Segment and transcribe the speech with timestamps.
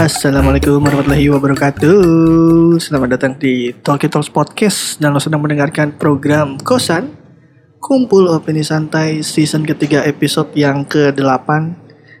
[0.00, 2.00] Assalamualaikum warahmatullahi wabarakatuh.
[2.80, 4.96] Selamat datang di Talkie Talks Podcast.
[4.96, 7.27] Dan lo sedang mendengarkan program Kosan
[7.88, 11.48] Kumpul Opini Santai season ketiga episode yang ke-8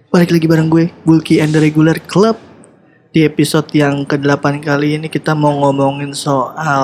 [0.08, 2.40] Balik lagi bareng gue, Bulky and the Regular Club.
[3.12, 6.80] Di episode yang ke-8 kali ini kita mau ngomongin soal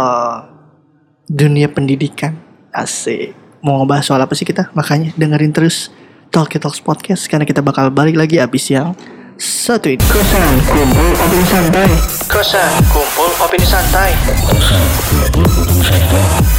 [1.24, 2.36] dunia pendidikan.
[2.76, 3.32] Asik.
[3.64, 4.68] Mau ngebahas soal apa sih kita?
[4.76, 5.88] Makanya dengerin terus
[6.28, 8.92] Talkie Talks Podcast Karena kita bakal balik lagi abis yang
[9.40, 10.04] satu ini.
[10.12, 11.88] Kosan kumpul opini santai.
[12.28, 14.10] Kosan kumpul opini santai.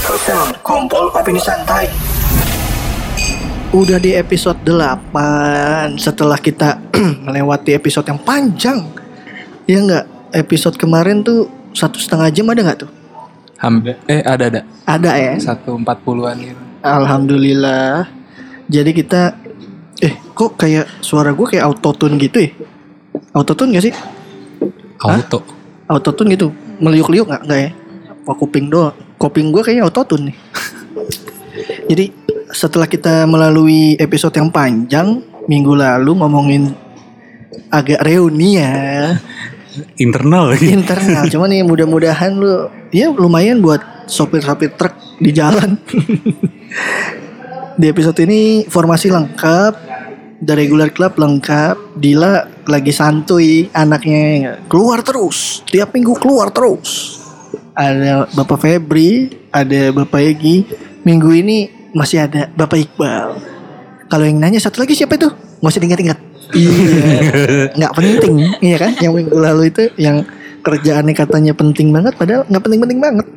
[0.01, 2.14] Kosan kumpul opini santai
[3.75, 6.79] Udah di episode 8 Setelah kita
[7.27, 8.87] melewati episode yang panjang
[9.67, 12.91] Ya nggak Episode kemarin tuh Satu setengah jam ada nggak tuh?
[13.59, 16.61] Hampir eh ada ada Ada ya satu empat puluhan gitu.
[16.87, 18.07] Alhamdulillah
[18.71, 19.35] Jadi kita
[19.99, 22.55] Eh kok kayak suara gue kayak autotune gitu ya
[23.35, 23.95] Autotune gak sih?
[25.03, 25.43] Auto.
[25.91, 26.47] Autotune gitu
[26.79, 27.43] Meliuk-liuk gak?
[27.43, 27.69] Nggak ya?
[28.23, 30.37] Apa kuping doang Kuping gue kayaknya autotune nih
[31.91, 32.05] Jadi
[32.55, 36.73] setelah kita melalui episode yang panjang Minggu lalu ngomongin
[37.69, 39.13] agak reuni ya.
[39.99, 40.71] Internal lagi.
[40.71, 45.77] internal cuman nih mudah-mudahan lu ya lumayan buat sopir-sopir truk di jalan.
[47.75, 49.73] Di episode ini formasi lengkap
[50.39, 57.19] The Regular Club lengkap Dila lagi santuy anaknya keluar terus tiap minggu keluar terus.
[57.75, 60.63] Ada Bapak Febri ada Bapak Egi
[61.03, 63.39] minggu ini masih ada Bapak Iqbal.
[64.11, 65.31] Kalau yang nanya satu lagi siapa itu?
[65.31, 66.19] Nggak usah diingat-ingat.
[66.53, 66.71] Iya.
[67.79, 68.91] Nggak penting iya kan?
[69.01, 70.27] Yang minggu lalu itu yang
[70.61, 73.27] kerjaannya katanya penting banget padahal nggak penting-penting banget.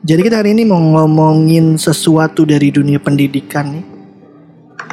[0.00, 3.84] Jadi kita hari ini mau ngomongin sesuatu dari dunia pendidikan nih.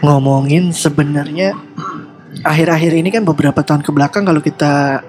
[0.03, 1.55] Ngomongin sebenarnya
[2.43, 5.03] akhir-akhir ini kan beberapa tahun ke belakang kalau kita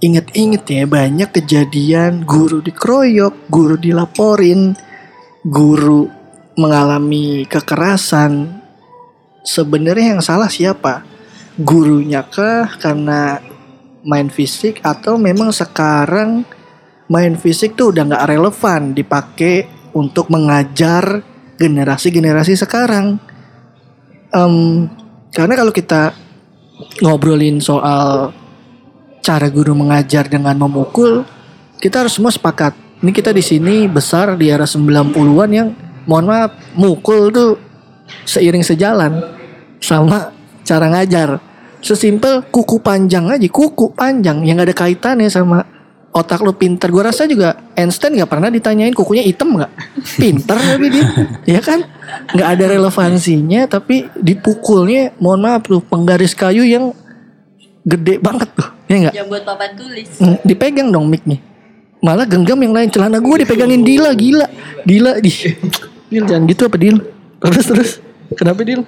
[0.00, 4.76] inget-inget ya banyak kejadian guru dikeroyok, guru dilaporin,
[5.44, 6.15] guru
[6.56, 8.64] mengalami kekerasan.
[9.46, 11.06] Sebenarnya yang salah siapa?
[11.60, 13.38] Gurunya kah karena
[14.02, 16.42] main fisik atau memang sekarang
[17.06, 21.22] main fisik tuh udah nggak relevan dipakai untuk mengajar
[21.56, 23.16] generasi-generasi sekarang.
[24.34, 24.86] Em,
[25.32, 26.12] karena kalau kita
[27.00, 28.34] ngobrolin soal
[29.24, 31.24] cara guru mengajar dengan memukul,
[31.80, 32.76] kita harus semua sepakat.
[33.00, 35.68] Ini kita di sini besar di era 90-an yang
[36.06, 37.58] mohon maaf mukul tuh
[38.24, 39.22] seiring sejalan
[39.82, 41.38] sama cara ngajar.
[41.84, 45.62] Sesimpel kuku panjang aja, kuku panjang yang gak ada kaitannya sama
[46.16, 46.88] otak lu pinter.
[46.88, 49.70] Gua rasa juga Einstein nggak pernah ditanyain kukunya hitam nggak?
[50.16, 51.04] Pinter tapi dia,
[51.58, 51.84] ya kan?
[52.32, 56.90] Nggak ada relevansinya tapi dipukulnya, mohon maaf tuh penggaris kayu yang
[57.86, 59.14] gede banget tuh, ya nggak?
[59.14, 60.08] Yang buat papan tulis.
[60.18, 61.38] Hmm, dipegang dong mic-nya.
[62.00, 64.46] Malah genggam yang lain celana gue dipegangin Dila gila.
[64.82, 65.30] Dila di.
[66.10, 66.96] Dil jangan gitu apa Dil?
[67.42, 67.90] Terus terus.
[68.34, 68.82] Kenapa Dil?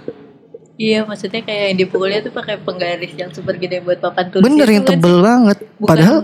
[0.78, 4.46] Iya, maksudnya kayak yang dipukulnya tuh pakai penggaris yang super gede buat papan tulis.
[4.46, 5.58] Bener itu yang kan tebel banget.
[5.74, 5.88] Bukan.
[5.90, 6.18] Padahal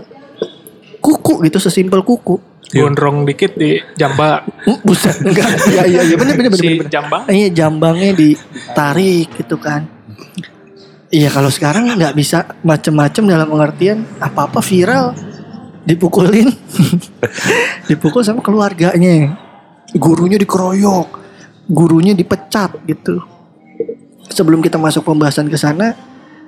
[1.03, 2.39] kuku gitu sesimpel kuku.
[2.65, 5.47] gondrong dikit di jamba Hmm, Buset enggak.
[5.69, 6.65] Iya iya iya bener bener bener.
[6.65, 6.89] si bener.
[6.89, 9.85] jambang Iya jambangnya ditarik gitu kan.
[11.13, 15.13] Iya kalau sekarang nggak bisa macem-macem dalam pengertian apa-apa viral
[15.85, 16.49] dipukulin,
[17.89, 19.37] dipukul sama keluarganya,
[19.93, 21.07] gurunya dikeroyok,
[21.67, 23.21] gurunya dipecat gitu.
[24.25, 25.93] Sebelum kita masuk pembahasan ke sana,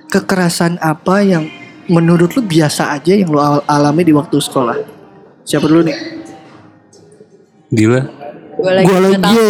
[0.08, 1.46] kekerasan apa yang
[1.86, 4.76] menurut lu biasa aja yang lu al- alami di waktu sekolah?
[5.44, 5.96] Siapa dulu nih?
[7.70, 8.02] Dila.
[8.58, 9.46] Gue lagi Gua lagi aja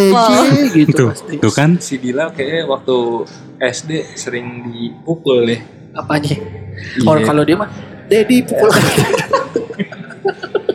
[0.68, 1.34] gitu Tuh, pasti.
[1.40, 1.80] tuh kan.
[1.80, 3.24] si Dila kayaknya waktu
[3.56, 5.56] SD sering dipukul deh
[5.96, 6.36] Apanya?
[6.36, 7.08] Iya.
[7.08, 7.72] Orang kalau dia mah
[8.04, 8.68] Dedi pukul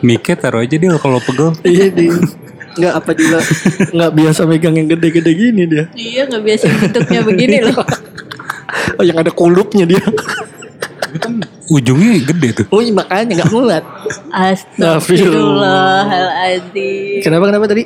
[0.02, 1.54] Mike taruh aja dia kalau pegel.
[1.62, 1.86] Iya
[2.74, 3.38] di Nggak apa dia
[3.90, 7.80] Nggak biasa megang yang gede-gede gini dia Iya, nggak biasa bentuknya begini loh.
[8.98, 10.02] Oh yang ada kulupnya dia
[11.66, 12.66] Ujungnya gede tuh.
[12.68, 13.82] Oh iya makanya nggak mulat
[14.28, 17.22] Astagfirullahaladzim.
[17.22, 17.82] Kenapa kenapa tadi?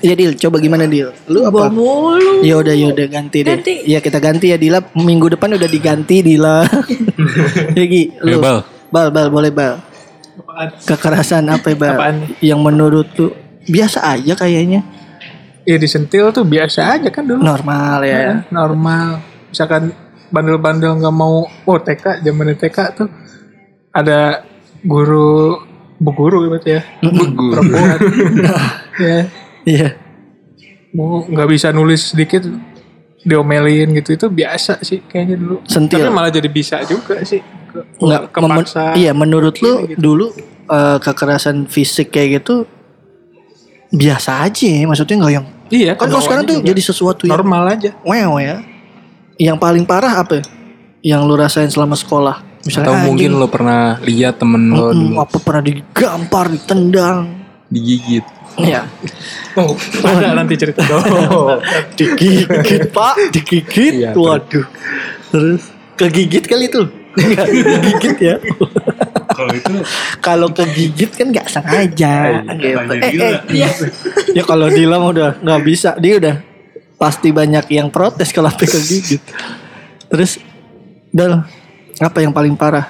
[0.00, 1.68] Iya Dil coba gimana Dil Lu apa?
[1.72, 2.44] mulu.
[2.44, 3.72] Ya udah ya udah ganti deh Ganti.
[3.84, 6.62] Iya kita ganti ya Dila Minggu depan udah diganti Dila
[7.78, 8.62] Ya Gi Eh, lu Bal.
[8.92, 9.80] Bal Bal boleh Bal
[10.82, 12.16] Kekerasan apa ya Bal Apaan?
[12.38, 13.28] Yang menurut lu
[13.70, 14.82] Biasa aja kayaknya
[15.62, 17.40] ya disentil tuh biasa aja kan dulu.
[17.40, 18.16] Normal ya.
[18.18, 19.20] Heeh, normal.
[19.46, 19.92] Misalkan
[20.28, 23.08] bandel-bandel nggak mau oh TK zaman TK tuh
[23.90, 24.46] ada
[24.80, 25.58] guru
[25.98, 27.52] bu guru gitu ya Begur.
[27.52, 27.98] perempuan
[29.04, 29.18] ya
[29.60, 29.88] Iya.
[30.90, 32.46] mau nggak bisa nulis sedikit
[33.20, 36.00] diomelin gitu itu biasa sih kayaknya dulu Sentil.
[36.00, 37.42] tapi malah jadi bisa juga sih
[38.00, 39.98] memen- kepaksa Iya, menurut lu gitu.
[39.98, 40.26] dulu
[40.64, 42.64] eh, kekerasan fisik kayak gitu
[43.90, 47.62] biasa aja ya, maksudnya nggak yang iya kan kalau sekarang tuh jadi sesuatu yang normal
[47.70, 48.62] aja wow ya.
[49.40, 50.44] Yang paling parah apa?
[50.44, 50.44] ya?
[51.00, 52.44] Yang lu rasain selama sekolah?
[52.60, 57.40] Misalnya Atau mungkin lo pernah lihat temen lo mm, dulu apa pernah digampar, ditendang.
[57.72, 58.20] digigit.
[58.60, 58.82] Iya.
[59.56, 59.72] oh
[60.04, 61.56] ada nanti cerita oh.
[61.98, 64.66] digigit pak digigit Iya, waduh
[65.30, 66.82] terus kegigit kali itu
[67.86, 68.36] digigit ya
[69.30, 69.72] Kalau itu
[70.26, 72.12] kalau kegigit kan nggak sengaja
[72.44, 72.78] gitu.
[72.82, 73.26] tanya eh, Dila.
[73.26, 73.70] eh, iya.
[74.34, 75.94] ya kalau Dila mah udah nggak bisa.
[75.96, 76.36] Dia udah
[76.96, 79.22] pasti banyak yang protes kalau sampai kegigit.
[80.10, 80.42] Terus
[81.10, 81.42] Dal
[81.98, 82.86] apa yang paling parah?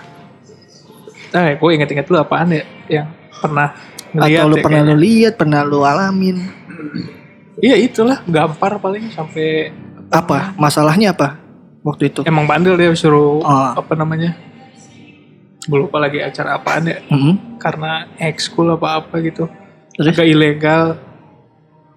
[1.30, 3.08] Nah gue inget-inget lu apaan ya yang
[3.40, 3.72] pernah
[4.10, 6.36] ngeliat atau lu ya pernah lu lihat pernah lu alamin?
[7.60, 8.20] Iya itulah.
[8.26, 9.70] Gampar paling sampai
[10.10, 10.52] apa?
[10.58, 11.38] Masalahnya apa
[11.80, 12.20] waktu itu?
[12.26, 13.70] Emang bandel dia suruh Oh.
[13.78, 14.36] apa namanya
[15.60, 16.98] gue lupa lagi acara apaan ya.
[17.12, 17.60] Mhm.
[17.60, 19.44] karena ekskul apa apa gitu.
[19.96, 20.16] Terus?
[20.16, 20.96] agak ilegal.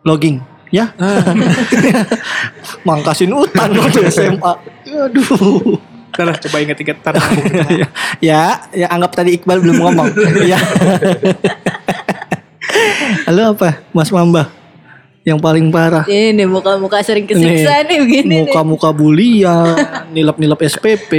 [0.03, 0.43] Logging.
[0.73, 0.91] Ya.
[2.87, 4.51] Mangkasin hutan waktu SMA
[4.83, 5.79] aduh.
[6.13, 7.17] Lah coba inget-inget ntar
[8.21, 10.07] ya ya anggap tadi Iqbal belum ngomong.
[10.51, 10.59] Ya.
[13.29, 13.79] Halo apa?
[13.93, 14.62] Mas Mamba
[15.23, 18.39] yang paling parah Ini muka-muka sering kesiksa nih begini nih.
[18.43, 19.75] muka-muka bulian
[20.15, 21.11] nilap-nilap SPP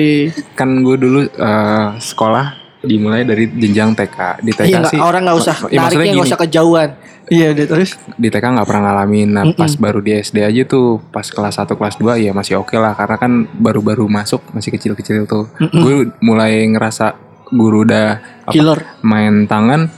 [0.53, 4.45] kan gue dulu eh, sekolah dimulai dari jenjang TK.
[4.45, 6.91] Di TK iya sih orang nggak usah Ya, nariknya nggak usah kejauhan
[7.33, 9.29] iya deh terus di TK nggak pernah ngalamin.
[9.33, 12.77] Nah, pas baru di SD aja tuh pas kelas 1 kelas 2 ya masih oke
[12.77, 15.49] lah karena kan baru-baru masuk masih kecil-kecil tuh.
[15.57, 17.17] Gue mulai ngerasa
[17.49, 19.89] guru udah apa, killer main tangan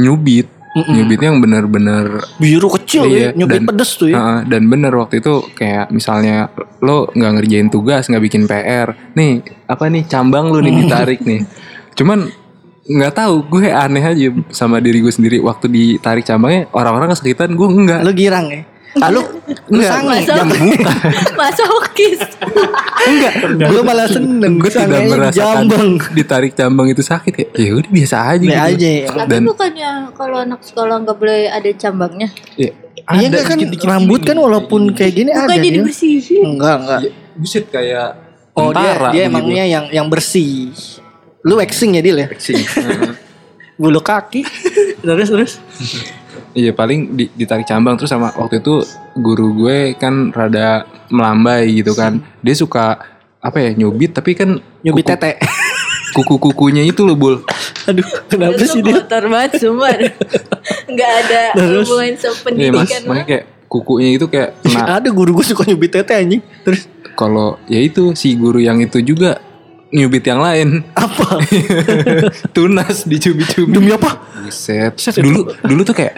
[0.00, 0.48] nyubit.
[0.72, 3.12] Nyubitnya yang bener-bener biru kecil ya.
[3.12, 4.16] Iya, nyubit dan- pedes tuh ya.
[4.16, 6.48] Heeh, dan bener waktu itu kayak misalnya
[6.80, 11.44] lo nggak ngerjain tugas nggak bikin PR nih apa nih cambang lu nih ditarik nih.
[11.92, 12.24] Cuman
[12.82, 17.68] nggak tahu gue aneh aja sama diri gue sendiri waktu ditarik cambangnya orang-orang kesakitan gue
[17.68, 18.66] enggak lu girang ya
[18.98, 19.22] ah, lu
[19.80, 20.42] sange Masa
[21.32, 22.20] masokis.
[23.02, 23.32] enggak
[23.68, 25.32] lu malah seneng gue tidak merasakan
[25.64, 28.58] jambang ditarik cambang itu sakit ya ya udah biasa aja Be gitu.
[28.58, 32.28] aja Tapi Dan- bukannya kalau anak sekolah nggak boleh ada cambangnya?
[32.54, 32.70] Ya,
[33.02, 34.28] Iya ada enggak kan dikit-dikit rambut gini.
[34.28, 35.74] kan walaupun kayak gini ada Bukannya dia.
[35.74, 36.44] dibersihin?
[36.46, 37.00] Enggak, enggak.
[37.00, 38.08] Ya, buset kayak
[38.52, 39.30] Oh dia tentara dia begitu.
[39.32, 40.70] emangnya yang yang bersih.
[41.40, 42.28] Lu waxing ya Dil ya?
[42.28, 43.10] Heeh.
[43.80, 44.44] Bulu kaki.
[45.02, 45.52] terus terus.
[46.52, 48.84] Iya paling di- ditarik cambang terus sama waktu itu
[49.14, 52.20] guru gue kan rada melambai gitu kan.
[52.38, 53.00] Dia suka
[53.38, 55.32] apa ya nyubit tapi kan Nyubit kuku- tete.
[56.12, 57.40] Kuku-kukunya itu loh bul.
[57.82, 59.00] Aduh, kenapa Itu sih dia?
[59.00, 59.96] kotor banget sumpah.
[60.84, 61.88] Nggak ada Terus?
[61.88, 64.80] hubungan sama Iya mas, pendidikan makanya kayak kukunya itu kayak kena.
[65.00, 66.44] Ada guru gue suka nyubit tete anjing.
[66.62, 69.40] Terus Kalau ya itu si guru yang itu juga
[69.88, 70.84] nyubit yang lain.
[70.92, 71.40] apa?
[72.56, 73.72] Tunas dicubit-cubit.
[73.72, 74.20] Demi apa?
[74.38, 74.92] Buset.
[75.16, 76.14] Dulu dulu tuh kayak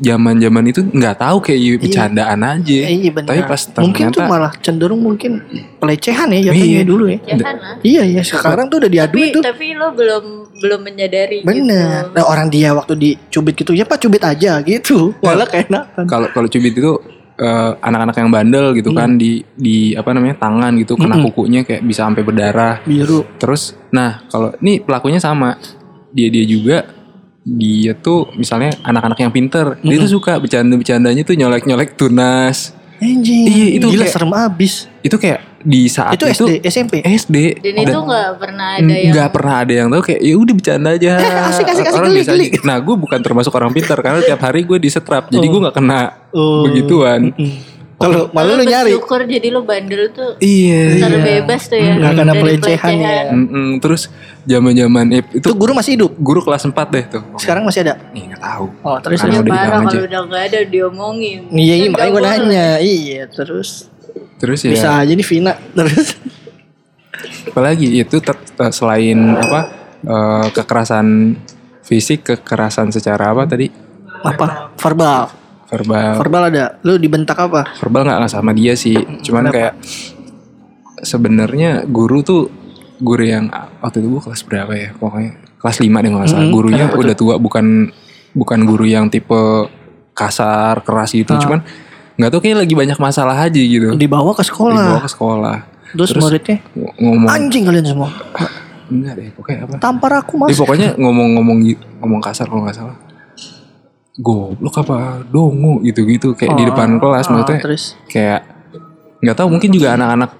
[0.00, 2.78] zaman-zaman itu nggak tahu kayak iya, bercandaan aja.
[2.88, 3.28] Eh, iya benar.
[3.28, 5.30] Tapi pas mungkin tuh ternyata malah cenderung mungkin
[5.76, 6.88] pelecehan ya jatuhnya Iya.
[6.88, 7.18] dulu ya.
[7.20, 7.76] Lah.
[7.84, 9.42] Iya ya sekarang tuh udah Tapi diaduin tuh.
[9.44, 10.24] tapi lo belum
[10.56, 12.08] belum menyadari Bener.
[12.08, 12.16] gitu.
[12.16, 15.12] Nah, orang dia waktu dicubit gitu ya pak cubit aja gitu.
[15.20, 16.04] Malah keenakan.
[16.08, 16.92] kalau kalau cubit itu
[17.36, 21.32] eh, anak-anak yang bandel gitu kan di di apa namanya tangan gitu kena Mm-mm.
[21.32, 23.24] kukunya kayak bisa sampai berdarah Biru.
[23.40, 25.56] terus nah kalau ini pelakunya sama
[26.12, 26.99] dia dia juga
[27.42, 33.48] dia tuh misalnya anak-anak yang pinter dia tuh suka bercanda-bercandanya tuh nyolek-nyolek tunas Anjing.
[33.48, 34.84] Iya, itu Gila kayak- serem abis.
[35.00, 36.94] itu kayak di saat Itu itu, SD, SMP.
[37.00, 40.54] SD Dan itu nggak pernah ada yang nggak pernah ada yang tahu kayak ya udah
[40.54, 41.10] bercanda aja
[41.48, 42.46] asik, asik, asik, Orang geli, geli.
[42.50, 42.60] aja.
[42.62, 46.00] nah gue bukan termasuk orang pintar karena tiap hari gue disetrap jadi gue nggak kena
[46.30, 46.62] Oh.
[46.62, 47.32] begituan
[48.00, 48.96] Kalau malu lu Lo nyari.
[48.96, 51.92] bersyukur jadi lo bandel tuh iya terbebas tuh ya.
[51.92, 53.20] Nggak kena dari pelecehan ya.
[53.76, 54.02] Terus
[54.42, 56.12] zaman-zaman eh, itu Itu guru masih hidup.
[56.16, 57.22] guru kelas 4 deh tuh.
[57.36, 58.00] Sekarang masih ada.
[58.16, 58.66] Ih, nggak tahu.
[58.80, 61.40] Oh, terus Ya udah parah kalau udah nggak ada diomongin.
[61.52, 62.66] Iya, iya Kan makanya gue nanya.
[62.80, 63.92] Iya, terus
[64.40, 65.52] Terus ya bisa aja nih Vina.
[65.76, 66.16] Terus
[67.46, 69.60] apalagi itu eh, selain apa
[70.00, 71.36] eh, kekerasan
[71.84, 73.68] fisik, kekerasan secara apa tadi?
[74.20, 74.72] apa?
[74.76, 75.39] Verbal.
[75.70, 76.18] Verbal.
[76.18, 76.64] Verbal ada.
[76.82, 77.78] Lu dibentak apa?
[77.78, 78.98] Verbal nggak sama dia sih.
[79.22, 79.54] Cuman Kenapa?
[79.54, 79.74] kayak
[81.00, 82.50] sebenarnya guru tuh
[83.00, 83.48] guru yang
[83.80, 84.88] waktu itu gue kelas berapa ya?
[84.94, 86.42] Pokoknya kelas 5 deh nggak salah.
[86.42, 86.52] Mm-mm.
[86.52, 87.66] Gurunya Kenapa udah tua bukan
[88.30, 89.70] bukan guru yang tipe
[90.12, 91.32] kasar keras gitu.
[91.32, 91.40] Ah.
[91.40, 91.60] Cuman
[92.18, 94.76] nggak tahu kayak lagi banyak masalah aja gitu Dibawa ke sekolah.
[94.92, 95.56] dibawa ke sekolah
[95.96, 98.12] Terus, Terus- muridnya Ng- ngomong anjing kalian semua.
[98.92, 100.52] enggak deh pokoknya apa Tampar aku mas.
[100.52, 101.58] pokoknya ngomong-ngomong
[101.96, 102.92] ngomong kasar kalau nggak salah
[104.20, 108.40] goblok apa dongo gitu-gitu kayak di Oh, depan kelas oh, maksudnya terus kayak
[109.18, 110.30] nggak tahu mungkin juga anak-anak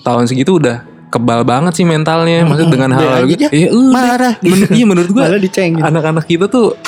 [0.00, 3.90] tahun segitu udah kebal banget sih mentalnya maksudnya dengan Udah hal-hal gitu iya udah.
[3.92, 4.34] marah.
[4.40, 5.80] Men- iya menurut gua dicengin.
[5.80, 6.78] anak-anak kita tuh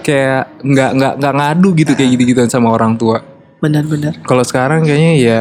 [0.00, 3.20] kayak nggak nggak nggak ngadu gitu kayak gitu-gituan sama orang tua
[3.58, 4.20] Benar-benar.
[4.22, 5.38] kalau sekarang kayaknya ya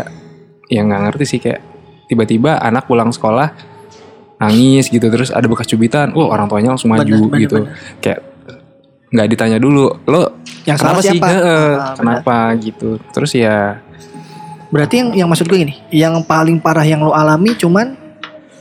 [0.68, 1.60] ya nggak ngerti sih kayak
[2.06, 3.52] tiba-tiba anak pulang sekolah
[4.38, 7.76] nangis gitu terus ada bekas cubitan wah orang tuanya langsung maju Bener, bener, gitu bener.
[8.00, 8.20] kayak
[9.10, 11.28] nggak ditanya dulu lo Yang kenapa salah sih siapa?
[11.28, 13.82] Heeh, Ah, kenapa gitu terus ya
[14.70, 17.98] Berarti yang yang maksud gue gini, yang paling parah yang lo alami cuman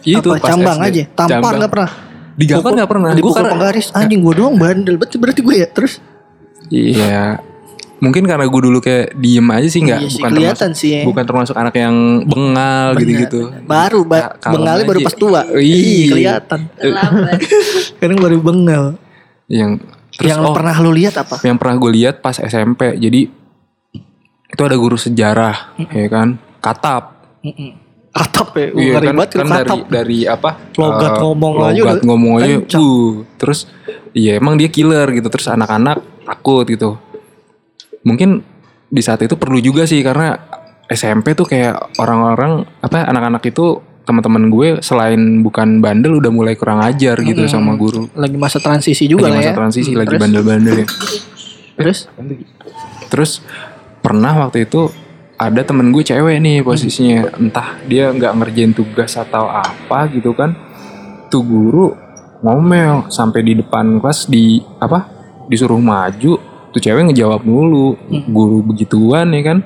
[0.00, 0.40] itu apa?
[0.40, 0.88] pas Cambang SD.
[0.88, 1.90] aja, tampar nggak pernah.
[2.32, 4.94] digampar nggak pernah Dipukul Gua karena- penggaris, anjing gue doang bandel.
[4.94, 6.00] Berarti berarti gue ya terus.
[6.66, 7.36] iya
[7.98, 11.02] mungkin karena gue dulu kayak diem aja sih nggak Iya bukan kelihatan termasuk sih ya.
[11.02, 15.40] bukan termasuk anak yang bengal gitu-gitu Baru ba kalem bengalnya baru pas tua.
[15.50, 15.76] Iya.
[15.76, 16.60] Ih, kelihatan.
[16.74, 17.38] Terlambat.
[18.00, 18.84] Kadang baru bengal.
[19.46, 19.76] yang
[20.18, 21.38] terus yang oh, pernah lo lihat apa?
[21.46, 23.30] yang pernah gue lihat pas SMP jadi
[24.48, 26.40] itu ada guru sejarah ya kan?
[26.58, 27.20] Katap.
[28.10, 29.78] Atap ya, Iya kan, banget kan dari katap.
[29.86, 30.50] dari apa?
[30.74, 33.68] Logat eh, ngomong aja logat ngomong aja uh, terus
[34.16, 35.28] iya emang dia killer gitu.
[35.28, 36.96] Terus anak-anak takut gitu.
[38.02, 38.40] Mungkin
[38.88, 40.32] di saat itu perlu juga sih karena
[40.88, 46.80] SMP tuh kayak orang-orang apa anak-anak itu teman-teman gue selain bukan bandel udah mulai kurang
[46.80, 48.08] ajar gitu sama guru.
[48.16, 49.56] Lagi masa transisi juga lagi lah masa ya.
[49.60, 50.86] transisi Hmm, lagi bandel-bandel ya.
[51.76, 51.98] Terus?
[53.12, 53.44] Terus
[54.00, 54.88] pernah waktu itu
[55.36, 57.36] ada temen gue cewek nih posisinya.
[57.36, 60.56] Entah dia nggak ngerjain tugas atau apa gitu kan.
[61.28, 61.92] Tuh guru
[62.40, 65.04] ngomel sampai di depan kelas di apa
[65.52, 66.40] disuruh maju.
[66.72, 67.92] Tuh cewek ngejawab mulu.
[68.08, 69.58] Guru begituan ya kan.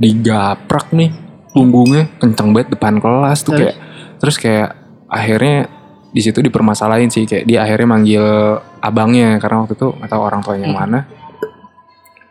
[0.00, 1.23] Digaprak nih
[1.54, 3.60] punggungnya kenceng banget depan kelas tuh Terus?
[3.62, 3.76] kayak
[4.18, 4.68] terus kayak
[5.06, 5.70] akhirnya
[6.10, 8.24] di situ dipermasalahin sih kayak dia akhirnya manggil
[8.78, 11.00] abangnya karena waktu itu nggak tahu orang tuanya mana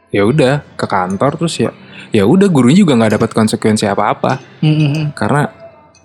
[0.10, 1.72] ya udah ke kantor terus ya
[2.12, 5.06] ya udah gurunya juga nggak dapat konsekuensi apa apa Hmm, hmm, hmm.
[5.14, 5.42] karena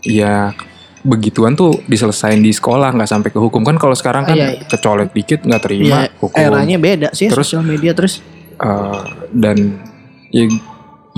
[0.01, 0.55] ya
[1.01, 4.65] begituan tuh diselesain di sekolah nggak sampai ke hukum kan kalau sekarang kan Iya, iya.
[4.65, 8.19] kecolek dikit nggak terima Iya, hukum eranya beda sih Terus- sosial media terus.
[8.59, 9.79] Eh, dan
[10.29, 10.51] ya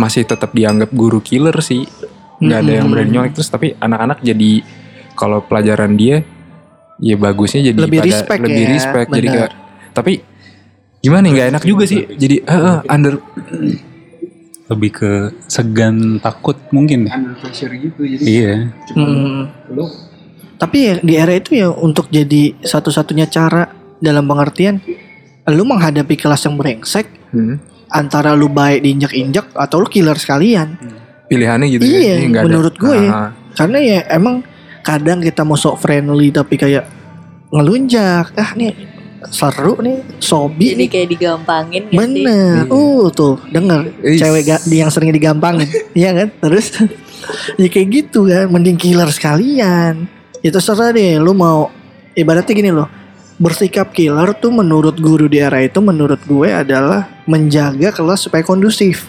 [0.00, 1.84] masih tetap dianggap guru killer sih.
[2.40, 3.36] Nggak ada yang berani nyolek.
[3.36, 4.64] Terus tapi anak-anak jadi
[5.12, 6.24] kalau pelajaran dia
[6.96, 9.08] ya bagusnya jadi Lebih pada respect lebih ya, respect.
[9.12, 9.50] Jadi kayak
[9.92, 10.12] tapi
[11.04, 12.08] gimana ya, nggak enak juga sih.
[12.08, 13.14] Jadi eh, eh, under
[14.72, 15.10] lebih ke
[15.44, 17.04] segan takut mungkin.
[17.04, 17.20] Ya.
[17.20, 18.54] under pressure gitu jadi Iya.
[18.96, 19.52] Hmm.
[19.76, 19.84] lu.
[20.56, 23.68] Tapi ya di era itu ya untuk jadi satu-satunya cara
[24.00, 24.80] dalam pengertian
[25.48, 27.56] lu menghadapi kelas yang brengsek hmm,
[27.90, 30.78] antara lu baik diinjak-injak atau lu killer sekalian.
[31.26, 32.48] pilihannya gitu Iya, ya nggak ada.
[32.48, 33.10] menurut gue ya.
[33.12, 34.42] Ah, Karena ya emang
[34.80, 36.86] kadang kita mau sok friendly tapi kayak
[37.48, 38.34] ngelunjak.
[38.34, 38.72] Ah nih
[39.22, 40.88] seru nih, sobi Jadi nih.
[40.88, 42.24] kayak digampangin gak sih?
[42.24, 44.16] Bener, uh tuh denger Is.
[44.16, 46.32] cewek ga, yang sering digampangin, iya kan?
[46.40, 46.66] Terus
[47.54, 50.08] ya kayak gitu kan, mending killer sekalian.
[50.40, 51.68] Itu serah deh, lu mau
[52.10, 52.88] ibaratnya gini loh,
[53.40, 59.08] bersikap killer tuh menurut guru di era itu menurut gue adalah menjaga kelas supaya kondusif.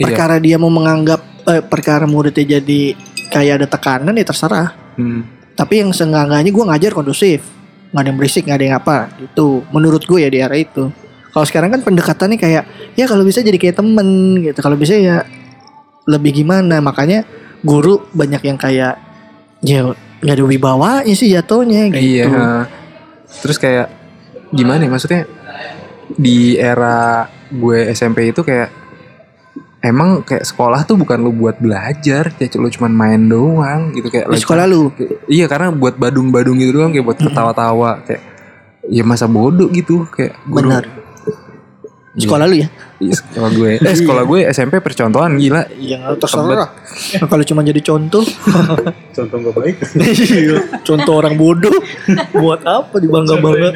[0.00, 0.08] Iya.
[0.08, 2.96] Perkara dia mau menganggap eh, perkara muridnya jadi
[3.28, 4.72] kayak ada tekanan ya terserah.
[4.96, 5.38] hmm.
[5.52, 7.44] Tapi yang seenggak-enggaknya gue ngajar kondusif
[7.90, 10.94] nggak ada yang berisik nggak ada yang apa gitu menurut gue ya di era itu
[11.34, 12.64] kalau sekarang kan pendekatannya kayak
[12.94, 15.26] ya kalau bisa jadi kayak temen gitu kalau bisa ya
[16.06, 17.26] lebih gimana makanya
[17.66, 18.94] guru banyak yang kayak
[19.60, 19.90] ya
[20.22, 22.70] nggak ada wibawanya sih jatuhnya gitu Iya.
[23.38, 23.88] Terus kayak
[24.50, 25.22] gimana ya maksudnya
[26.10, 28.70] di era gue SMP itu kayak
[29.80, 34.28] emang kayak sekolah tuh bukan lu buat belajar, kayak lu cuman main doang gitu kayak
[34.28, 34.90] di sekolah lu?
[35.30, 38.22] Iya karena buat badung-badung gitu doang kayak buat ketawa-tawa kayak
[38.90, 40.66] ya masa bodoh gitu kayak guru.
[40.66, 40.84] benar
[42.10, 42.68] sekolah lu ya?
[42.98, 43.70] Iya, sekolah gue.
[43.78, 45.62] Eh sekolah gue SMP percontohan gila.
[45.78, 46.70] yang terserah.
[47.16, 48.24] Nah, kalau cuma jadi contoh.
[49.16, 49.76] Contoh gak baik.
[50.00, 51.74] iya contoh orang bodoh.
[52.32, 53.70] Buat apa dibangga bangga?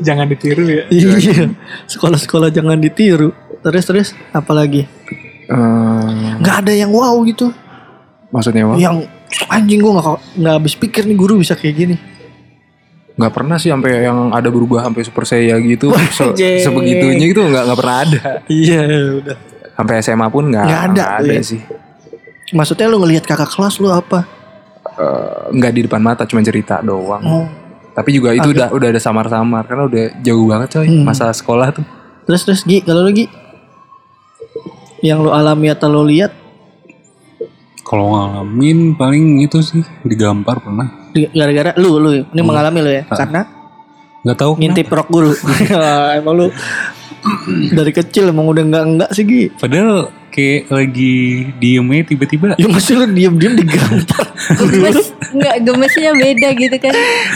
[0.00, 0.82] Jangan ditiru ya.
[0.90, 1.48] iya
[1.86, 3.30] sekolah-sekolah jangan ditiru.
[3.60, 4.84] Terus terus apalagi
[5.48, 6.12] Eh,
[6.44, 7.48] nggak ada yang wow gitu.
[8.28, 8.76] Maksudnya apa?
[8.76, 9.00] yang
[9.48, 11.96] anjing gue nggak nggak habis pikir nih guru bisa kayak gini
[13.18, 15.90] Nggak pernah sih sampai yang ada berubah sampai super saya gitu.
[16.08, 18.20] Se- sebegitunya gitu nggak nggak pernah ada.
[18.46, 18.82] iya
[19.12, 19.36] udah
[19.74, 21.42] Sampai SMA pun nggak ada tuh ya.
[21.44, 21.60] sih.
[22.50, 24.24] maksudnya lu ngelihat kakak kelas lu apa
[24.90, 27.22] Eh, nggak di depan mata cuma cerita doang.
[27.22, 27.46] oh
[27.92, 31.02] Tapi juga itu udah udah ada samar-samar karena udah jauh banget coy Hmm.
[31.02, 31.86] masa sekolah tuh.
[32.22, 33.26] terus terus Gi kalau lu Gi
[35.00, 36.34] yang lu alami atau lu lihat
[37.88, 41.08] Kalau ngalamin paling itu sih digampar pernah.
[41.16, 43.08] gara-gara lu lu ini mengalami lu ya?
[43.08, 43.48] Karena
[44.28, 45.32] Nggak tahu ngintip rok guru
[46.20, 46.46] emang lu
[47.72, 49.42] dari kecil emang udah enggak enggak sih Gi?
[49.56, 54.28] Padahal kayak lagi diemnya tiba-tiba ya masih lu diem-diem digampar.
[54.68, 56.92] Gemes, enggak gemesnya beda gitu kan.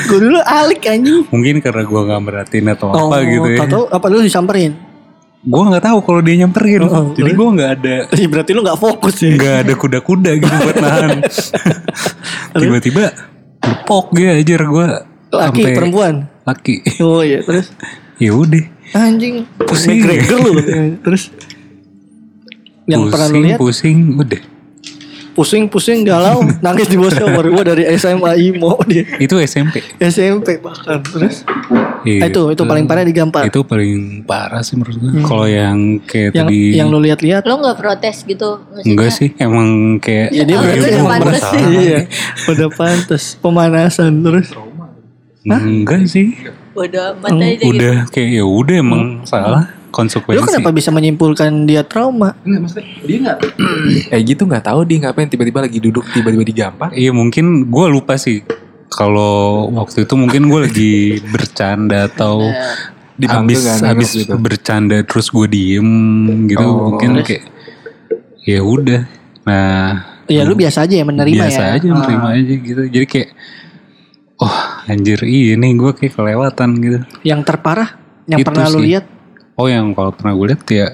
[0.07, 1.25] gue dulu alik anjing.
[1.33, 3.59] Mungkin karena gua nggak merhatiin atau apa gitu ya.
[3.65, 4.92] Atau apa lu disamperin
[5.43, 6.81] Gua nggak tahu kalau dia nyamperin.
[6.83, 10.55] Oh, Jadi gua nggak ada Ih, berarti lu nggak fokus ya nggak ada kuda-kuda gitu
[10.57, 11.11] buat nahan.
[12.55, 13.05] Tiba-tiba
[13.59, 14.87] lepok dia ajar gua
[15.29, 16.75] laki sampai- perempuan laki.
[16.99, 17.71] oh iya terus
[18.17, 18.63] Ya udah.
[18.93, 19.99] anjing Pusing.
[19.99, 20.53] McGregor lu
[21.05, 21.33] terus
[22.85, 24.43] yang pernah lu pusing, lihat pusing, udah.
[25.33, 29.81] pusing-pusing galau nangis di bawah shower gua dari SMA IMO dia Itu SMP.
[29.97, 31.43] SMP bahkan terus
[32.03, 32.27] Iya.
[32.27, 35.23] Ah, itu itu paling parah digampar Itu paling parah sih menurut gue.
[35.23, 38.91] Kalau yang kayak yang tadi yang lu lihat-lihat Lo nggak protes gitu maksudnya?
[38.91, 39.69] enggak sih, emang
[40.03, 41.63] kayak ya dia berarti itu udah emang pantas sih.
[41.63, 42.01] iya
[42.51, 44.49] udah pantas pemanasan terus
[45.47, 46.27] enggak sih.
[46.73, 47.69] Bodo amat aja gitu.
[47.69, 50.41] Udah kayak ya udah emang salah konsekuensi.
[50.41, 53.39] lu kenapa bisa menyimpulkan dia trauma Enggak maksudnya dia nggak
[54.17, 56.89] eh gitu nggak tahu dia ngapain tiba-tiba lagi duduk tiba-tiba digampar.
[56.97, 58.41] Iya mungkin gue lupa sih.
[58.93, 59.35] Kalau
[59.73, 60.95] waktu itu mungkin gue lagi
[61.27, 62.45] bercanda atau
[63.13, 64.35] Dipanggil habis nggak nengok habis gitu?
[64.37, 65.91] bercanda terus gue diem
[66.47, 67.45] gitu Oh, mungkin kayak
[68.43, 69.03] ya udah.
[69.43, 69.71] Nah
[70.27, 72.83] ya lu biasa aja ya menerima biasa ya aja menerima aja gitu.
[72.89, 73.29] Jadi kayak
[74.39, 74.57] oh
[74.87, 76.99] anjir ini gue kayak kelewatan gitu.
[77.23, 77.95] yang terparah
[78.25, 78.87] yang Itu pernah lu sih.
[78.89, 79.05] lihat
[79.55, 80.89] Oh yang kalau pernah gue lihat ya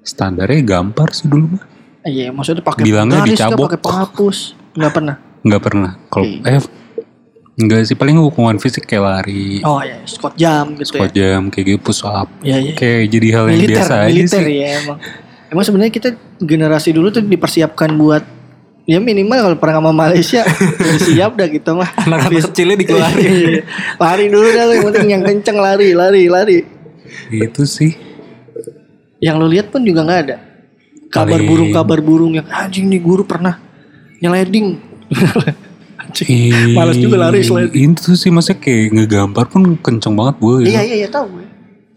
[0.00, 1.64] standarnya gampar sih dulu mah.
[2.04, 3.72] iya maksudnya pakai Bilangnya dicabok.
[3.72, 4.38] pakai penghapus
[4.74, 5.90] nggak pernah Nggak pernah.
[6.08, 6.40] Kalau Oke.
[6.46, 6.60] eh
[7.54, 11.46] enggak sih paling hukuman fisik kayak lari, oh ya Scott jam gitu squat ya jam
[11.46, 12.26] kayak gitu push up.
[12.40, 12.72] Iya, iya.
[12.74, 14.54] Kayak jadi hal yang militer biasa aja militer sih.
[14.56, 14.98] ya emang
[15.48, 18.24] emang sebenarnya kita generasi dulu tuh dipersiapkan buat
[18.84, 20.42] ya minimal kalau pernah sama Malaysia
[20.82, 23.22] udah siap dah kita mah Anak-anak kecilnya dikeluarin.
[23.48, 23.62] Iya.
[23.96, 26.58] lari dulu dah yang penting yang kenceng lari lari lari
[27.30, 27.94] Itu sih.
[29.18, 30.36] yang lu lihat pun juga nggak ada
[31.08, 33.56] kabar Paling- burung kabar burung yang anjing nih guru pernah
[34.18, 34.76] nyeleding
[36.04, 36.28] anjing
[36.70, 37.94] Males juga lari sliding.
[37.94, 40.54] Itu sih maksudnya kayak ngegampar pun kenceng banget gue.
[40.66, 41.46] iya iya iya tahu gue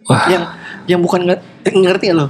[0.06, 0.24] Wah.
[0.28, 0.43] yang
[0.86, 2.28] yang bukan nge- eh, ngerti ya lo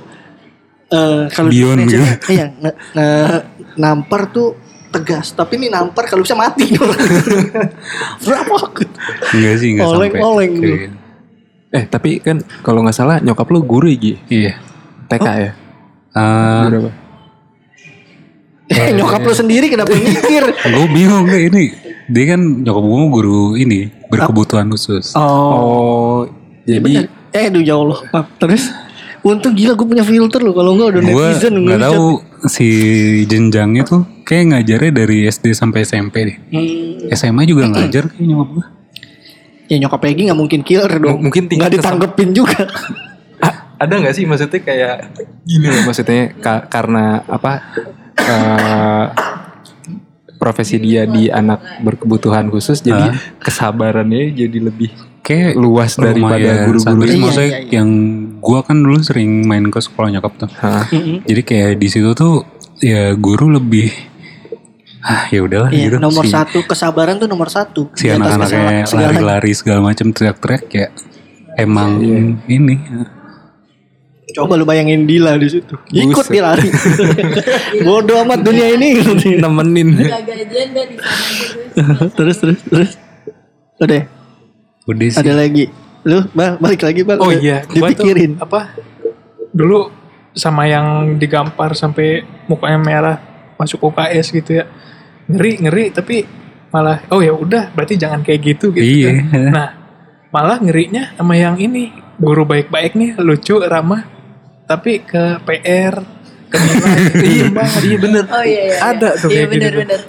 [0.87, 2.27] Eh kalau di Beyond Indonesia, gitu.
[2.31, 3.43] iya nge- nge-
[3.75, 4.55] nampar tuh
[4.87, 6.63] tegas tapi ini nampar kalau bisa mati
[8.23, 8.55] berapa
[9.29, 9.99] Enggak sih enggak sampai.
[9.99, 10.95] Oleng-oleng kayak gitu.
[11.69, 14.13] Eh tapi kan kalau nggak salah nyokap lu guru ya Gi?
[14.27, 14.53] Iya.
[15.05, 15.51] TK ya?
[16.09, 16.89] Eh, Berapa?
[18.69, 21.65] Nyokap lo sendiri kenapa mikir gue bingung kayak ini.
[22.05, 25.11] Dia kan nyokap gue guru ini berkebutuhan khusus.
[25.11, 26.17] oh Oh,
[26.63, 27.99] jadi eh aduh ya Allah
[28.37, 28.71] terus
[29.19, 31.91] untung gila gue punya filter lo kalau enggak udah gue netizen nggak ngeliat.
[31.91, 32.05] tahu
[32.45, 32.67] si
[33.25, 36.37] jenjangnya tuh kayak ngajarnya dari SD sampai SMP deh.
[36.49, 37.11] Hmm.
[37.11, 38.65] SMA juga ngajar kayak nyokap gue.
[39.65, 42.55] ya nyokap Peggy nggak mungkin killer dong M- mungkin nggak ditanggepin juga
[43.37, 47.51] A- ada nggak sih maksudnya kayak gini loh maksudnya ka- karena apa
[48.17, 49.05] eh,
[50.37, 54.91] profesi dia di anak berkebutuhan khusus jadi kesabarannya jadi lebih
[55.27, 57.03] Kayak luas daripada guru-guru.
[57.03, 57.71] Iya, Maksudnya iya, iya.
[57.83, 57.89] yang
[58.39, 60.47] gua kan dulu sering main ke sekolah nyokap tuh.
[60.55, 60.87] Hah.
[61.27, 62.47] Jadi kayak di situ tuh
[62.79, 63.91] ya guru lebih
[65.03, 65.97] ah ya udahlah Iya, gitu.
[65.99, 70.87] nomor si, satu kesabaran tuh nomor satu si anak-anaknya lari-lari segala macam teriak-teriak ya
[71.55, 72.19] emang Iya.
[72.51, 72.75] ini
[74.27, 75.79] Coba lu bayangin Dila di situ.
[75.87, 76.35] Ikut Buset.
[76.35, 76.67] dia lari.
[77.87, 78.99] Bodoh amat dunia ini.
[79.41, 82.91] nemenin Gak gajian dah di sana terus terus terus.
[83.77, 84.03] Udah,
[84.83, 85.19] udah sih.
[85.19, 85.65] ada lagi.
[86.03, 87.19] Lu bal balik lagi bang.
[87.19, 88.35] Oh iya, gua tuh Dipikirin.
[88.37, 88.75] apa?
[89.51, 89.79] Dulu
[90.33, 93.17] sama yang digampar sampai mukanya merah
[93.55, 94.65] masuk UKS gitu ya.
[95.27, 96.27] Ngeri, ngeri tapi
[96.67, 99.23] malah oh ya udah berarti jangan kayak gitu gitu Iya.
[99.23, 99.43] kan.
[99.55, 99.69] Nah,
[100.29, 104.16] malah ngerinya sama yang ini guru baik-baik nih lucu ramah
[104.67, 105.95] tapi ke PR
[106.47, 108.77] ke nilai iya banget iya bener Oh iya iya.
[108.85, 110.01] ada tuh Iya kayak gitu bener bener.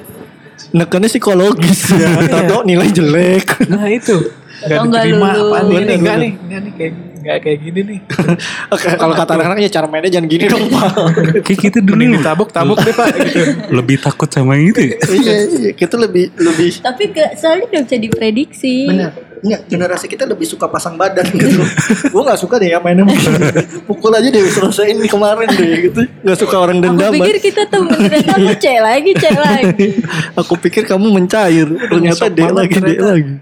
[0.68, 2.10] Nekannya psikologis ya.
[2.44, 3.46] Tahu nilai jelek.
[3.66, 4.18] nah itu
[4.60, 6.18] nggak diterima apaan nih Bener, enggak bener.
[6.18, 6.92] nih enggak nih kayak
[7.22, 8.00] nggak kayak gini nih
[8.74, 10.92] Oke, kalau kata anak-anaknya cara mainnya jangan gini dong, Pak.
[11.46, 13.42] Kayak kita dulu mending ditabuk tabuk deh pak gitu
[13.78, 14.96] lebih takut sama itu ya.
[15.10, 18.86] iya, iya, kita lebih lebih Tapi ke, soalnya udah bisa diprediksi.
[18.86, 19.12] Bener.
[19.38, 21.62] Enggak, generasi kita lebih suka pasang badan gitu.
[22.10, 23.38] Gue gak suka deh ya mainnya begini.
[23.86, 26.00] Pukul aja deh selesaiin kemarin deh gitu.
[26.26, 27.12] Gak suka orang Aku dendam.
[27.14, 29.88] pikir kita tuh ternyata aku cek lagi cek lagi.
[30.34, 31.70] Aku pikir kamu mencair.
[31.70, 33.06] Ternyata banget lagi, ternyata.
[33.14, 33.34] lagi.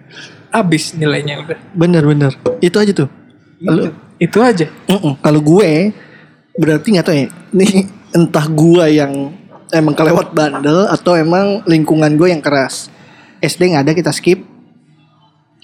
[0.53, 2.33] abis nilainya udah Bener bener.
[2.61, 3.09] Itu aja tuh.
[3.57, 3.85] Kalau
[4.17, 5.21] itu aja Mm-mm.
[5.21, 5.93] kalau gue
[6.57, 7.29] berarti nggak tahu ya.
[7.53, 7.73] Nih
[8.17, 9.33] entah gua yang
[9.71, 12.89] emang kelewat bandel atau emang lingkungan gue yang keras.
[13.45, 14.41] SD nggak ada kita skip.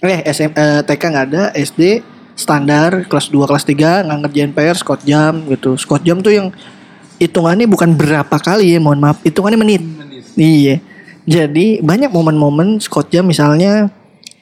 [0.03, 2.03] Eh SM, eh, TK nggak ada, SD
[2.33, 5.79] standar kelas 2 kelas 3 nggak ngerjain PR skot jam gitu.
[5.79, 6.47] Skot jam tuh yang
[7.17, 9.81] hitungannya bukan berapa kali ya, mohon maaf, hitungannya menit.
[10.35, 10.83] Iya.
[11.23, 13.87] Jadi banyak momen-momen skot jam misalnya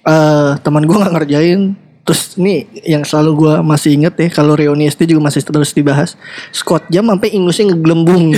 [0.01, 4.89] eh teman gua nggak ngerjain Terus ini yang selalu gua masih inget ya kalau reuni
[4.89, 6.17] SD juga masih terus dibahas.
[6.49, 8.33] Scott jam sampai ingusnya ngegelembung.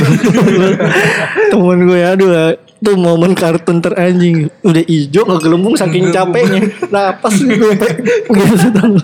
[1.51, 6.67] Temen gue ya aduh tuh momen kartun teranjing udah ijo ngegelembung saking capeknya.
[6.91, 7.91] Napas nih gue sampai
[8.27, 8.95] begitu tau.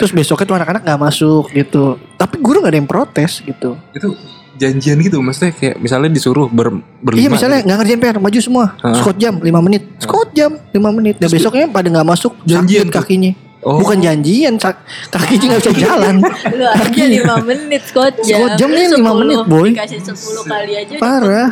[0.00, 2.00] Terus besoknya tuh anak-anak nggak masuk gitu.
[2.16, 3.76] Tapi guru nggak ada yang protes gitu.
[3.92, 4.16] Itu
[4.56, 7.66] janjian gitu maksudnya kayak misalnya disuruh ber, berlima Iya misalnya gitu.
[7.68, 8.66] nggak ngerjain PR maju semua.
[8.96, 9.82] Scott jam 5 menit.
[10.00, 11.14] Scott jam 5 menit.
[11.20, 13.36] Dan besoknya pada nggak masuk Janjian kakinya.
[13.66, 13.82] Oh.
[13.82, 14.62] Bukan janjian,
[15.10, 16.22] kakinya nggak bisa jalan.
[16.54, 18.38] Lu aja 5 menit Scott jam.
[18.38, 19.68] Scott jam nih 5 10, menit, boy.
[19.74, 21.48] Dikasih 10 kali aja Parah.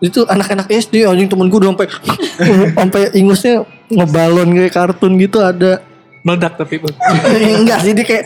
[0.00, 1.88] itu anak-anak SD anjing temen gue udah sampai
[2.80, 5.84] sampai ingusnya ngebalon kayak kartun gitu ada
[6.24, 6.80] Meledak tapi
[7.60, 8.24] enggak sih dia kayak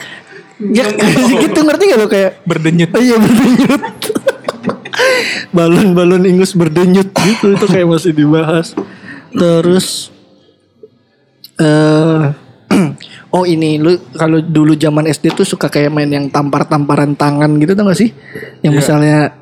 [0.71, 0.87] ya
[1.43, 2.95] gitu ngerti gak lo kayak berdenyut.
[2.95, 3.83] oh iya berdenyut
[5.51, 8.71] balon-balon ingus berdenyut gitu itu kayak masih dibahas
[9.35, 10.15] terus
[11.59, 12.44] eh
[13.37, 17.73] oh ini lu kalau dulu zaman SD tuh suka kayak main yang tampar-tamparan tangan gitu
[17.75, 18.11] tau gak sih?
[18.61, 19.33] Yang misalnya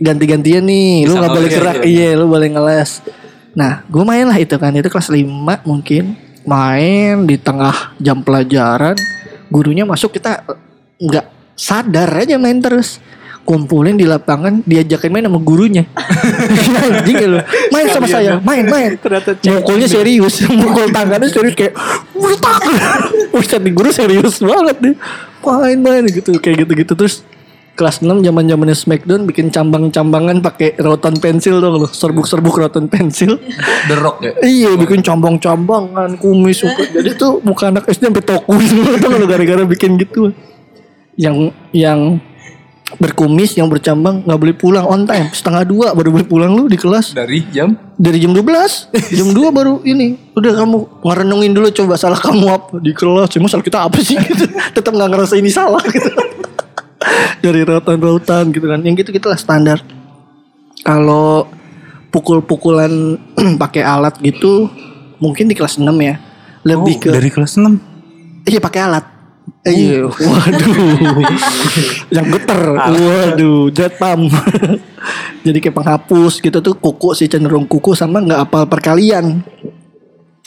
[0.00, 1.76] ganti-gantian nih lu Bisa nggak boleh ngeles, gerak.
[1.84, 2.08] iya.
[2.14, 2.90] iya lu boleh ngeles.
[3.54, 6.04] Nah gue main lah itu kan itu kelas 5 mungkin.
[6.40, 8.96] Main di tengah jam pelajaran
[9.52, 10.40] gurunya masuk kita
[10.96, 12.96] nggak sadar aja main terus
[13.44, 15.84] kumpulin di lapangan diajakin main sama gurunya.
[16.86, 17.38] Anjing ya lu.
[17.74, 18.38] Main sama saya.
[18.40, 18.94] main main.
[19.00, 20.44] Ternyata mukulnya serius.
[20.60, 21.74] Mukul tangannya serius kayak
[22.14, 22.62] wutak
[23.38, 24.94] Ustadz di guru serius banget nih.
[25.40, 27.24] Main main gitu kayak gitu gitu terus
[27.80, 33.40] kelas 6 zaman zamannya Smackdown bikin cambang-cambangan pakai rotan pensil dong lo serbuk-serbuk rotan pensil.
[33.88, 34.32] The Rock ya?
[34.44, 36.86] Iya bikin cambang-cambangan kumis suka.
[36.92, 40.28] Jadi tuh muka anak SD sampai toku semua tuh gara-gara bikin gitu.
[41.16, 42.20] Yang yang
[42.98, 45.30] berkumis yang bercambang nggak boleh pulang on time.
[45.30, 47.14] Setengah dua baru boleh pulang lu di kelas.
[47.14, 47.76] Dari jam?
[48.00, 50.16] Dari jam 12 jam 2 baru ini.
[50.34, 53.28] Udah kamu ngerenungin dulu coba salah kamu apa di kelas.
[53.36, 54.16] Cuma salah kita apa sih?
[54.30, 54.48] Gitu.
[54.74, 56.10] Tetap nggak ngerasa ini salah gitu.
[57.44, 58.80] Dari rautan-rautan gitu kan.
[58.82, 59.78] Yang gitu gitulah standar.
[60.80, 61.46] Kalau
[62.10, 62.90] pukul-pukulan
[63.62, 64.66] pakai alat gitu
[65.20, 66.16] mungkin di kelas 6 ya.
[66.60, 67.90] Lebih Oh, ke dari kelas 6
[68.44, 69.04] iya pakai alat
[69.60, 71.20] Iya, waduh,
[72.16, 74.32] yang geter, waduh, jet pump.
[75.44, 79.44] Jadi kayak penghapus gitu tuh kuku sih cenderung kuku sama nggak apal perkalian.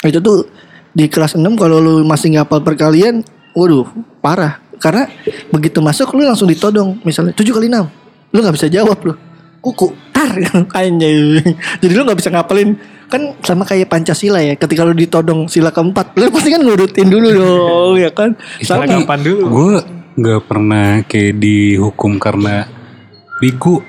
[0.01, 0.49] Itu tuh
[0.97, 3.21] di kelas 6 kalau lu masih nggak apal perkalian,
[3.53, 3.85] waduh,
[4.17, 4.57] parah.
[4.81, 5.05] Karena
[5.53, 7.85] begitu masuk lu langsung ditodong, misalnya 7 kali 6
[8.33, 9.13] lu nggak bisa jawab lu.
[9.61, 10.33] Kuku, tar,
[10.73, 11.37] anjay.
[11.79, 12.75] Jadi lu nggak bisa ngapalin
[13.13, 14.57] kan sama kayak Pancasila ya.
[14.57, 18.33] Ketika lu ditodong sila keempat, lu pasti kan ngurutin dulu dong, ya kan?
[18.65, 19.43] Sama Kapan dulu?
[19.53, 19.73] Gue
[20.17, 22.65] nggak pernah kayak dihukum karena
[23.37, 23.85] bigu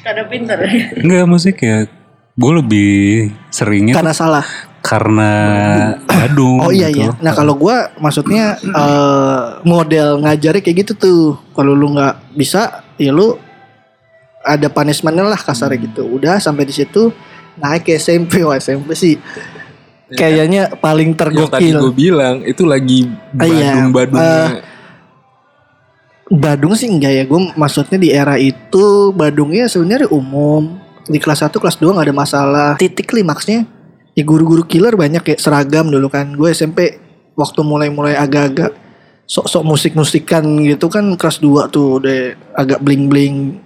[0.00, 0.58] Karena pinter.
[0.98, 1.84] Enggak maksudnya kayak
[2.40, 2.90] Gue lebih
[3.52, 4.46] seringnya karena salah.
[4.80, 5.30] karena
[6.08, 7.12] Badung Oh iya gitu.
[7.12, 7.20] iya.
[7.20, 11.22] Nah kalau gua maksudnya eh, model ngajarnya kayak gitu tuh.
[11.52, 13.36] Kalau lu nggak bisa, ya lu
[14.40, 16.08] ada punishmentnya lah kasarnya gitu.
[16.08, 17.12] Udah sampai di situ
[17.60, 19.14] naik ke SMP, wah SMP sih
[20.10, 21.94] kayaknya paling yang tadi gue tergokil.
[21.94, 23.06] bilang itu lagi
[23.38, 23.86] Ah, iya.
[23.86, 24.66] Badung-badungnya
[26.30, 27.24] Badung sih enggak ya.
[27.26, 30.78] Gue maksudnya di era itu Badungnya sebenarnya umum.
[31.10, 32.70] Di kelas 1 kelas 2 nggak ada masalah.
[32.78, 33.66] Titik klimaksnya
[34.14, 36.30] ya guru-guru killer banyak kayak seragam dulu kan.
[36.38, 37.02] Gue SMP
[37.34, 38.78] waktu mulai-mulai agak-agak
[39.26, 43.58] sok-sok musik-musikan gitu kan kelas 2 tuh udah agak bling-bling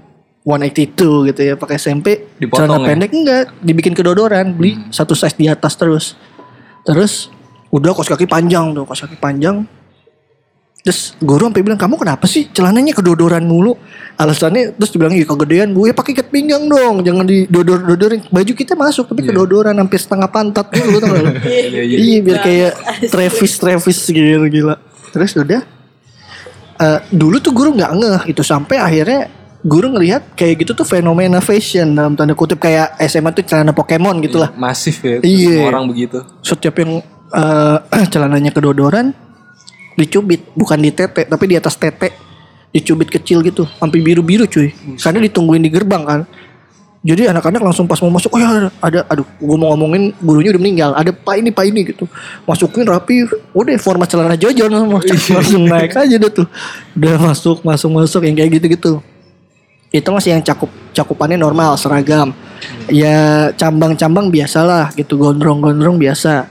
[0.44, 2.86] 182 gitu ya pakai SMP Dipotong celana ya?
[2.92, 3.44] pendek enggak.
[3.64, 6.20] Dibikin kedodoran beli satu size di atas terus.
[6.84, 7.32] Terus
[7.72, 9.64] udah kos kaki panjang tuh kos kaki panjang.
[10.84, 13.72] Terus guru sampai bilang kamu kenapa sih celananya kedodoran mulu?
[14.20, 15.88] Alasannya terus dibilang iya kegedean bu.
[15.88, 17.00] Ya pakai ikat pinggang dong.
[17.00, 18.28] Jangan didodor-dodorin.
[18.28, 21.32] Baju kita masuk tapi kedodoran hampir setengah pantat gitu tau gak lu?
[21.48, 21.96] Iya, iya.
[21.96, 22.18] Iya.
[22.20, 22.72] Biar kayak
[23.16, 24.76] Travis Travis gitu gila.
[25.08, 25.64] Terus udah
[26.84, 28.22] eh, dulu tuh guru nggak ngeh.
[28.36, 33.32] Itu sampai akhirnya guru ngelihat kayak gitu tuh fenomena fashion dalam tanda kutip kayak SMA
[33.32, 34.52] tuh celana Pokemon gitu lah.
[34.54, 35.64] masif ya Iya.
[35.64, 36.20] orang begitu.
[36.40, 37.00] Setiap yang
[37.32, 37.78] eh,
[38.12, 39.16] celananya kedodoran
[39.94, 42.12] dicubit bukan di tete tapi di atas tete
[42.70, 44.68] dicubit kecil gitu sampai biru-biru cuy.
[45.00, 46.20] Karena ditungguin di gerbang kan.
[47.00, 50.56] Jadi anak-anak langsung pas mau masuk oh ya ada, ada aduh gue mau ngomongin gurunya
[50.56, 52.04] udah meninggal ada pak ini pak ini gitu.
[52.44, 56.48] Masukin rapi udah format celana jojon langsung naik aja deh tuh.
[56.96, 58.92] Udah masuk masuk masuk yang kayak gitu gitu
[59.94, 62.34] itu masih yang cakup cakupannya normal seragam.
[62.90, 66.50] Ya cambang-cambang biasalah gitu gondrong-gondrong biasa.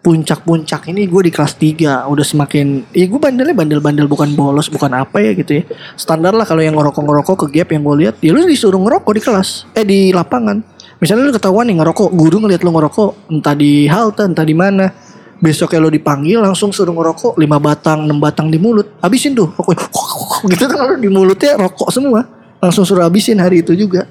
[0.00, 4.90] Puncak-puncak ini gue di kelas 3 udah semakin ya gue bandelnya bandel-bandel bukan bolos bukan
[4.96, 5.64] apa ya gitu ya.
[5.94, 9.22] Standar lah kalau yang ngerokok-ngerokok ke gap yang gue lihat ya lu disuruh ngerokok di
[9.22, 10.58] kelas eh di lapangan.
[10.98, 14.88] Misalnya lu ketahuan nih ngerokok guru ngeliat lu ngerokok entah di halte entah di mana
[15.36, 18.96] besoknya lo dipanggil langsung suruh ngerokok lima batang enam batang di mulut.
[19.04, 24.04] Habisin tuh rokok gitu kan di mulutnya rokok semua langsung suruh habisin hari itu juga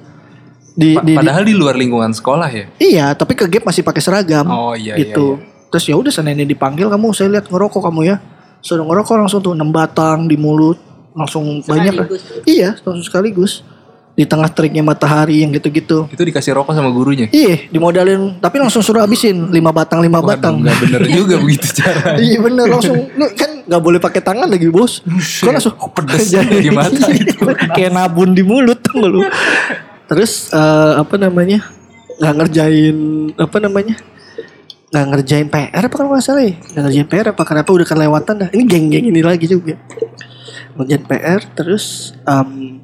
[0.71, 2.65] di, Pa- di- di- Padahal di luar lingkungan sekolah ya.
[2.77, 5.37] iya tapi ke gap masih pakai seragam Oh iya gitu
[5.69, 8.15] terus ya udah seninnya dipanggil kamu saya lihat ngerokok kamu ya
[8.59, 10.75] suruh ngerokok langsung tuh enam batang di mulut
[11.11, 11.93] langsung banyak.
[11.93, 12.21] Sekaligus.
[12.43, 13.51] iya langsung sekaligus
[14.19, 16.11] di tengah teriknya matahari yang gitu-gitu.
[16.11, 17.31] Itu dikasih rokok sama gurunya.
[17.31, 20.59] iya dimodalin tapi langsung suruh habisin lima batang lima batang.
[20.59, 22.19] Waduh, nggak bener juga begitu cara.
[22.19, 24.99] iya bener langsung lu kan nggak boleh pakai tangan lagi bos.
[25.39, 27.31] Kan langsung pedes Jadi- di mata itu.
[27.79, 29.23] kayak nabun di mulut tuh lu?
[30.11, 31.63] Terus eh, apa namanya
[32.19, 32.97] nggak ngerjain
[33.39, 33.95] apa namanya
[34.89, 36.59] nggak ngerjain PR apa kalau nggak salah ya?
[36.59, 38.49] Nggak ngerjain PR apa kenapa udah kelewatan dah.
[38.51, 39.79] Ini geng-geng ini lagi juga.
[40.75, 42.81] Ngerjain PR terus em,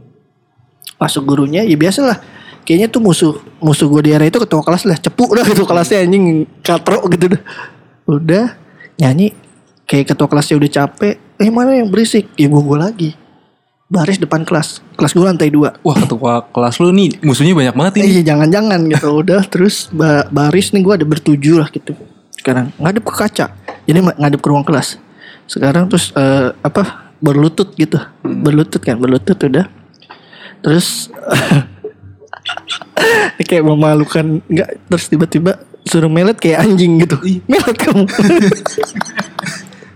[1.05, 2.17] masuk gurunya ya biasa lah
[2.65, 6.01] kayaknya tuh musuh musuh gue di area itu ketua kelas lah cepu dah ketua kelasnya
[6.01, 7.41] anjing katro gitu dah.
[8.09, 8.57] Udah
[8.97, 9.37] nyanyi
[9.85, 12.33] kayak ketua kelasnya udah capek eh mana yang berisik?
[12.35, 13.11] Ya gue gue lagi.
[13.85, 15.77] Baris depan kelas kelas gue lantai dua.
[15.85, 18.05] Wah ketua kelas lu nih musuhnya banyak banget ini.
[18.17, 19.07] Iya jangan-jangan gitu.
[19.21, 21.93] Udah terus ba- baris nih gue ada bertujuh lah gitu.
[22.33, 23.53] Sekarang ngadep ke kaca.
[23.85, 24.97] Jadi ngadep ke ruang kelas.
[25.45, 28.01] Sekarang terus eh, apa berlutut gitu.
[28.25, 29.69] Berlutut kan berlutut udah
[30.63, 31.11] terus
[33.49, 37.17] kayak memalukan nggak terus tiba-tiba suruh melet kayak anjing gitu.
[37.45, 38.03] Melet kamu.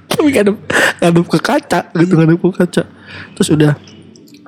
[0.09, 0.57] Tapi ngadep
[1.01, 2.83] ngadep ke kaca gitu ngadep ke kaca.
[3.37, 3.73] Terus udah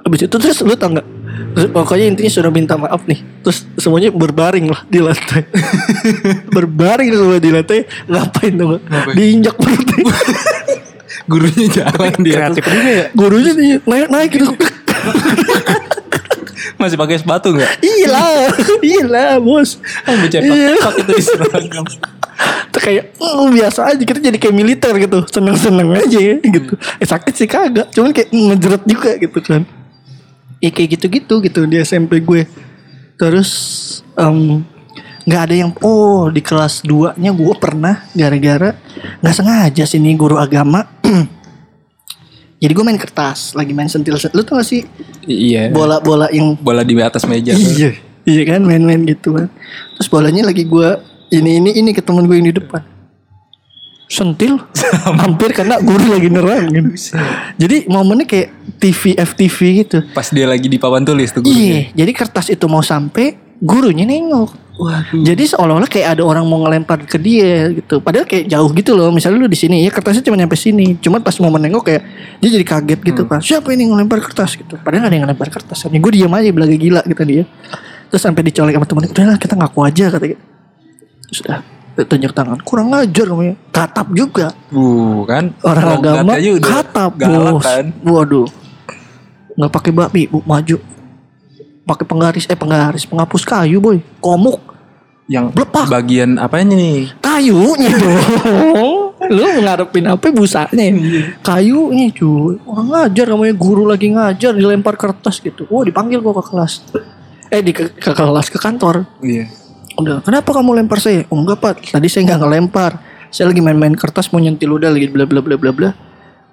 [0.02, 1.08] habis itu terus lu tau nggak?
[1.52, 3.20] Terus pokoknya intinya sudah minta maaf nih.
[3.42, 5.44] Terus semuanya berbaring lah di lantai.
[6.56, 7.90] Berbaring semua di lantai.
[8.08, 8.80] Ngapain tuh
[9.18, 10.06] diinjak perutnya.
[11.26, 12.36] Gurunya jalan dia.
[12.38, 13.06] Kreatif juga ya.
[13.14, 13.52] gurunya
[13.84, 14.46] naik naik gitu
[16.82, 17.72] Masih pakai sepatu nggak?
[17.86, 18.50] iya lah
[18.82, 19.78] iya lah bos.
[20.04, 20.74] Ambil cepak Iya.
[20.74, 21.86] cepak itu di seragam.
[22.74, 25.22] Tuh kayak oh, biasa aja kita jadi kayak militer gitu.
[25.30, 26.74] Seneng-seneng aja ya, gitu.
[26.98, 27.94] Eh sakit sih kagak.
[27.94, 29.62] Cuman kayak ngejeret juga gitu kan.
[30.58, 32.50] Ya kayak gitu-gitu gitu di SMP gue.
[33.22, 33.50] Terus
[34.18, 34.66] em,
[35.22, 38.74] nggak ada yang oh di kelas 2 nya gue pernah gara-gara
[39.22, 40.82] nggak sengaja sih nih guru agama
[42.62, 44.86] jadi gue main kertas lagi main sentil lu tau gak sih
[45.26, 45.70] Iya.
[45.70, 47.54] bola-bola yang Bola di atas meja.
[47.54, 47.94] Iya,
[48.26, 49.48] iya kan main-main gitu kan.
[49.98, 52.82] Terus bolanya lagi gua ini ini ini ke temen gue yang di depan.
[54.12, 54.60] Sentil
[55.08, 56.92] hampir kena guru lagi nerangin.
[57.56, 58.50] Jadi momennya kayak
[58.82, 59.98] TV FTV gitu.
[60.12, 61.88] Pas dia lagi di papan tulis tuh gurunya.
[61.88, 64.50] Iya, jadi kertas itu mau sampai gurunya nengok.
[64.82, 65.22] Waduh.
[65.22, 68.02] Jadi seolah-olah kayak ada orang mau ngelempar ke dia gitu.
[68.02, 69.14] Padahal kayak jauh gitu loh.
[69.14, 70.98] Misalnya lu di sini ya kertasnya cuma nyampe sini.
[70.98, 72.02] Cuma pas momen nengok kayak
[72.42, 73.38] dia jadi kaget gitu kan.
[73.38, 74.82] Siapa ini ngelempar kertas gitu.
[74.82, 75.86] Padahal gak ada yang ngelempar kertas.
[75.86, 77.44] Ya, gue diam aja belaga gila gitu dia.
[78.10, 79.04] Terus sampai dicolek sama temen.
[79.14, 80.42] Udah lah kita ngaku aja kata gitu.
[81.30, 81.60] Terus udah
[82.10, 82.58] tunjuk tangan.
[82.66, 83.56] Kurang ngajar kamu ya.
[83.70, 84.48] Katap juga.
[84.74, 85.44] Bukan.
[85.62, 87.64] Orang Logat agama katap galak bos.
[87.70, 87.86] kan.
[88.02, 88.50] Waduh.
[89.62, 90.80] Nggak pakai bakmi, bu maju.
[91.82, 93.98] Pakai penggaris, eh penggaris, penghapus kayu boy.
[94.22, 94.62] Komuk.
[95.32, 95.88] Yang Blepak.
[95.88, 97.08] bagian apanya nih?
[97.24, 99.16] Kayunya dong.
[99.32, 100.92] Lu ngarepin apa busanya?
[101.40, 102.60] Kayunya cuy.
[102.68, 105.64] Orang ngajar namanya guru lagi ngajar dilempar kertas gitu.
[105.72, 106.84] Oh dipanggil gua ke kelas.
[107.48, 109.08] Eh di ke, ke kelas ke kantor.
[109.24, 109.48] Iya.
[109.96, 111.24] Udah, kenapa kamu lempar saya?
[111.32, 112.92] Oh enggak pak, tadi saya nggak ngelempar.
[113.32, 115.90] Saya lagi main-main kertas mau nyentil udah lagi bla bla bla bla bla.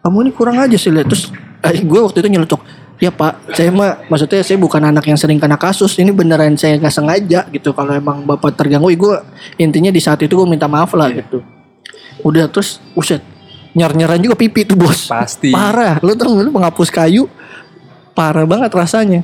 [0.02, 1.10] Kamu ini kurang aja sih lihat.
[1.10, 1.34] Terus
[1.66, 2.62] eh, gue waktu itu nyelutuk.
[2.98, 5.94] Ya pak, saya mah maksudnya saya bukan anak yang sering kena kasus.
[6.02, 7.70] Ini beneran saya nggak sengaja gitu.
[7.70, 9.14] Kalau emang bapak terganggu, gue
[9.54, 11.38] intinya di saat itu gue minta maaf lah gitu.
[12.26, 13.22] Udah terus, uset
[13.78, 15.06] nyer-nyeran juga pipi tuh bos.
[15.06, 15.54] Pasti.
[15.54, 16.02] Parah.
[16.02, 17.30] Lu tau lu penghapus kayu,
[18.18, 19.22] parah banget rasanya.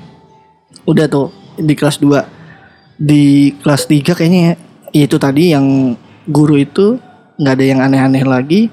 [0.86, 4.54] Udah tuh di kelas 2 di kelas 3 kayaknya
[4.94, 5.98] ya, itu tadi yang
[6.30, 6.98] guru itu
[7.34, 8.70] nggak ada yang aneh-aneh lagi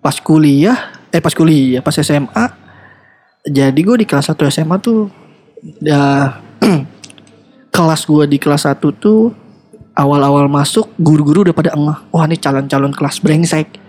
[0.00, 2.61] pas kuliah eh pas kuliah pas SMA
[3.42, 5.10] jadi gue di kelas 1 SMA tuh
[5.82, 6.38] ya
[7.74, 9.34] kelas gue di kelas 1 tuh
[9.98, 13.81] awal-awal masuk guru-guru udah pada engah wah ini calon-calon kelas brengsek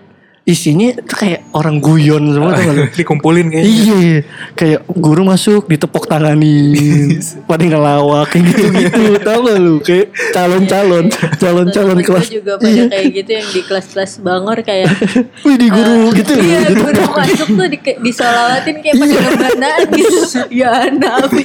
[0.44, 2.84] isinya itu kayak orang guyon semua tuh lu.
[3.00, 3.64] Dikumpulin kayaknya.
[3.66, 4.20] Iya, iya.
[4.54, 7.16] kayak guru masuk ditepok tanganin,
[7.48, 9.76] pada ngelawak kayak gitu gitu, tau gak lu?
[9.80, 11.06] Kayak calon-calon,
[11.38, 12.28] calon-calon Temen gue kelas.
[12.30, 12.84] juga pada Iya.
[12.88, 14.92] kayak gitu yang di kelas-kelas bangor kayak
[15.42, 17.16] Wih di guru gitu Iya ya, guru ditepok.
[17.16, 19.02] masuk tuh di, disolawatin kayak Iya.
[19.02, 20.18] pakai ngebandaan gitu
[20.52, 21.44] Ya nabi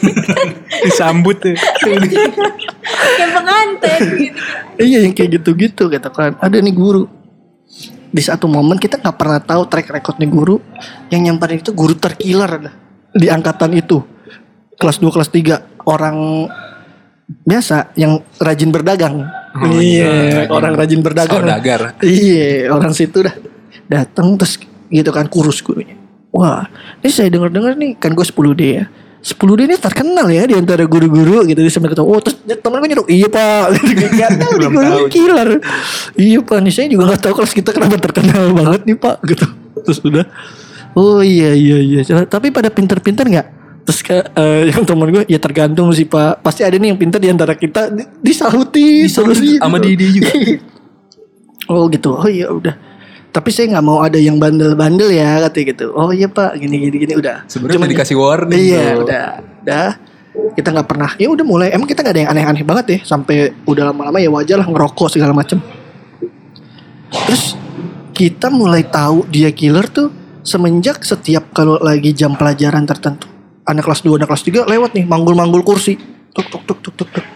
[0.81, 1.55] Disambut tuh.
[1.55, 4.41] Kayak pengantin gitu
[4.79, 6.35] Iya yang kayak gitu-gitu gitu kan.
[6.39, 7.07] Ada nih guru.
[8.09, 10.57] Di satu momen kita nggak pernah tahu track recordnya guru
[11.13, 12.73] yang nyamperin itu guru terkiler
[13.13, 14.01] di angkatan itu.
[14.79, 16.49] Kelas 2 kelas 3 orang
[17.45, 19.29] biasa yang rajin berdagang.
[19.69, 21.45] iya, orang rajin berdagang.
[21.45, 21.99] Saudagar.
[22.01, 23.35] Iya, orang situ dah
[23.89, 25.97] datang terus gitu kan kurus gurunya.
[26.33, 26.69] Wah,
[27.01, 28.85] ini saya dengar-dengar nih kan gue 10 D ya.
[29.19, 32.07] 10 D ini terkenal ya di antara guru-guru gitu di sambil ketawa.
[32.07, 35.49] Oh, terus temen gue nyuruh, "Iya, Pak." Gitu tahu nih guru killer.
[36.15, 39.47] Iya, Pak, nih saya juga gak tahu kelas kita kenapa terkenal banget nih, Pak gitu.
[39.83, 40.25] Terus udah
[40.99, 42.01] Oh iya iya iya.
[42.27, 43.47] Tapi pada pinter-pinter nggak?
[43.87, 46.43] Terus ke eh, yang temen gue ya tergantung sih pak.
[46.43, 50.33] Pasti ada nih yang pinter di antara kita di- disahuti, Disahuti sama Didi juga.
[51.73, 52.19] oh gitu.
[52.19, 52.88] Oh iya udah.
[53.39, 55.95] Tapi saya nggak mau ada yang bandel-bandel ya katanya gitu.
[55.95, 57.47] Oh iya pak, gini gini gini udah.
[57.47, 58.59] Sebenarnya dikasih warning.
[58.59, 59.07] Iya bro.
[59.07, 59.27] udah,
[59.63, 59.89] udah.
[60.59, 61.11] Kita nggak pernah.
[61.23, 61.71] Ya udah mulai.
[61.71, 62.99] Emang kita nggak ada yang aneh-aneh banget ya.
[63.07, 65.63] Sampai udah lama-lama ya wajar lah ngerokok segala macem.
[67.15, 67.55] Terus
[68.11, 70.11] kita mulai tahu dia killer tuh
[70.43, 73.31] semenjak setiap kalau lagi jam pelajaran tertentu.
[73.71, 75.95] Anak kelas 2, anak kelas 3 lewat nih manggul-manggul kursi.
[76.35, 77.27] Tuk tuk tuk tuk tuk tuk.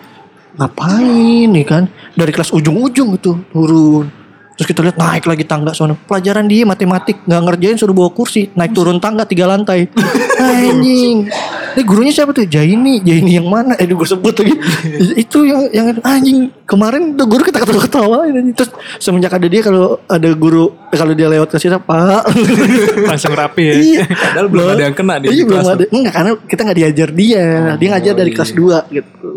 [0.59, 1.87] Ngapain nih kan?
[2.19, 4.22] Dari kelas ujung-ujung itu turun.
[4.53, 5.97] Terus kita lihat naik lagi tangga sono.
[5.97, 9.89] Pelajaran dia matematik nggak ngerjain suruh bawa kursi, naik turun tangga tiga lantai.
[10.43, 11.33] Anjing.
[11.73, 12.45] Ini gurunya siapa tuh?
[12.45, 13.73] Jaini, Jaini yang mana?
[13.81, 14.53] Eh gue sebut lagi.
[15.25, 18.69] itu yang yang anjing kemarin tuh guru kita ketawa-ketawa terus
[19.01, 22.29] semenjak ada dia kalau ada guru eh, kalau dia lewat ke situ Pak.
[23.11, 23.75] Langsung rapi ya.
[23.81, 24.05] iya.
[24.05, 25.85] Padahal belum ada yang kena di Iya belum ada.
[25.89, 27.47] Enggak karena kita nggak diajar dia.
[27.81, 29.29] Dia ngajar dari kelas 2 gitu.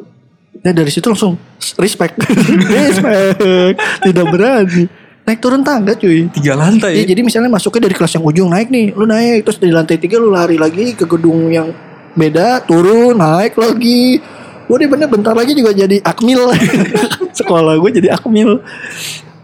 [0.60, 1.40] Nah dari situ langsung
[1.80, 2.20] respect.
[2.68, 3.80] respect.
[4.04, 5.05] Tidak berani.
[5.26, 6.30] Naik turun tangga cuy.
[6.30, 7.02] Tiga lantai.
[7.02, 9.98] Iya jadi misalnya masuknya dari kelas yang ujung naik nih, lu naik terus dari lantai
[9.98, 11.74] tiga lu lari lagi ke gedung yang
[12.14, 14.22] beda, turun, naik lagi.
[14.66, 16.54] Gue deh bener bentar lagi juga jadi akmil.
[17.42, 18.62] Sekolah gue jadi akmil.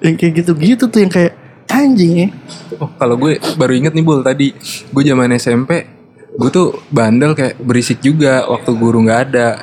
[0.06, 1.34] Yang kayak gitu-gitu tuh yang kayak
[1.72, 2.28] anjing ya.
[2.78, 4.54] Oh, kalau gue baru inget nih Bul tadi
[4.92, 9.60] gue zaman SMP gue tuh bandel kayak berisik juga waktu guru nggak ada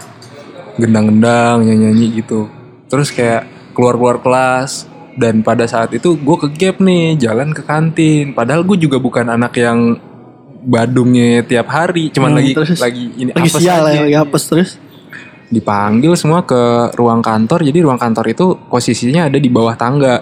[0.77, 2.45] gendang-gendang nyanyi-nyanyi gitu
[2.93, 4.85] terus kayak keluar-keluar kelas
[5.19, 8.33] dan pada saat itu gue ke gap nih jalan ke kantin.
[8.33, 9.99] Padahal gue juga bukan anak yang
[10.59, 14.45] badungnya tiap hari cuman Hmm, lagi terus lagi ini Lagi apes sial ya, lagi apes
[14.47, 14.71] terus.
[15.49, 20.17] dipanggil semua ke ruang kantor jadi ruang kantor itu posisinya ada di bawah tangga.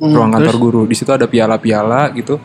[0.00, 0.64] Hmm, ruang kantor terus?
[0.64, 0.82] guru.
[0.84, 2.36] Di situ ada piala-piala gitu.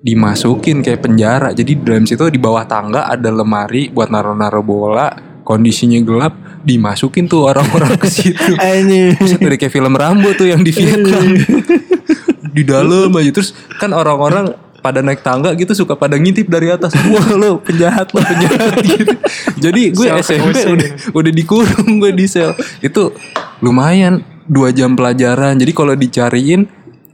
[0.00, 1.48] Dimasukin kayak penjara.
[1.52, 5.08] Jadi dalam situ di bawah tangga ada lemari buat naruh-naruh bola.
[5.44, 8.52] Kondisinya gelap dimasukin tuh orang-orang ke situ.
[9.20, 11.24] Buset, dari kayak film Rambo tuh yang di Vietnam.
[12.56, 13.30] Di dalam aja.
[13.30, 16.96] Terus kan orang-orang pada naik tangga gitu suka pada ngintip dari atas.
[16.96, 19.14] Wah lo penjahat lo penjahat gitu.
[19.60, 22.56] Jadi gue SMP udah udah dikurung gue di sel.
[22.82, 23.14] Itu
[23.62, 25.60] lumayan dua jam pelajaran.
[25.60, 26.66] Jadi kalau dicariin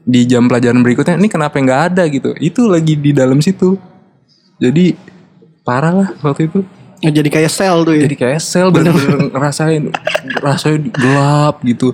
[0.07, 2.09] di jam pelajaran berikutnya ini kenapa nggak ada?
[2.09, 2.33] gitu.
[2.39, 3.77] Itu lagi di dalam situ.
[4.57, 4.97] Jadi
[5.67, 6.65] parah lah waktu itu
[7.01, 8.09] Jadi kayak sel tuh ya.
[8.09, 9.93] jadi kayak sel bener-bener ngerasain
[10.41, 11.93] rasanya gelap gitu.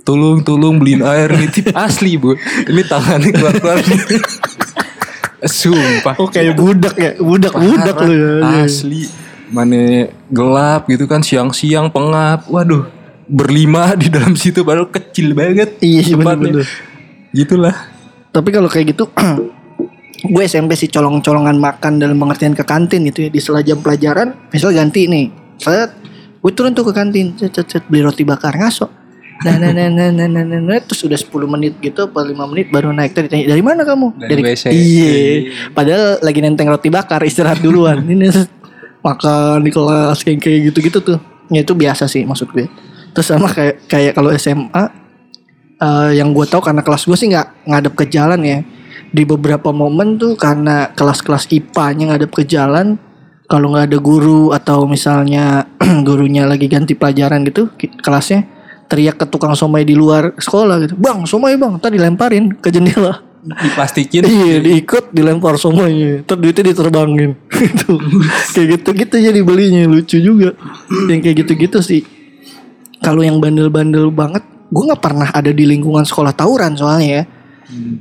[0.00, 2.34] Tolong tolong beliin air nitip asli bu.
[2.64, 3.78] Ini tangannya keluar keluar
[5.44, 6.14] sumpah.
[6.20, 8.64] Oh kayak budak ya, budak budak Parah, lu ya.
[8.64, 9.08] asli.
[9.50, 12.48] Mana gelap gitu kan siang-siang pengap.
[12.48, 13.00] Waduh
[13.30, 16.66] berlima di dalam situ baru kecil banget Iya bener-bener.
[17.30, 17.76] gitulah.
[18.34, 19.06] Tapi kalau kayak gitu
[20.20, 23.30] gue SMP sih colong-colongan makan dalam pengertian ke kantin gitu ya.
[23.32, 25.32] Di sela jam pelajaran misal ganti nih.
[25.56, 25.88] Saya
[26.40, 27.32] gue turun tuh ke kantin.
[27.36, 28.88] Cet, cet, cet, beli roti bakar ngaso.
[29.40, 30.80] Nah nah nah nah nah nah, nah, nah.
[30.84, 33.16] terus udah 10 menit gitu apa 5 menit baru naik.
[33.16, 34.06] Tadi ditanya dari mana kamu?
[34.20, 34.64] Dari WC.
[34.68, 35.12] iya.
[35.72, 38.04] Padahal lagi nenteng roti bakar istirahat duluan.
[38.10, 38.28] Ini
[39.00, 41.18] makan di kelas kayak kayak gitu gitu tuh.
[41.48, 42.68] Ya itu biasa sih maksud gue.
[43.16, 44.84] Terus sama kayak kayak kalau SMA
[45.80, 48.60] eh, yang gue tahu karena kelas gue sih nggak ngadep ke jalan ya
[49.10, 52.98] di beberapa momen tuh karena kelas-kelas IPA-nya ngadep ke jalan
[53.50, 55.66] kalau nggak ada guru atau misalnya
[56.06, 57.66] gurunya lagi ganti pelajaran gitu
[57.98, 58.46] kelasnya
[58.90, 60.94] teriak ke tukang somai di luar sekolah gitu.
[60.98, 63.22] Bang somai bang tadi lemparin ke jendela.
[63.40, 67.38] Diplastikin iya diikut dilempar somainya terus duitnya diterbangin.
[67.60, 67.92] Gitu.
[68.56, 70.56] Kayak gitu gitu jadi belinya lucu juga.
[71.12, 72.02] Yang kayak gitu gitu sih.
[73.04, 77.22] Kalau yang bandel-bandel banget gue nggak pernah ada di lingkungan sekolah tawuran soalnya ya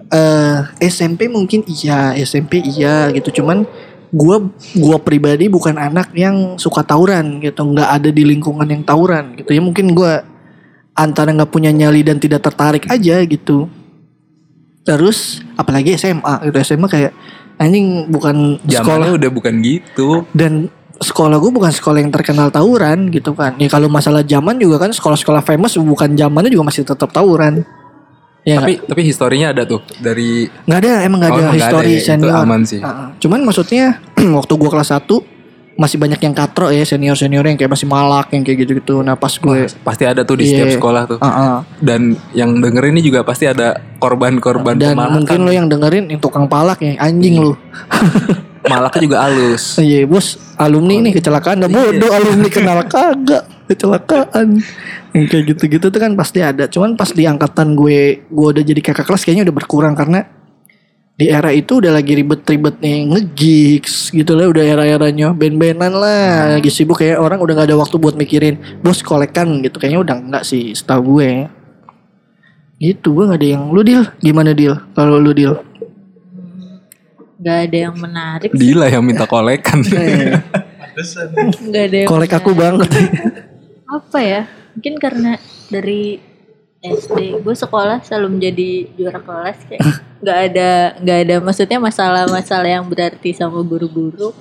[0.09, 0.59] eh
[0.89, 3.41] SMP mungkin iya, SMP iya gitu.
[3.41, 3.63] Cuman
[4.09, 4.41] gua
[4.77, 9.53] gua pribadi bukan anak yang suka tawuran gitu, nggak ada di lingkungan yang tawuran gitu.
[9.53, 10.25] Ya mungkin gua
[10.97, 13.69] antara nggak punya nyali dan tidak tertarik aja gitu.
[14.83, 17.13] Terus apalagi SMA gitu SMA kayak
[17.59, 20.23] anjing bukan sekolah Zamannya udah bukan gitu.
[20.31, 23.55] dan sekolah gue bukan sekolah yang terkenal tawuran gitu kan.
[23.55, 27.63] Ya kalau masalah zaman juga kan sekolah-sekolah famous bukan zamannya juga masih tetap tawuran.
[28.49, 31.85] Ya Tapi tapi historinya ada tuh dari nggak ada emang nggak Oh, ada nggak history
[31.85, 32.33] ada ya, itu senior.
[32.35, 32.79] aman sih.
[33.19, 33.85] Cuman maksudnya
[34.37, 35.05] waktu gua kelas 1
[35.75, 38.95] masih banyak yang katro ya senior senior yang kayak masih malak yang kayak gitu gitu.
[38.99, 40.51] Nah pas gue pasti ada tuh di Iya.
[40.59, 41.17] setiap sekolah tuh.
[41.19, 41.55] Ah, ah.
[41.79, 42.01] Dan
[42.33, 45.15] yang denger ini juga pasti ada korban-korban dan pemalakan.
[45.15, 47.55] mungkin lo yang dengerin yang tukang palak ya anjing lu.
[48.61, 49.79] Malaknya juga halus.
[49.79, 54.57] Iya bos alumni nih kecelakaan Nah bodoh alumni kenal kagak Kecelakaan.
[55.13, 56.65] Yang kayak gitu-gitu tuh kan pasti ada.
[56.65, 60.25] Cuman pas di angkatan gue Gue udah jadi kakak kelas kayaknya udah berkurang Karena
[61.19, 65.37] di era itu udah lagi ribet-ribet nih Nge-gigs gitu lah Udah era-eranya.
[65.37, 66.97] Band-bandan lah Lagi sibuk.
[66.97, 69.77] Kayak orang udah gak ada waktu buat mikirin Bos kolekan gitu.
[69.77, 71.45] Kayaknya udah enggak sih setahu gue.
[72.81, 75.61] Gitu gue gak ada yang Lu deal Gimana deal Kalau lu deal
[77.39, 78.59] Gak ada yang menarik sih.
[78.59, 79.79] Dila yang minta kolekan.
[79.95, 80.35] Eh,
[81.71, 82.89] Gak ada yang Kolek aku banget
[83.89, 84.41] apa ya?
[84.77, 86.21] Mungkin karena dari
[86.79, 89.83] SD gue sekolah selalu menjadi juara kelas kayak
[90.23, 90.71] nggak ada
[91.03, 94.31] nggak ada maksudnya masalah-masalah yang berarti sama guru-guru.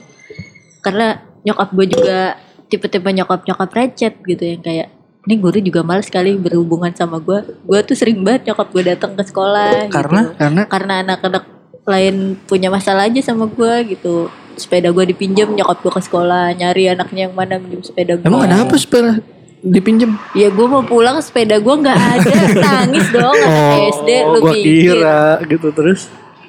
[0.84, 2.38] Karena nyokap gue juga
[2.68, 4.92] tipe-tipe nyokap-nyokap recet gitu yang kayak
[5.28, 9.12] ini guru juga males sekali berhubungan sama gue gue tuh sering banget nyokap gue datang
[9.16, 10.20] ke sekolah Karena?
[10.24, 10.36] gitu.
[10.36, 10.94] Karena karena?
[11.04, 11.44] Anak-anak
[11.88, 14.28] lain punya masalah aja sama gue gitu.
[14.58, 18.46] Sepeda gue dipinjam nyokap gue ke sekolah nyari anaknya yang mana minjem sepeda gue Emang
[18.46, 19.22] ada apa sepeda
[19.62, 20.14] dipinjem?
[20.34, 22.34] Ya gue mau pulang sepeda gue nggak ada
[22.66, 26.00] nangis dong anak SD lu gua pikir kira gitu terus.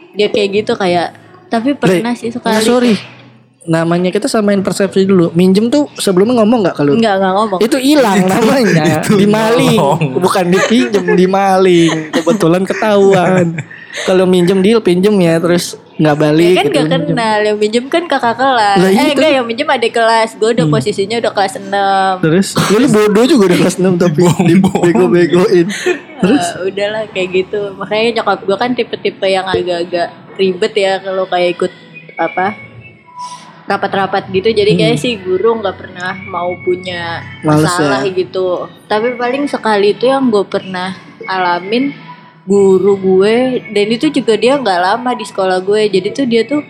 [0.09, 1.15] dia kayak gitu kayak
[1.47, 2.93] tapi pernah Le, sih nah, sekali sorry.
[3.69, 5.29] Namanya kita samain persepsi dulu.
[5.37, 6.93] Minjem tuh sebelumnya ngomong nggak kalau?
[6.97, 9.03] nggak nggak ngomong Itu hilang namanya.
[9.05, 9.77] dimaling,
[10.17, 12.09] bukan dipinjem, dimaling.
[12.09, 13.53] Kebetulan ketahuan.
[14.07, 16.75] kalau minjem deal pinjem ya terus nggak ya balik kan gitu.
[16.79, 17.39] gak kenal.
[17.43, 18.77] Yang minjem kan kakak kelas.
[18.77, 20.29] Lah, iya, eh enggak tapi- yang minjem adik kelas.
[20.33, 22.47] Gue udah posisinya udah kelas 6 Terus?
[22.71, 25.67] Ya lu bodoh juga udah kelas 6 tapi dibego-begoin.
[26.21, 26.45] Terus?
[26.61, 27.75] udahlah kayak gitu.
[27.75, 31.71] Makanya nyokap gue kan tipe-tipe yang agak-agak ribet ya kalau kayak ikut
[32.15, 32.55] apa
[33.65, 34.49] rapat-rapat gitu.
[34.49, 35.03] Jadi kayak Hmm.
[35.03, 38.15] si guru nggak pernah mau punya Males masalah ya.
[38.15, 38.47] gitu.
[38.87, 41.93] Tapi paling sekali itu yang gue pernah alamin
[42.43, 43.35] guru gue
[43.69, 46.61] dan itu juga dia nggak lama di sekolah gue jadi tuh dia tuh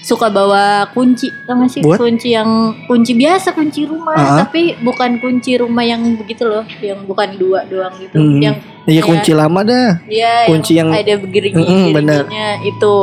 [0.00, 1.96] suka bawa kunci tau gak sih Buat?
[1.96, 2.48] kunci yang
[2.84, 4.36] kunci biasa kunci rumah Ah.
[4.44, 8.36] tapi bukan kunci rumah yang begitu loh yang bukan dua doang gitu Hmm.
[8.38, 9.96] yang Iya kayak- kunci lama dah.
[10.04, 12.28] Iya, Kunci yang- ada begini Mm-mm, bener.
[12.60, 12.96] itu.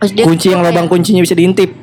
[0.00, 1.76] Terus dia Kunci yang kayak- lubang kuncinya bisa diintip.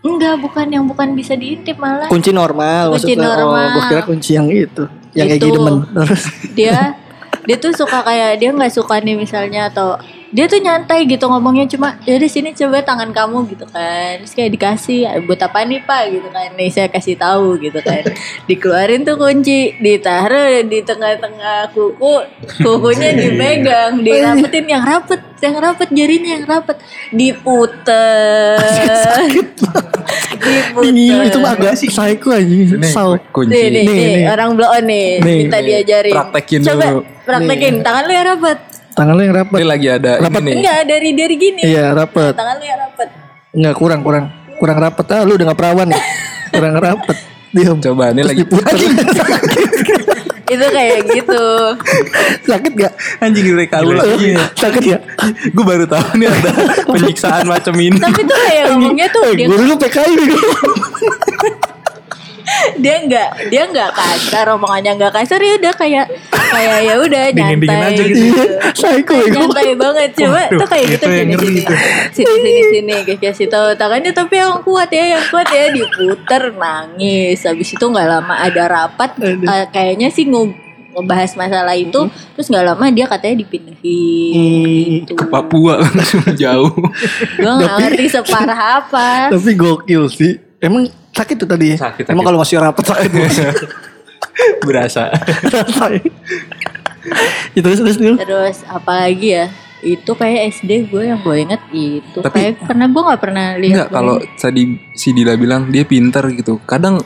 [0.00, 2.08] Enggak, bukan yang bukan bisa diintip malah.
[2.08, 3.28] Kunci normal Kunci maksudnya.
[3.28, 3.68] normal.
[3.70, 4.88] Oh, kira kunci yang itu.
[5.12, 5.46] Yang kayak Itu.
[5.46, 5.76] gitu men.
[5.84, 6.22] Terus
[6.56, 6.76] Dia
[7.44, 10.00] dia tuh suka kayak dia nggak suka nih misalnya atau
[10.34, 14.34] dia tuh nyantai gitu ngomongnya cuma ya di sini coba tangan kamu gitu kan terus
[14.34, 18.02] kayak dikasih "Ah, buat apa nih pak gitu kan nih saya kasih tahu gitu kan
[18.50, 22.14] dikeluarin tuh kunci ditaruh di tengah-tengah kuku
[22.58, 26.76] kukunya dipegang dirapetin yang rapet yang rapet jarinya yang rapet
[27.10, 28.58] diputer
[29.30, 29.82] diputer
[30.84, 32.54] Ini itu agak psycho aja.
[32.84, 33.16] Sau.
[33.30, 33.54] kunci.
[33.54, 34.24] Nih, nih, Nih, nih, nih.
[34.28, 36.12] orang blow on nih, Nih, minta diajarin.
[36.12, 37.00] Praktekin Coba dulu.
[37.24, 38.58] praktekin, tangan lu yang rapet.
[38.94, 39.58] Tangan lu yang rapet.
[39.58, 40.40] Ini lagi ada Rapat.
[40.40, 40.54] ini nih.
[40.56, 41.60] Enggak, dari dari gini.
[41.60, 42.32] Iya rapet.
[42.32, 43.08] Tangan lu yang rapet.
[43.50, 44.24] Enggak kurang kurang
[44.54, 45.98] kurang rapet ah lu udah gak perawan ya.
[46.50, 47.16] kurang rapet.
[47.50, 47.78] Diam.
[47.78, 48.76] Coba ini Terus lagi diputer.
[50.44, 51.44] Itu kayak gitu.
[52.44, 52.92] Sakit gak?
[53.18, 54.06] anjing mereka ulang.
[54.54, 54.98] Sakit ya?
[55.50, 56.50] Gue baru tahu nih ada
[56.94, 57.98] penyiksaan macam ini.
[57.98, 60.14] Tapi tuh kayak ngomongnya tuh Eh, dia guru lu PKI.
[62.76, 67.76] dia enggak dia enggak kasar, omongannya enggak kasar ya udah kayak kayak ya udah nyantai
[67.88, 68.20] aja gitu.
[68.20, 69.26] Iya, psycho ya.
[69.32, 71.76] nyantai banget coba Waduh, tuh kayak gitu sini tuh.
[72.12, 76.52] sini sini sini kayak kasih tahu tangannya tapi yang kuat ya yang kuat ya diputer
[76.52, 79.36] nangis habis itu nggak lama ada rapat eh,
[79.68, 80.56] kayaknya sih nge-
[80.94, 85.12] ngebahas masalah itu terus nggak lama dia katanya dipindahin gitu.
[85.14, 86.70] Ke Papua langsung jauh.
[87.34, 90.38] gue nggak ngerti separah apa Tapi gokil sih.
[90.58, 91.66] Emang sakit tuh tadi.
[91.72, 91.76] ya?
[91.80, 92.26] Sakit, Emang sakit.
[92.26, 93.10] kalau masih rapet sakit.
[94.66, 95.02] Berasa.
[97.52, 98.14] itu terus terus dulu.
[98.16, 99.46] terus apalagi ya
[99.84, 103.76] itu kayak SD gue yang gue inget itu Tapi- kayak karena gue nggak pernah lihat
[103.76, 104.62] Enggak kalau tadi
[104.96, 106.56] si Dila bilang dia pinter gitu.
[106.64, 107.04] Kadang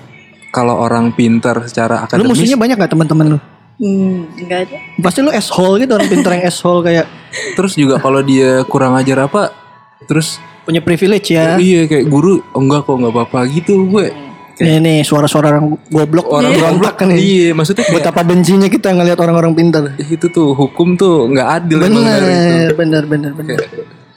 [0.48, 3.38] kalau orang pinter secara Lu akademis musuhnya banyak gak teman-teman lu?
[3.78, 7.06] hmm, enggak ada Pasti lu asshole gitu orang pinter yang asshole kayak
[7.52, 9.50] terus juga kalau dia kurang ajar apa
[10.06, 10.38] terus
[10.68, 11.56] Punya privilege ya.
[11.56, 14.06] iya kayak guru oh, enggak kok nggak apa-apa gitu gue
[14.58, 17.16] Nih nih suara-suara orang goblok orang berontak goblok nih.
[17.16, 19.94] iya maksudnya kayak Betapa bencinya kita ngelihat orang-orang pintar.
[19.96, 22.74] itu tuh hukum tuh nggak adil emang dari itu.
[22.74, 23.58] Bener, bener, bener, bener.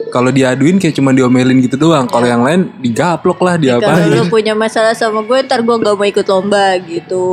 [0.09, 4.25] kalau diaduin kayak cuma diomelin gitu doang kalau yang lain digaplok lah Kalau diapain lu
[4.27, 7.23] punya masalah sama gue ntar gue gak mau ikut lomba gitu.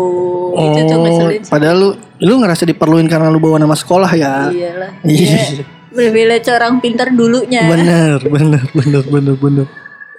[0.52, 1.50] Itu tuh Oh, ngeselin sih.
[1.50, 1.88] padahal lu
[2.20, 4.46] lu ngerasa diperluin karena lu bawa nama sekolah ya.
[4.46, 4.90] Iyalah.
[5.02, 5.64] Iya.
[5.98, 7.66] Privilege orang pintar dulunya.
[7.66, 9.66] Bener, bener, bener, bener, bener.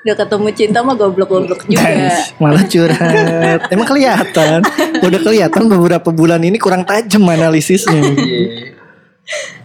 [0.03, 1.87] Udah ketemu cinta mah goblok-goblok juga.
[1.87, 3.71] Guys, malah curhat.
[3.71, 4.59] Emang kelihatan.
[4.99, 8.11] Udah kelihatan beberapa bulan ini kurang tajam analisisnya.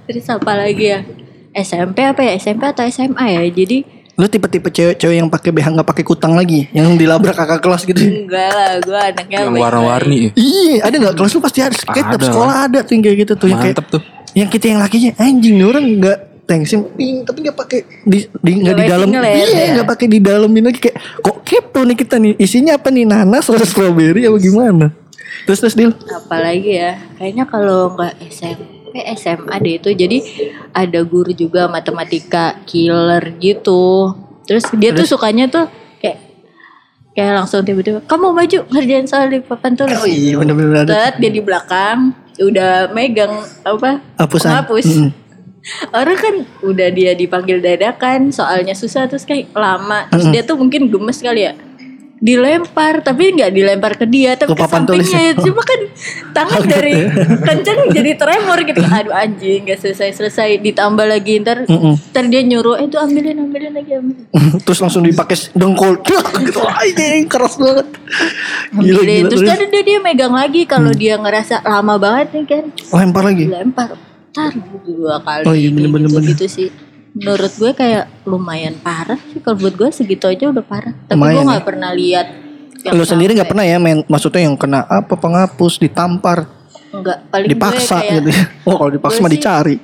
[0.06, 1.02] Terus apa lagi ya?
[1.50, 2.38] SMP apa ya?
[2.38, 3.42] SMP atau SMA ya?
[3.50, 3.78] Jadi
[4.14, 7.98] Lu tipe-tipe cewek-cewek yang pakai BH nggak pakai kutang lagi, yang dilabrak kakak kelas gitu.
[7.98, 10.30] enggak lah, gue anaknya yang warna-warni ya.
[10.38, 11.74] Iya, ada nggak kelas lu pasti ada.
[11.74, 12.26] Kayak tiap Ada.
[12.30, 13.48] sekolah ada tuh yang kayak gitu tuh.
[13.50, 14.02] Yang kayak, mantep tuh
[14.34, 18.50] yang kita yang lakinya anjing nih orang nggak thanksin pink tapi nggak pakai di di
[18.60, 19.66] nggak di Nggak dalam iya ya.
[19.80, 23.48] nggak pakai di dalemin lagi kayak kok kepo nih kita nih isinya apa nih nanas
[23.48, 24.86] atau strawberry apa gimana?
[25.48, 30.18] Terus terus deal apalagi ya kayaknya kalau nggak SMP SMA deh itu jadi
[30.70, 34.14] ada guru juga matematika killer gitu.
[34.44, 35.66] Terus dia tuh sukanya tuh
[35.98, 36.20] kayak
[37.16, 39.96] kayak langsung tiba-tiba kamu maju ngerjain soal di papan tulis.
[39.96, 40.84] Oh iya bener-bener
[41.18, 43.32] dia di belakang udah megang
[43.62, 44.50] apa Hapusan.
[44.50, 45.10] penghapus Mm-mm.
[45.98, 50.90] orang kan udah dia dipanggil dadakan soalnya susah terus kayak lama terus dia tuh mungkin
[50.92, 51.52] gemes kali ya
[52.16, 55.20] dilempar tapi nggak dilempar ke dia tapi Ke ke, tulis sampingnya.
[55.20, 55.32] ya?
[55.44, 55.80] cuma kan
[56.30, 56.94] tangan dari
[57.42, 58.80] kenceng jadi tremor gitu.
[58.80, 61.94] Aduh anjing nggak selesai selesai ditambah lagi ntar Mm-mm.
[62.10, 64.26] ntar dia nyuruh eh tuh ambilin ambilin lagi ambilin.
[64.64, 66.00] Terus langsung dipakai dengkul.
[66.00, 66.60] Gitu.
[66.82, 67.86] Anjing keras banget.
[68.72, 72.64] Gila gila terus tadi dia, dia megang lagi kalau dia ngerasa lama banget nih kan.
[72.94, 73.44] Lempar lagi?
[73.46, 73.88] Dilempar
[74.34, 74.50] tar
[74.82, 76.30] dua kali Oh iya, Kayak bener-bener, gitu, bener.
[76.34, 76.68] gitu sih
[77.14, 79.38] menurut gue kayak lumayan parah sih.
[79.38, 80.94] Kalau buat gue segitu aja udah parah.
[81.06, 81.50] Tapi Lumayan gue ya.
[81.54, 82.26] nggak pernah lihat
[82.84, 86.44] yang lu sendiri nggak pernah ya main maksudnya yang kena apa penghapus ditampar?
[86.92, 88.30] Nggak paling dipaksa gue kayak gitu
[88.68, 89.76] oh kalau dipaksa mah dicari.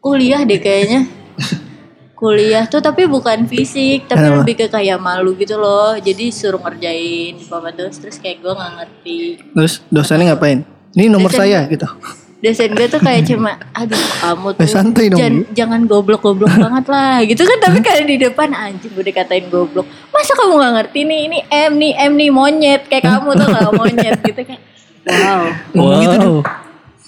[0.00, 1.00] Kuliah deh kayaknya.
[2.24, 4.40] Kuliah tuh tapi bukan fisik tapi Kenapa?
[4.40, 5.98] lebih ke kayak malu gitu loh.
[6.00, 9.18] Jadi suruh ngerjain di papan tulis terus kayak gue nggak ngerti.
[9.52, 10.64] Terus dosennya ngapain?
[10.94, 11.84] Ini nomor Dosen- saya gitu
[12.44, 16.84] dosen gue tuh kayak cuma aduh kamu tuh Eh, santai dong, jangan, jangan goblok-goblok banget
[16.92, 19.88] lah gitu kan tapi kayak di depan anjing gue dikatain goblok.
[20.12, 23.72] Masa kamu nggak ngerti nih ini M nih M nih monyet kayak kamu tuh gak
[23.80, 24.62] monyet gitu kayak
[25.08, 25.44] wow.
[25.72, 26.36] Gitu wow.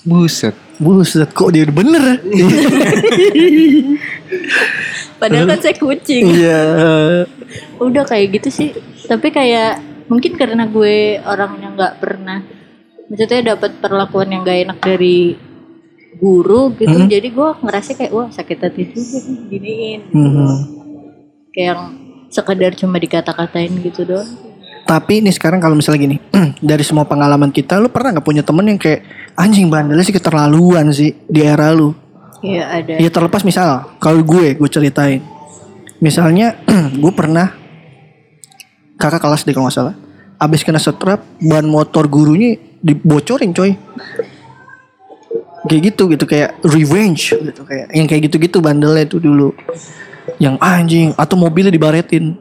[0.06, 0.54] Buset.
[0.78, 2.22] Buset kok dia bener?
[2.22, 2.46] Ya?
[5.20, 6.30] padahal kan saya kucing.
[6.30, 6.62] Iya.
[7.82, 8.68] Udah kayak gitu sih.
[9.10, 12.38] Tapi kayak mungkin karena gue orangnya nggak pernah
[13.06, 15.36] maksudnya dapat perlakuan yang gak enak dari
[16.14, 17.06] guru gitu Hmm.
[17.06, 20.60] jadi gue ngerasa kayak wah sakit hati juga giniin gitu loh.
[21.50, 21.82] kayak yang
[22.28, 24.26] sekedar cuma dikata-katain gitu doang
[24.82, 26.16] Tapi ini sekarang kalau misalnya gini,
[26.62, 29.02] dari semua pengalaman kita, lu pernah nggak punya temen yang kayak
[29.34, 31.90] anjing bandelnya sih keterlaluan sih di era lu?
[32.38, 35.18] ya ada Ya terlepas misal, kalau gue, gue ceritain.
[35.98, 36.54] Misalnya,
[37.02, 37.50] gue pernah
[38.94, 39.94] kakak kelas deh kalau nggak salah,
[40.38, 42.54] abis kena setrap, ban motor gurunya
[42.86, 43.74] dibocorin coy.
[45.66, 49.50] Kayak gitu gitu kayak revenge gitu kayak yang kayak gitu-gitu bandelnya itu dulu.
[50.38, 52.38] Yang anjing atau mobilnya dibaretin.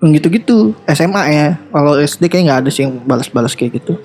[0.00, 0.56] Yang gitu-gitu
[0.88, 1.48] SMA ya.
[1.68, 4.00] Kalau SD kayak nggak ada sih yang balas-balas kayak gitu.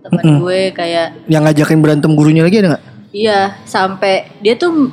[0.00, 2.84] teman gue kayak Yang ngajakin berantem gurunya lagi ada nggak?
[3.10, 4.90] iya sampai dia tuh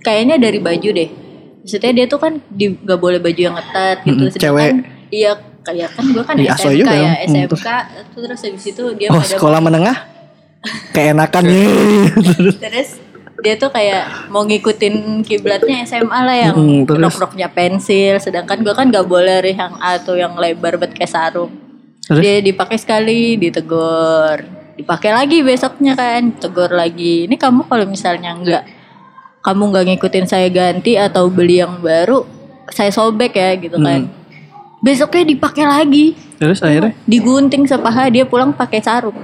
[0.00, 1.10] kayaknya dari baju deh
[1.58, 4.72] maksudnya dia tuh kan di nggak boleh baju yang ketat gitu Mm-mm, cewek.
[5.10, 7.10] iya kayak kan gue kan aso SMK juga ya dong.
[7.10, 7.68] Hmm, SMK
[8.16, 9.96] terus habis itu dia Oh pada sekolah menengah?
[10.94, 11.44] Keenakan
[12.62, 12.88] terus
[13.40, 17.00] dia tuh kayak mau ngikutin kiblatnya SMA lah yang Mm, terus?
[17.08, 21.52] rok-roknya pensil sedangkan gue kan gak boleh yang A tuh yang lebar banget kayak sarung
[22.02, 22.20] Terus?
[22.20, 24.44] dia dipakai sekali ditegur
[24.74, 28.64] dipakai lagi besoknya kan tegur lagi ini kamu kalau misalnya nggak
[29.40, 32.24] kamu nggak ngikutin saya ganti atau beli yang baru
[32.68, 34.19] saya sobek ya gitu kan Hmm.
[34.80, 36.06] Besoknya dipakai lagi
[36.36, 36.96] Terus akhirnya?
[37.04, 39.16] digunting sepaha dia pulang pakai sarung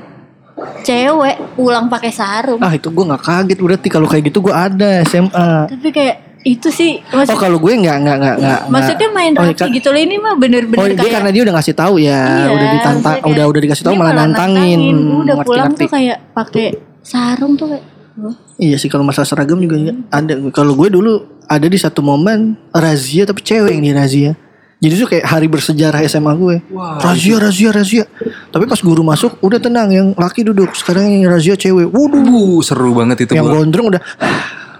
[0.82, 5.04] cewek pulang pakai sarung Ah itu gue nggak kaget berarti kalau kayak gitu gue ada
[5.04, 5.68] SMA.
[5.68, 8.60] tapi kayak itu sih Oh maksud, kalau gue nggak nggak nggak nggak.
[8.70, 11.54] maksudnya main oh, kan- gitu loh ini mah bener-bener Oh dia kayak karena dia udah
[11.56, 14.80] ngasih tahu ya, Iya, udah ditantang, maksudnya udah kayak, udah dikasih tahu malah nantangin.
[15.18, 15.80] udah Ngerti, pulang ngerti.
[15.82, 16.66] tuh kayak pakai
[17.02, 17.84] sarung tuh kayak
[18.16, 20.32] wah, Iya sih kalau masalah seragam juga ya, ada.
[20.48, 21.12] Kalau gue dulu
[21.44, 24.32] ada di satu momen razia tapi cewek yang di razia.
[24.76, 26.56] Jadi tuh kayak hari bersejarah SMA gue.
[27.00, 28.04] razia, razia, razia.
[28.46, 30.72] Tapi pas guru masuk udah tenang yang laki duduk.
[30.72, 31.88] Sekarang yang razia cewek.
[31.88, 32.22] Waduh.
[32.22, 33.56] Uh, seru banget itu yang gua.
[33.58, 34.02] gondrong udah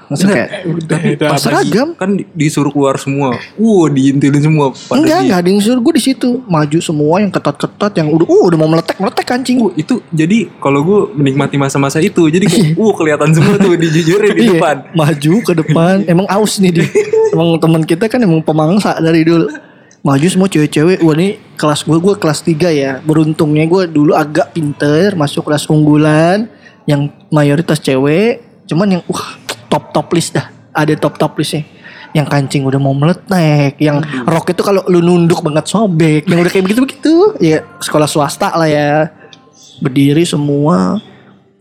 [0.07, 1.29] Maksudnya kayak Udah, udah.
[1.35, 1.89] pas seragam.
[1.99, 3.35] Kan di- disuruh keluar semua.
[3.59, 4.71] Wow, diintilin semua.
[4.71, 5.25] Pada Enggak, dia.
[5.27, 6.31] enggak ada yang suruh gue di situ.
[6.47, 9.59] Maju semua yang ketat-ketat yang udah uh udah mau meletek, meletek kancing.
[9.59, 14.31] Uh, itu jadi kalau gue menikmati masa-masa itu jadi kayak uh kelihatan semua tuh dijujurin
[14.31, 15.95] di Iya, depan Maju ke depan.
[16.13, 16.87] emang aus nih dia.
[17.35, 19.51] emang teman kita kan emang pemangsa dari dulu.
[20.07, 21.03] Maju semua cewek-cewek.
[21.03, 23.03] Wah ini kelas gue, gue kelas 3 ya.
[23.03, 25.19] Beruntungnya gue dulu agak pinter.
[25.19, 26.47] Masuk kelas unggulan.
[26.87, 28.39] Yang mayoritas cewek.
[28.71, 29.35] Cuman yang wah
[29.67, 30.47] top-top list dah.
[30.71, 31.67] Ada top-top listnya.
[32.15, 33.83] Yang kancing udah mau meletek.
[33.83, 36.23] Yang rok itu kalau lu nunduk banget sobek.
[36.31, 37.15] Yang udah kayak begitu-begitu.
[37.43, 39.11] Ya sekolah swasta lah ya.
[39.83, 41.03] Berdiri semua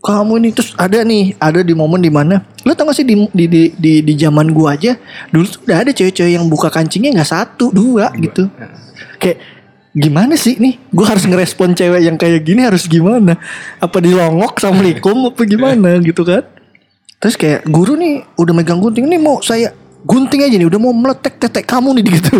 [0.06, 3.18] kamu ini terus ada nih ada di momen di mana lo tau gak sih di
[3.30, 4.94] di di di, di zaman gua aja
[5.28, 8.46] dulu tuh udah ada cewek-cewek yang buka kancingnya nggak satu dua gitu.
[9.18, 9.42] Kayak
[9.90, 13.34] gimana sih nih gua harus ngerespon cewek yang kayak gini harus gimana?
[13.82, 16.46] Apa dilongok assalamualaikum apa gimana gitu kan?
[17.18, 19.74] Terus kayak guru nih udah megang gunting nih mau saya
[20.06, 22.38] gunting aja nih udah mau meletek tetek kamu nih gitu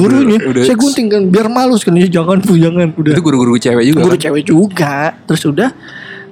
[0.00, 2.88] gurunya udah- saya gunting kan biar malu kan "Ya, jangan bu jangan.
[2.96, 3.12] Udah.
[3.12, 4.22] Itu guru-guru cewek juga guru kan?
[4.24, 4.94] cewek juga.
[5.28, 5.70] Terus udah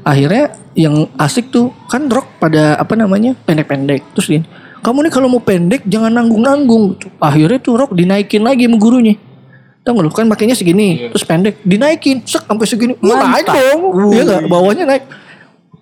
[0.02, 4.02] akhirnya yang asik tuh kan rok pada apa namanya pendek-pendek.
[4.14, 4.42] Terus dia
[4.82, 6.98] kamu nih kalau mau pendek jangan nanggung-nanggung.
[7.22, 9.14] Akhirnya tuh rok dinaikin lagi sama gurunya.
[9.82, 10.12] Tahu nggak lu?
[10.14, 12.94] Kan makanya segini terus pendek dinaikin sek sampai segini.
[13.02, 13.80] Wah naik dong.
[14.14, 14.42] Iya nggak?
[14.50, 15.04] Bawahnya naik.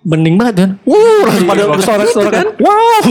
[0.01, 0.69] Bening banget kan?
[0.85, 2.47] Wow langsung pada bersorak-sorak kan?
[2.57, 3.01] Wow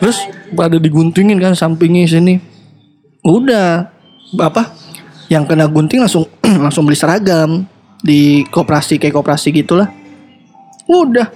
[0.00, 0.18] terus
[0.54, 2.38] pada diguntingin kan sampingnya sini.
[3.26, 3.90] Udah
[4.38, 4.74] apa
[5.30, 6.26] yang kena gunting langsung
[6.64, 7.66] langsung beli seragam
[8.00, 9.88] di koperasi kayak koperasi gitulah.
[10.88, 11.28] Udah.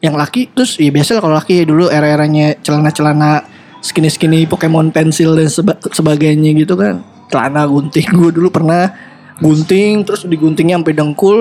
[0.00, 3.44] Yang laki terus ya biasa lah kalau laki dulu era-eranya celana-celana
[3.80, 7.00] skinny-skinny Pokemon pensil dan seba- sebagainya gitu kan.
[7.32, 8.92] Celana gunting gue dulu pernah
[9.40, 11.38] gunting terus diguntingnya sampai dengkul.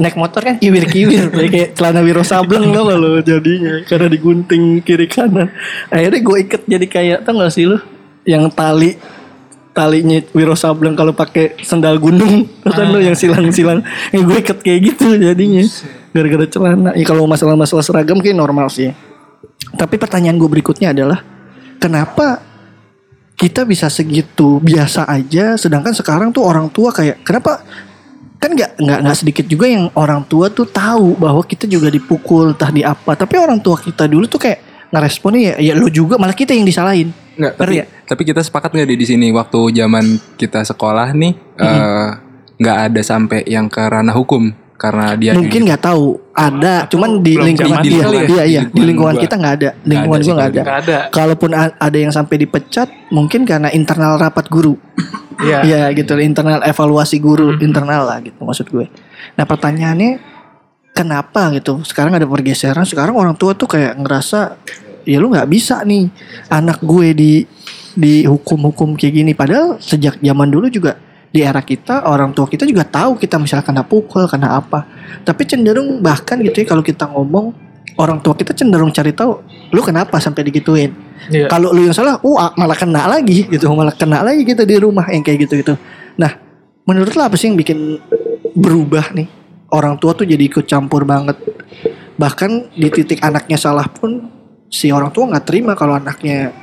[0.00, 3.84] Naik motor kan kiwir-kiwir kayak celana wiro sableng gak lo jadinya?
[3.84, 5.52] Karena digunting kiri kanan
[5.92, 7.76] akhirnya gue iket jadi kayak tau gak sih lo?
[8.24, 8.90] Yang tali
[9.70, 12.46] talinya wiro sableng kalau pakai sendal gunung.
[12.76, 13.82] Kan lo yang silang-silang.
[14.14, 15.64] Yang gue iket kayak gitu jadinya.
[16.10, 16.90] Gara-gara celana.
[16.98, 18.90] Ya kalau masalah-masalah seragam kayak normal sih.
[19.74, 21.22] Tapi pertanyaan gue berikutnya adalah
[21.78, 22.42] kenapa
[23.38, 27.62] kita bisa segitu biasa aja sedangkan sekarang tuh orang tua kayak kenapa?
[28.40, 32.56] Kan nggak nggak nggak sedikit juga yang orang tua tuh tahu bahwa kita juga dipukul
[32.56, 33.12] entah di apa.
[33.14, 36.66] Tapi orang tua kita dulu tuh kayak ngeresponnya ya ya lo juga malah kita yang
[36.66, 37.84] disalahin Nggak, tapi, ya?
[38.04, 40.04] tapi kita sepakat nggak di di sini waktu zaman
[40.34, 42.08] kita sekolah nih eh,
[42.58, 47.36] nggak ada sampai yang ke ranah hukum karena dia mungkin nggak tahu ada cuman di
[47.36, 48.08] lingkungan dia ya?
[48.24, 49.22] iya iya Di lingkungan gua.
[49.22, 50.98] kita nggak ada lingkungan ada sih nggak kalau ada Nggak ada.
[51.12, 54.80] kalaupun ada yang sampai dipecat mungkin karena internal rapat guru
[55.40, 55.64] Iya.
[55.64, 58.92] Iya gitu internal evaluasi guru internal lah gitu maksud gue.
[59.40, 60.20] Nah pertanyaannya
[60.92, 61.80] kenapa gitu?
[61.80, 62.84] Sekarang ada pergeseran.
[62.84, 64.60] Sekarang orang tua tuh kayak ngerasa
[65.10, 66.06] ya lu nggak bisa nih
[66.46, 67.32] anak gue di
[67.98, 69.32] di hukum-hukum kayak gini.
[69.34, 70.94] Padahal sejak zaman dulu juga
[71.30, 74.86] di era kita orang tua kita juga tahu kita misalnya kena pukul kena apa.
[75.26, 77.50] Tapi cenderung bahkan gitu ya kalau kita ngomong
[77.98, 79.42] orang tua kita cenderung cari tahu
[79.74, 80.90] lu kenapa sampai digituin.
[81.28, 81.46] Iya.
[81.52, 85.04] Kalau lu yang salah, uh malah kena lagi gitu, malah kena lagi kita di rumah
[85.12, 85.76] yang kayak gitu-gitu.
[86.16, 86.32] Nah,
[86.88, 88.00] menurut lo apa sih yang bikin
[88.56, 89.28] berubah nih?
[89.70, 91.38] Orang tua tuh jadi ikut campur banget.
[92.16, 94.39] Bahkan di titik anaknya salah pun
[94.70, 96.54] si orang tua nggak terima kalau anaknya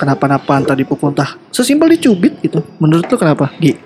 [0.00, 2.64] kenapa-napa entah dipukul entah sesimpel dicubit gitu.
[2.80, 3.52] Menurut lo kenapa?
[3.60, 3.76] Gi?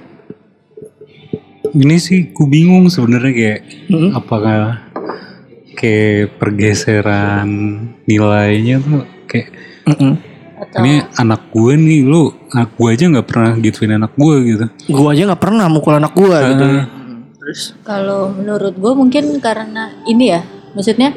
[1.73, 4.11] Ini sih ku bingung sebenarnya kayak Mm-mm.
[4.15, 4.87] apakah
[5.75, 7.49] kayak pergeseran
[8.07, 9.49] nilainya tuh kayak
[9.89, 10.15] Mm-mm.
[10.63, 14.65] Atau ini anak gue nih lu anak gue aja nggak pernah gituin anak gue gitu.
[14.95, 16.63] Gua aja nggak pernah mukul anak gua gitu.
[16.63, 16.87] Ah.
[17.43, 20.47] Terus kalau menurut gue mungkin karena ini ya,
[20.79, 21.11] maksudnya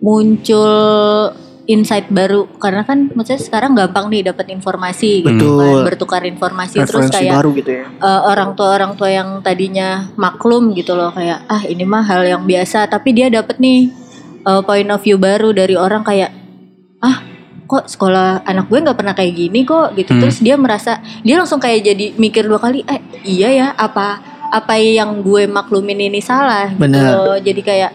[0.00, 1.30] muncul
[1.70, 2.50] insight baru.
[2.58, 7.32] Karena kan maksudnya sekarang gampang nih dapat informasi gitu kan, bertukar informasi terus referensi kayak
[7.38, 7.84] baru gitu ya.
[7.86, 12.26] eh, orang tua orang tua yang tadinya maklum gitu loh kayak ah ini mah hal
[12.26, 12.90] yang biasa.
[12.90, 13.92] Tapi dia dapat nih
[14.42, 16.34] eh, point of view baru dari orang kayak
[17.00, 17.22] ah
[17.70, 19.94] kok sekolah anak gue nggak pernah kayak gini kok?
[19.94, 20.10] Gitu.
[20.10, 20.20] Hmm.
[20.26, 24.18] terus dia merasa dia langsung kayak jadi mikir dua kali eh iya ya apa
[24.50, 26.74] apa yang gue maklumin ini salah?
[26.74, 26.98] Gitu.
[26.98, 27.38] Loh.
[27.38, 27.92] jadi kayak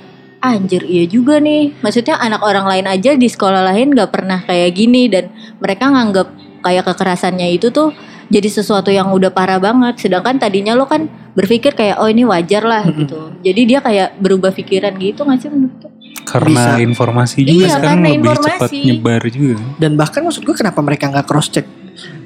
[0.54, 4.72] anjir iya juga nih maksudnya anak orang lain aja di sekolah lain nggak pernah kayak
[4.76, 6.28] gini dan mereka nganggap
[6.62, 11.06] kayak kekerasannya itu tuh jadi sesuatu yang udah parah banget sedangkan tadinya lo kan
[11.38, 13.00] berpikir kayak oh ini wajar lah Mm-mm.
[13.06, 15.90] gitu jadi dia kayak berubah pikiran gitu nggak sih menurut lo?
[16.26, 16.82] Karena Bisa.
[16.82, 18.78] informasi juga Iya, sekarang karena lebih cepat informasi.
[18.82, 19.56] nyebar juga.
[19.78, 21.70] Dan bahkan maksud gue kenapa mereka nggak cross check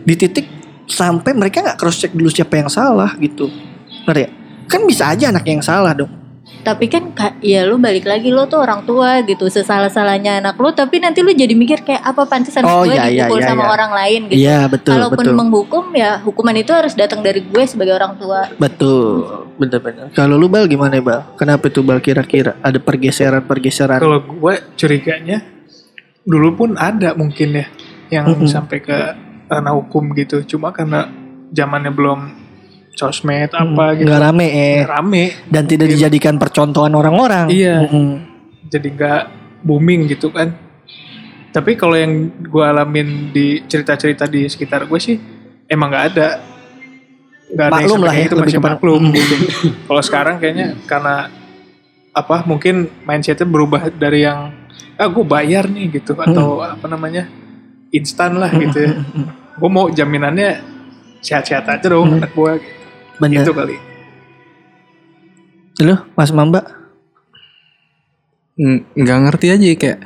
[0.08, 0.48] di titik
[0.88, 3.52] sampai mereka nggak cross check dulu siapa yang salah gitu.
[4.08, 4.30] Ngerti ya?
[4.72, 6.08] Kan bisa aja anak yang salah dong.
[6.70, 10.70] Tapi kan ka- ya lu balik lagi lu tuh orang tua gitu sesalah-salahnya anak lu
[10.70, 13.64] tapi nanti lu jadi mikir kayak apa pantesan Oh, gue iya, iya, dipukul iya, sama
[13.66, 13.70] iya.
[13.74, 17.64] orang lain gitu Iya betul kalaupun betul menghukum ya hukuman itu harus datang dari gue
[17.66, 19.26] sebagai orang tua betul
[19.60, 20.08] bener-bener.
[20.16, 21.36] Kalau lu bal gimana bal?
[21.36, 24.00] Kenapa tuh bal kira-kira ada pergeseran pergeseran?
[24.00, 25.44] Kalau gue curiganya
[26.24, 27.66] dulu pun ada mungkin ya
[28.08, 28.48] yang Mm-mm.
[28.48, 28.98] sampai ke
[29.52, 30.48] ranah hukum gitu.
[30.48, 31.12] Cuma karena
[31.52, 32.20] zamannya belum
[33.00, 34.12] sosmed apa gitu.
[34.12, 35.24] Nggak rame eh Rame.
[35.48, 37.48] dan tidak dijadikan percontohan orang-orang.
[37.48, 37.88] Iya.
[37.88, 38.10] Mm-mm.
[38.68, 39.22] Jadi nggak
[39.64, 40.52] booming gitu kan.
[41.50, 45.16] Tapi kalau yang gue alamin di cerita-cerita di sekitar gue sih
[45.66, 46.28] emang nggak ada.
[47.50, 49.14] Nggak ada Maklum lah ya, lebih masih maklum Mm.
[49.16, 49.36] gitu.
[49.88, 51.16] Kalau sekarang kayaknya karena
[52.14, 54.52] apa mungkin mindsetnya berubah dari yang
[55.00, 57.26] ah gue bayar nih gitu atau apa namanya
[57.90, 58.94] instan lah gitu ya.
[59.58, 60.62] Gue mau jaminannya
[61.20, 62.52] sehat-sehat aja dong anak gue
[63.20, 63.44] Bener.
[63.44, 63.76] gitu kali.
[65.84, 66.64] Lu Mas Mamba?
[68.60, 70.00] Ng- nggak ngerti aja kayak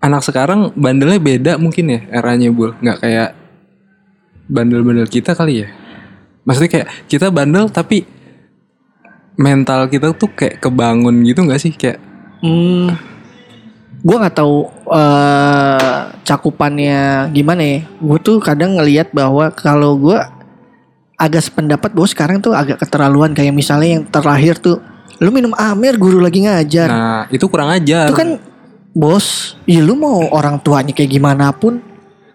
[0.00, 3.36] anak sekarang bandelnya beda mungkin ya eranya bul nggak kayak
[4.48, 5.68] bandel-bandel kita kali ya
[6.48, 8.08] maksudnya kayak kita bandel tapi
[9.36, 12.00] mental kita tuh kayak kebangun gitu nggak sih kayak
[12.40, 12.96] Hmm,
[14.00, 14.64] gue nggak tahu
[14.96, 17.78] eh cakupannya gimana ya.
[18.00, 20.16] Gue tuh kadang ngelihat bahwa kalau gue
[21.20, 24.80] agak sependapat bahwa sekarang tuh agak keterlaluan kayak misalnya yang terakhir tuh,
[25.20, 26.88] lu minum amer guru lagi ngajar.
[26.88, 28.40] nah itu kurang ajar itu kan
[28.96, 31.78] bos, ya lu mau orang tuanya kayak gimana pun,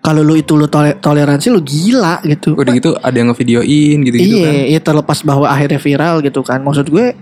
[0.06, 2.54] kalau lu itu lu tole- toleransi lu gila gitu.
[2.54, 6.46] udah gitu ada yang ngevideoin gitu gitu iya, kan iya terlepas bahwa akhirnya viral gitu
[6.46, 6.62] kan.
[6.62, 7.18] Maksud gue,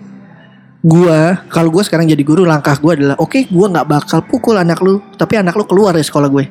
[0.84, 4.84] gua kalau gue sekarang jadi guru langkah gue adalah oke gue nggak bakal pukul anak
[4.84, 6.46] lu, tapi anak lu keluar dari sekolah gue.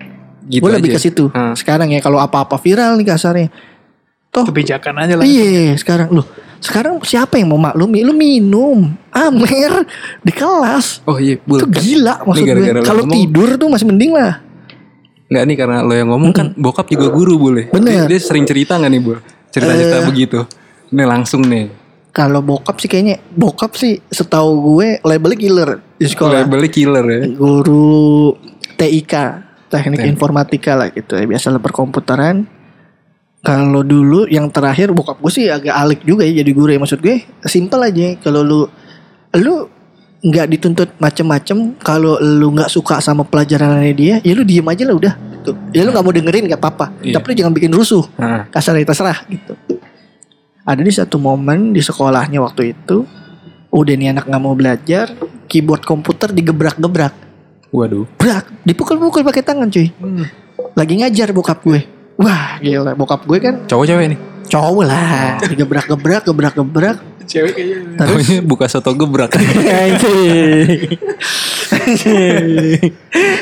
[0.49, 1.31] gitu gue lebih ke situ.
[1.31, 1.55] Hmm.
[1.55, 3.49] Sekarang ya kalau apa-apa viral nih kasarnya.
[4.33, 4.49] Toh.
[4.49, 5.25] Kebijakan aja lah.
[5.29, 6.09] iya sekarang.
[6.09, 6.25] Lu
[6.57, 8.01] sekarang siapa yang mau maklumi?
[8.01, 8.89] Lu minum.
[9.13, 9.85] Amer
[10.25, 11.05] di kelas.
[11.05, 11.61] Oh iya bul.
[11.61, 12.81] Itu gila maksud gue.
[12.81, 14.41] kalau tidur tuh masih mending lah.
[15.29, 18.09] Nggak nih karena lo yang ngomong kan bokap juga guru boleh Bener.
[18.09, 19.21] dia, dia sering cerita nggak nih bul?
[19.53, 20.07] Cerita-cerita Eh.
[20.09, 20.39] begitu.
[20.89, 21.69] Ini langsung nih.
[22.13, 25.71] Kalau bokap sih kayaknya bokap sih setahu gue labelnya killer
[26.01, 26.45] di sekolah.
[26.45, 27.21] Labelnya killer ya.
[27.37, 28.33] Guru
[28.81, 29.15] TIK
[29.69, 32.45] teknik informatika lah gitu ya biasa berkomputeran
[33.43, 36.79] kalau dulu yang terakhir bokap gue sih agak alik juga ya jadi guru ya.
[36.79, 38.15] Maksud gue simpel aja.
[38.23, 38.61] Kalau lu
[39.35, 39.67] lu
[40.23, 44.95] nggak dituntut macem-macem kalau lu nggak suka sama pelajarannya dia ya lu diem aja lah
[44.95, 45.51] udah gitu.
[45.75, 46.87] ya lu nggak mau dengerin nggak apa-apa.
[47.03, 47.19] Iya.
[47.19, 48.07] tapi lu jangan bikin rusuh.
[48.55, 49.59] Kasarnya terserah gitu.
[50.63, 53.03] Ada di satu momen di sekolahnya waktu itu
[53.75, 55.11] udah nih anak nggak mau belajar
[55.51, 57.11] keyboard komputer digebrak-gebrak.
[57.75, 58.07] Waduh.
[58.15, 59.91] Brak dipukul-pukul pakai tangan cuy.
[60.79, 64.19] Lagi ngajar bokap gue wah gila bokap gue kan cowok cewek nih
[64.51, 68.03] cowok lah digebrak-gebrak gebrak-gebrak Cewek kayaknya.
[68.03, 70.99] Pokoknya buka soto gebrak Anjing.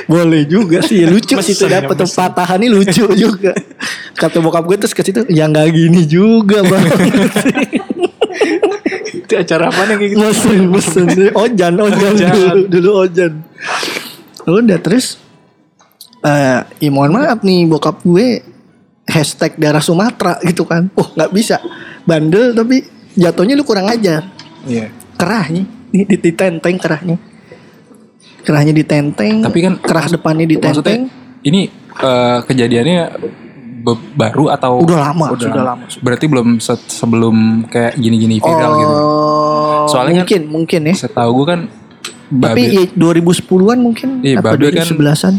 [0.04, 2.12] Boleh juga sih lucu sih itu dapat mesen.
[2.12, 3.56] patahannya lucu juga.
[4.14, 6.84] Kata bokap gue terus ke situ ya nggak gini juga bang.
[9.10, 10.20] Itu acara apa nih kayak gitu?
[10.22, 12.30] Mesen mesen ojan ojan Ojan.
[12.36, 13.32] dulu dulu ojan.
[14.44, 15.16] Udah terus
[16.20, 18.44] eh ya mohon maaf nih bokap gue
[19.10, 20.86] hashtag darah Sumatera gitu kan.
[20.94, 21.58] Oh nggak bisa
[22.02, 24.22] bandel tapi jatuhnya lu kurang ajar.
[24.64, 27.16] iya Kerahnya di, di, ditenteng kerahnya.
[28.40, 29.42] Kerahnya ditenteng.
[29.42, 31.10] Tapi kan kerah depannya ditenteng.
[31.40, 33.00] ini eh, kejadiannya
[33.80, 35.84] be- baru atau Udah lama, sudah lama.
[35.98, 37.36] berarti belum se- sebelum
[37.66, 40.94] kayak gini-gini viral gitu Oh, Soalnya kan- mungkin mungkin ya.
[40.98, 41.60] setahu gue kan
[42.30, 45.34] Tapi ya, 2010-an mungkin Iya, apa Babe kan- 2011-an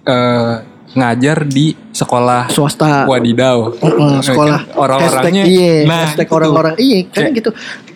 [0.00, 0.54] eh,
[0.90, 3.06] ngajar di sekolah swasta.
[3.06, 4.60] wadidaw Heeh, sekolah.
[4.66, 6.74] Kan orang-orangnya iya, nah hashtag orang-orang.
[6.78, 7.50] Iya kan gitu.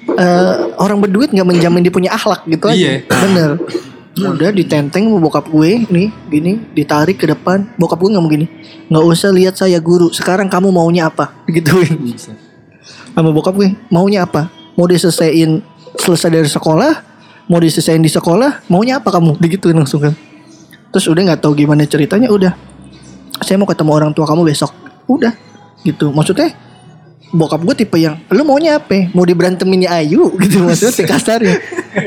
[0.04, 3.02] Eh, orang berduit nggak menjamin dia punya akhlak gitu Iya.
[3.02, 3.50] aja bener.
[4.14, 7.66] Udah ditenteng sama bokap gue nih gini ditarik ke depan.
[7.74, 8.46] Bokap gue nggak mau gini
[8.86, 10.14] nggak usah lihat saya guru.
[10.14, 11.34] Sekarang kamu maunya apa?
[11.50, 11.98] Digituin
[13.14, 14.50] sama bokap gue maunya apa?
[14.78, 15.62] Mau diselesain
[15.98, 17.14] selesai dari sekolah?
[17.50, 18.66] Mau diselesain di sekolah?
[18.70, 19.38] Maunya apa kamu?
[19.42, 20.14] Digituin langsung kan.
[20.94, 22.54] Terus udah nggak tahu gimana ceritanya udah
[23.42, 24.70] saya mau ketemu orang tua kamu besok.
[25.10, 25.34] Udah
[25.82, 26.14] gitu.
[26.14, 26.54] Maksudnya
[27.34, 29.10] bokap gue tipe yang lu maunya apa?
[29.10, 30.30] Mau diberantemin ya Ayu?
[30.42, 31.56] Gitu maksudnya kasarnya.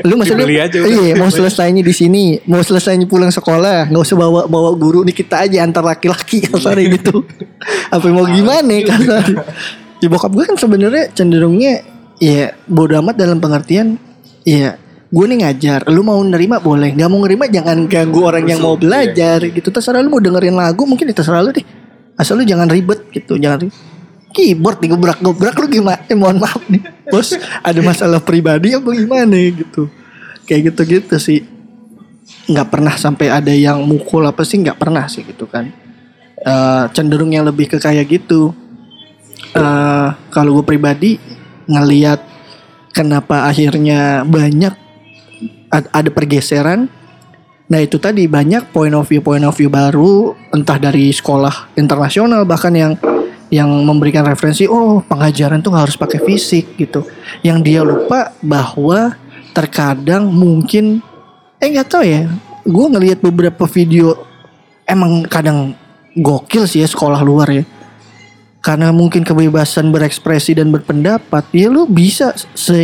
[0.04, 4.44] Lu maksudnya aja iya mau selesainya di sini mau selesainya pulang sekolah nggak usah bawa
[4.44, 7.24] bawa guru nih kita aja antar laki-laki kasarnya gitu.
[7.92, 9.24] Apa mau gimana kasar
[9.98, 11.82] ya bokap gue kan sebenarnya cenderungnya
[12.22, 13.98] ya bodo amat dalam pengertian
[14.46, 14.78] ya
[15.08, 18.76] gue nih ngajar lu mau nerima boleh nggak mau nerima jangan ganggu orang yang mau
[18.76, 19.68] belajar gitu.
[19.72, 21.64] Terserah lu mau dengerin lagu mungkin ya terserah lu deh.
[22.18, 23.40] Asal lu jangan ribet gitu.
[23.40, 23.76] Jangan ribet.
[24.28, 26.04] keyboard nih gebrak gebrak lu gimana?
[26.04, 26.84] Eh, mohon maaf nih.
[27.08, 27.32] Bos
[27.64, 29.88] ada masalah pribadi apa gimana gitu.
[30.44, 31.40] Kayak gitu-gitu sih.
[32.44, 35.72] Nggak pernah sampai ada yang mukul apa sih nggak pernah sih gitu kan.
[36.44, 38.52] Eh, cenderung yang lebih ke kayak gitu.
[39.56, 41.16] Eh, kalau gue pribadi
[41.64, 42.20] ngeliat
[42.92, 44.87] kenapa akhirnya banyak
[45.70, 46.88] ada pergeseran
[47.68, 52.48] Nah itu tadi banyak point of view point of view baru entah dari sekolah internasional
[52.48, 52.96] bahkan yang
[53.52, 57.04] yang memberikan referensi oh pengajaran tuh harus pakai fisik gitu.
[57.44, 59.12] Yang dia lupa bahwa
[59.52, 61.04] terkadang mungkin
[61.60, 62.24] eh nggak tahu ya.
[62.64, 64.16] Gue ngelihat beberapa video
[64.88, 65.76] emang kadang
[66.16, 67.64] gokil sih ya sekolah luar ya.
[68.68, 72.36] Karena mungkin kebebasan berekspresi dan berpendapat, ya lu bisa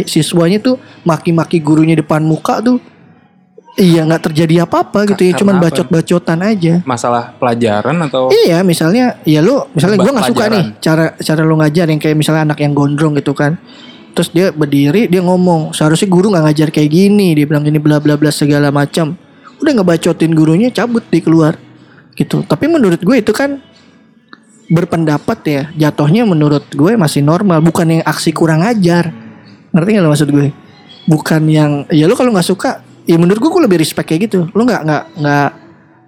[0.09, 2.81] siswanya tuh maki-maki gurunya depan muka tuh
[3.75, 6.75] Iya nggak terjadi apa-apa gitu ya, Karena cuman bacot-bacotan aja.
[6.87, 11.59] Masalah pelajaran atau Iya, misalnya ya lu misalnya gua nggak suka nih cara cara lu
[11.59, 13.59] ngajar yang kayak misalnya anak yang gondrong gitu kan.
[14.15, 17.99] Terus dia berdiri, dia ngomong, seharusnya guru nggak ngajar kayak gini, dia bilang gini bla
[17.99, 19.19] bla bla segala macam.
[19.59, 21.59] Udah ngebacotin gurunya, cabut di keluar.
[22.15, 22.47] Gitu.
[22.47, 23.59] Tapi menurut gue itu kan
[24.69, 29.13] berpendapat ya, jatuhnya menurut gue masih normal, bukan yang aksi kurang ajar.
[29.75, 30.49] Ngerti gak lo maksud gue?
[31.05, 34.49] Bukan yang ya lu kalau nggak suka, ya menurut gue gue lebih respect kayak gitu.
[34.57, 35.49] Lu nggak nggak nggak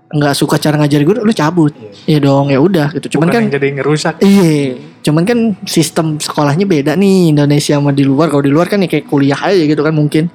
[0.07, 1.75] nggak suka cara ngajar gue, lu cabut.
[2.09, 3.19] Iya dong, ya udah gitu.
[3.19, 4.15] Cuman Bukan kan yang jadi ngerusak.
[4.25, 5.39] Iya, cuman kan
[5.69, 8.33] sistem sekolahnya beda nih Indonesia sama di luar.
[8.33, 10.33] Kalau di luar kan ya kayak kuliah aja gitu kan mungkin.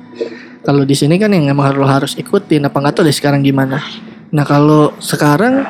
[0.61, 2.69] Kalau di sini kan yang emang harus harus ikutin.
[2.69, 3.81] Apa nggak tahu deh sekarang gimana.
[4.29, 5.65] Nah kalau sekarang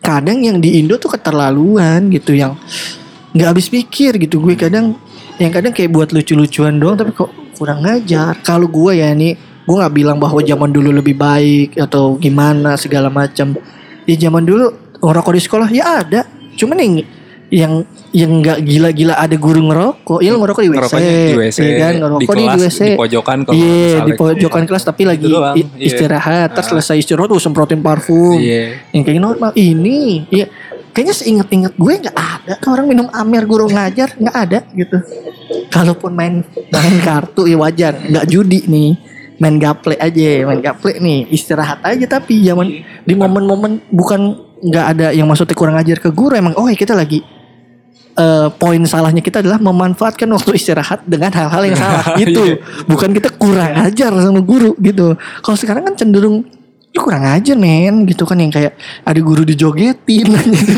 [0.00, 2.56] kadang yang di Indo tuh keterlaluan gitu yang
[3.30, 4.98] nggak habis pikir gitu gue kadang
[5.38, 8.36] yang kadang kayak buat lucu-lucuan doang tapi kok kurang ngajar.
[8.40, 13.12] Kalau gue ya nih gue nggak bilang bahwa zaman dulu lebih baik atau gimana segala
[13.12, 13.56] macam.
[14.08, 16.24] Ya zaman dulu ngerokok di sekolah ya ada.
[16.56, 16.94] Cuman yang
[17.50, 17.82] yang
[18.14, 20.18] yang nggak gila-gila ada guru ngerokok.
[20.22, 20.78] Ya lu ngerokok di WC.
[20.78, 21.92] ngerokoknya di WC, ya kan?
[21.92, 22.80] di Ngerokok di, kelas, WC.
[22.80, 25.66] di pojokan kalau Iya, di pojokan kelas tapi lagi doang, iya.
[25.78, 26.48] istirahat.
[26.54, 28.38] Terus selesai istirahat tuh semprotin parfum.
[28.38, 28.78] Iya.
[28.94, 29.50] Yang kayak normal.
[29.58, 30.46] Ini, iya.
[30.90, 34.98] Kayaknya seinget-inget gue nggak ada tuh orang minum amer guru ngajar nggak ada gitu.
[35.70, 38.90] Kalaupun main main kartu ya wajar, nggak judi nih.
[39.38, 45.06] Main gaple aja, main gaple nih istirahat aja tapi zaman di momen-momen bukan nggak ada
[45.16, 47.24] yang maksudnya kurang ajar ke guru emang oh ya kita lagi
[48.20, 52.60] eh, poin salahnya kita adalah memanfaatkan waktu istirahat dengan hal-hal yang salah gitu.
[52.84, 55.16] Bukan kita kurang ajar sama guru gitu.
[55.40, 56.44] Kalau sekarang kan cenderung
[56.90, 58.74] lu kurang ajar men gitu kan yang kayak
[59.06, 60.74] ada guru dijogetin gitu.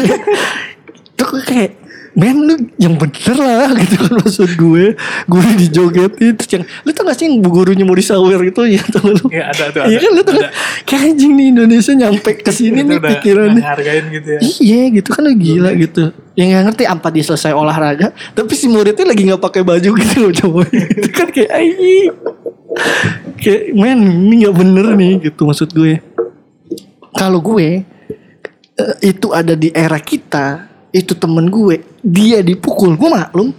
[1.32, 1.81] Gue kayak
[2.12, 4.92] Men lu yang bener lah gitu kan maksud gue
[5.24, 8.84] Guru dijogetin Terus yang Lu tau gak sih yang bu gurunya mau disawer gitu ya
[8.84, 9.80] tau lu Iya ada tuh.
[9.88, 10.04] Iya ada.
[10.04, 10.48] kan lu tau Ada.
[10.84, 14.40] Kayak anjing nih Indonesia nyampe ke sini nih udah pikirannya hargain gitu ya.
[14.44, 16.02] Iya gitu kan lu gila gitu.
[16.36, 20.16] Yang gak ngerti apa dia selesai olahraga, tapi si muridnya lagi nggak pakai baju gitu
[20.16, 20.62] loh coba.
[20.96, 22.12] itu kan kayak anjing.
[23.36, 26.00] Kayak men ini nggak bener nih gitu maksud gue.
[27.12, 27.84] Kalau gue
[28.80, 33.50] eh, itu ada di era kita, itu temen gue, dia dipukul, gue maklum.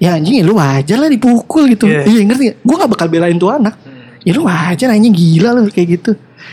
[0.00, 1.88] Ya anjing ya lu wajar lah dipukul gitu.
[1.88, 2.04] Iya.
[2.04, 2.56] Iya ngerti gak?
[2.60, 3.74] Gue gak bakal belain tuh anak.
[4.22, 6.12] Ya lu wajar anjing gila lu kayak gitu.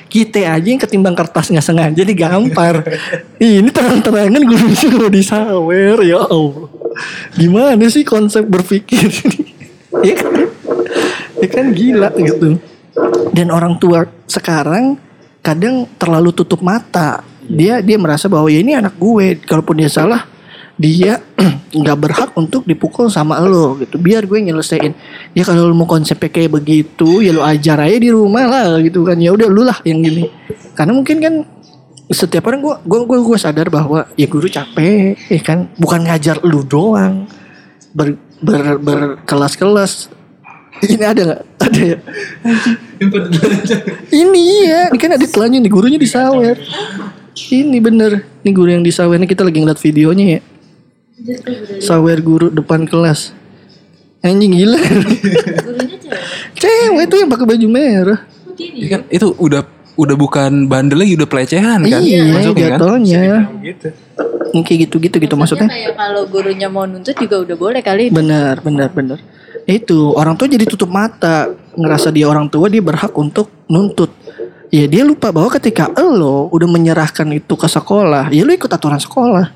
[0.09, 2.81] Kita aja yang ketimbang kertas nggak sengaja digampar.
[3.41, 6.69] Ini terang-terangan gue disuruh disawer ya Allah.
[7.37, 9.41] Gimana sih konsep berpikir ini?
[10.07, 10.33] ya kan?
[11.39, 12.57] Ya kan gila gitu.
[13.31, 14.97] Dan orang tua sekarang
[15.45, 17.23] kadang terlalu tutup mata.
[17.49, 19.41] Dia dia merasa bahwa ya ini anak gue.
[19.41, 20.29] Kalaupun dia salah,
[20.77, 21.19] dia
[21.79, 23.97] nggak berhak untuk dipukul sama lo gitu.
[23.97, 24.93] Biar gue nyelesain.
[25.33, 29.03] Ya kalau lu mau konsepnya kayak begitu, ya lu ajar aja di rumah lah gitu
[29.03, 29.17] kan.
[29.17, 30.29] Ya udah lu lah yang gini.
[30.77, 31.33] Karena mungkin kan
[32.09, 35.67] setiap orang gue gue gue gue sadar bahwa ya guru capek, ya kan.
[35.75, 37.25] Bukan ngajar lu doang.
[37.89, 38.13] Ber,
[38.45, 40.13] ber, berkelas-kelas
[40.79, 41.41] ini ada nggak?
[41.59, 41.97] Ada ya.
[44.15, 46.55] ini iya, ini kan ada telanjang nih gurunya disawer.
[47.47, 49.15] Ini bener, ini guru yang disawer.
[49.15, 50.41] Ini kita lagi ngeliat videonya ya.
[51.79, 53.31] Sawer guru depan kelas.
[54.19, 54.79] Anjing gila.
[55.63, 56.59] Gurunya cewek.
[56.59, 58.19] Cewek tuh yang pakai baju merah.
[58.59, 59.63] Iya kan itu udah
[59.99, 63.21] udah bukan bandel lagi udah pelecehan kan iya, masuknya kan jatuhnya.
[63.63, 63.87] Gitu.
[64.63, 65.67] Kayak gitu-gitu gitu maksudnya.
[65.71, 68.11] kayak kalau gurunya mau nuntut juga udah boleh kali.
[68.11, 69.19] Benar, benar, benar.
[69.67, 74.11] Itu orang tua jadi tutup mata, ngerasa dia orang tua dia berhak untuk nuntut.
[74.69, 79.01] Ya dia lupa bahwa ketika lo udah menyerahkan itu ke sekolah, ya lo ikut aturan
[79.01, 79.49] sekolah,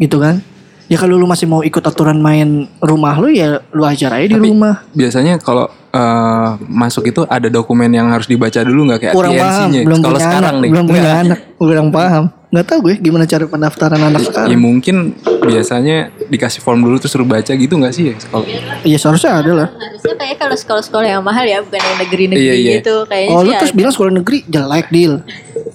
[0.00, 0.40] gitu kan?
[0.88, 4.36] Ya kalau lu masih mau ikut aturan main rumah lu ya lu ajar aja di
[4.36, 4.84] Tapi- rumah.
[4.92, 9.68] biasanya kalau eh, masuk itu ada dokumen yang harus dibaca dulu nggak kayak kurang paham
[9.68, 9.82] TNC-nya?
[9.84, 11.22] belum Kalau punya sekarang anak nih, belum punya nggak.
[11.24, 14.96] anak kurang paham nggak tahu gue gimana cara pendaftaran anak Ya sekarang mungkin
[15.40, 18.14] biasanya dikasih form dulu terus suruh baca gitu nggak sih ya?
[18.20, 18.46] Kalau
[18.80, 22.54] iya seharusnya ada lah Harusnya kayak kalau sekolah-sekolah yang mahal ya, bukan yang negeri-negeri Iya,
[22.54, 22.72] iya.
[22.78, 22.94] gitu.
[23.04, 23.76] Kayaknya oh lu terus ada.
[23.76, 25.14] bilang sekolah negeri jelek deal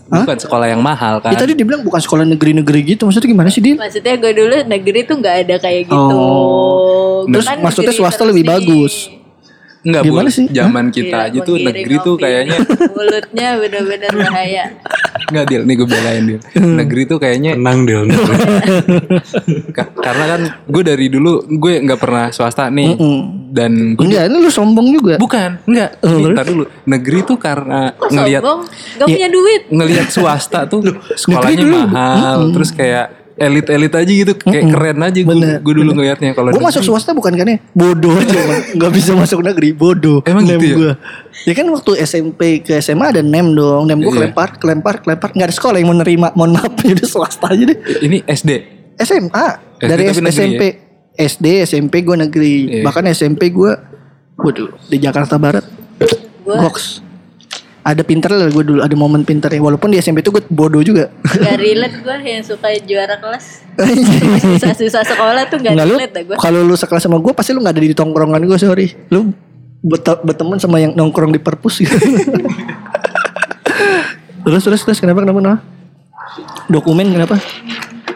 [0.09, 0.23] Hah?
[0.23, 1.29] bukan sekolah yang mahal kan?
[1.29, 4.99] Ya, tadi dibilang bukan sekolah negeri-negeri gitu maksudnya gimana sih deal Maksudnya gue dulu negeri
[5.03, 6.15] tuh nggak ada kayak gitu.
[6.15, 7.27] Oh.
[7.27, 8.49] Terus kan maksudnya swasta lebih nih.
[8.49, 9.18] bagus.
[9.79, 10.33] Enggak Gimana Bu.
[10.33, 10.45] sih?
[10.49, 12.57] Zaman kita Gila, aja tuh menggiring negeri tuh kayaknya
[12.95, 14.65] mulutnya bener-bener bahaya.
[15.29, 16.41] Enggak deal, nih gue belain deal.
[16.57, 17.79] Negeri tuh kayaknya Tenang
[19.71, 22.97] ka- karena kan gue dari dulu gue nggak pernah swasta nih.
[23.49, 25.15] Dan gue enggak ini lu sombong juga.
[25.15, 25.89] Bukan enggak.
[26.01, 26.63] Ini, ntar dulu.
[26.85, 28.59] Negeri tuh karena Kok ngelihat sombong?
[28.97, 29.15] Gak Ya.
[29.15, 29.61] punya duit.
[29.69, 30.81] ngelihat swasta tuh
[31.13, 32.51] sekolahnya mahal.
[32.51, 36.83] Terus kayak elit-elit aja gitu kayak keren aja gue gue dulu ngelihatnya kalau Gue masuk
[36.83, 38.63] swasta bukan karena bodoh aja Bang.
[38.83, 40.19] Gak bisa masuk negeri Bodoh.
[40.27, 40.75] Emang Nem gitu ya?
[40.75, 40.93] gua.
[41.47, 43.87] Ya kan waktu SMP ke SMA ada nem dong.
[43.87, 44.17] Nem gue Iya.
[44.27, 45.31] kelempar Kelempar Kelempar.
[45.31, 47.77] Gak ada sekolah yang mau nerima Mohon maaf Jadi swasta aja deh.
[48.03, 48.51] Ini SD
[48.99, 49.45] SMA
[49.79, 50.61] SD Dari negeri SMP
[51.15, 52.53] SD SMP gue negeri.
[52.69, 52.83] Iya.
[52.83, 53.71] Bahkan SMP gue
[54.35, 55.63] Waduh Di Jakarta Barat.
[56.43, 57.08] Gue Goks
[57.89, 59.57] Ada pinter lah gue dulu Ada momen pinter ya.
[59.57, 61.09] Walaupun di SMP itu gue bodoh juga.
[61.25, 63.65] Gak relate gue yang suka juara kelas.
[64.61, 66.35] Susah-susah sekolah tuh gak Enggak lu relate dah gue.
[66.37, 68.93] Kalau lu sekelas sama gue Pasti lu gak ada di tongkrongan gue sorry.
[69.09, 69.33] Lu
[69.81, 71.97] bet- berteman sama yang nongkrong di perpus gitu.
[74.39, 75.59] Terus terus terus kenapa kenapa kenapa?
[76.71, 77.35] Dokumen kenapa?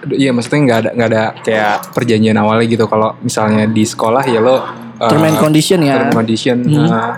[0.09, 2.85] Iya maksudnya nggak ada nggak ada kayak perjanjian awalnya gitu.
[2.89, 5.99] Kalau misalnya di sekolah ya lo uh, Term and condition ya.
[5.99, 7.13] term condition uh,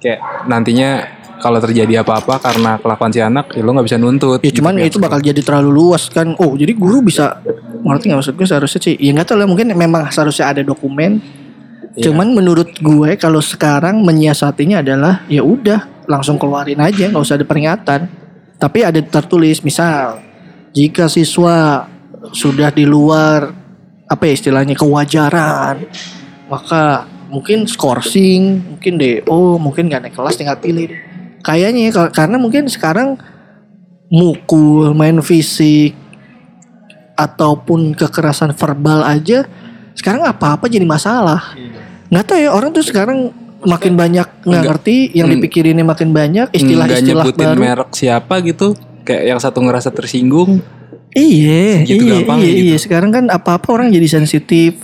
[0.00, 4.52] kayak nantinya kalau terjadi apa-apa karena kelakuan si anak ya lo nggak bisa nuntut Ya
[4.52, 7.40] cuman gitu, itu bakal jadi terlalu luas kan Oh jadi guru bisa
[7.78, 11.22] Ngerti gak maksud gue seharusnya sih Ya gak tau lah mungkin memang seharusnya ada dokumen
[11.98, 12.14] Iya.
[12.14, 17.42] Cuman menurut gue kalau sekarang menyiasatinya adalah ya udah langsung keluarin aja nggak usah ada
[17.42, 18.00] peringatan.
[18.54, 20.22] Tapi ada tertulis misal
[20.70, 21.90] jika siswa
[22.30, 23.50] sudah di luar
[24.06, 25.90] apa ya istilahnya kewajaran
[26.46, 30.88] maka mungkin skorsing, mungkin DO, mungkin gak naik kelas tinggal pilih.
[31.40, 33.16] Kayaknya ya, kar- karena mungkin sekarang
[34.08, 35.94] mukul, main fisik
[37.14, 39.44] ataupun kekerasan verbal aja
[39.92, 41.54] sekarang apa-apa jadi masalah.
[42.08, 45.34] Nggak tahu ya orang tuh sekarang makin banyak nggak ngerti yang Hmm.
[45.34, 47.58] dipikirinnya makin banyak istilah-istilah nyebutin baru.
[47.58, 50.62] merek siapa gitu kayak yang satu ngerasa tersinggung
[51.08, 52.62] Iya, Segitu iya, gampang iya, gitu.
[52.62, 52.76] iya.
[52.78, 54.76] Sekarang kan apa-apa orang jadi sensitif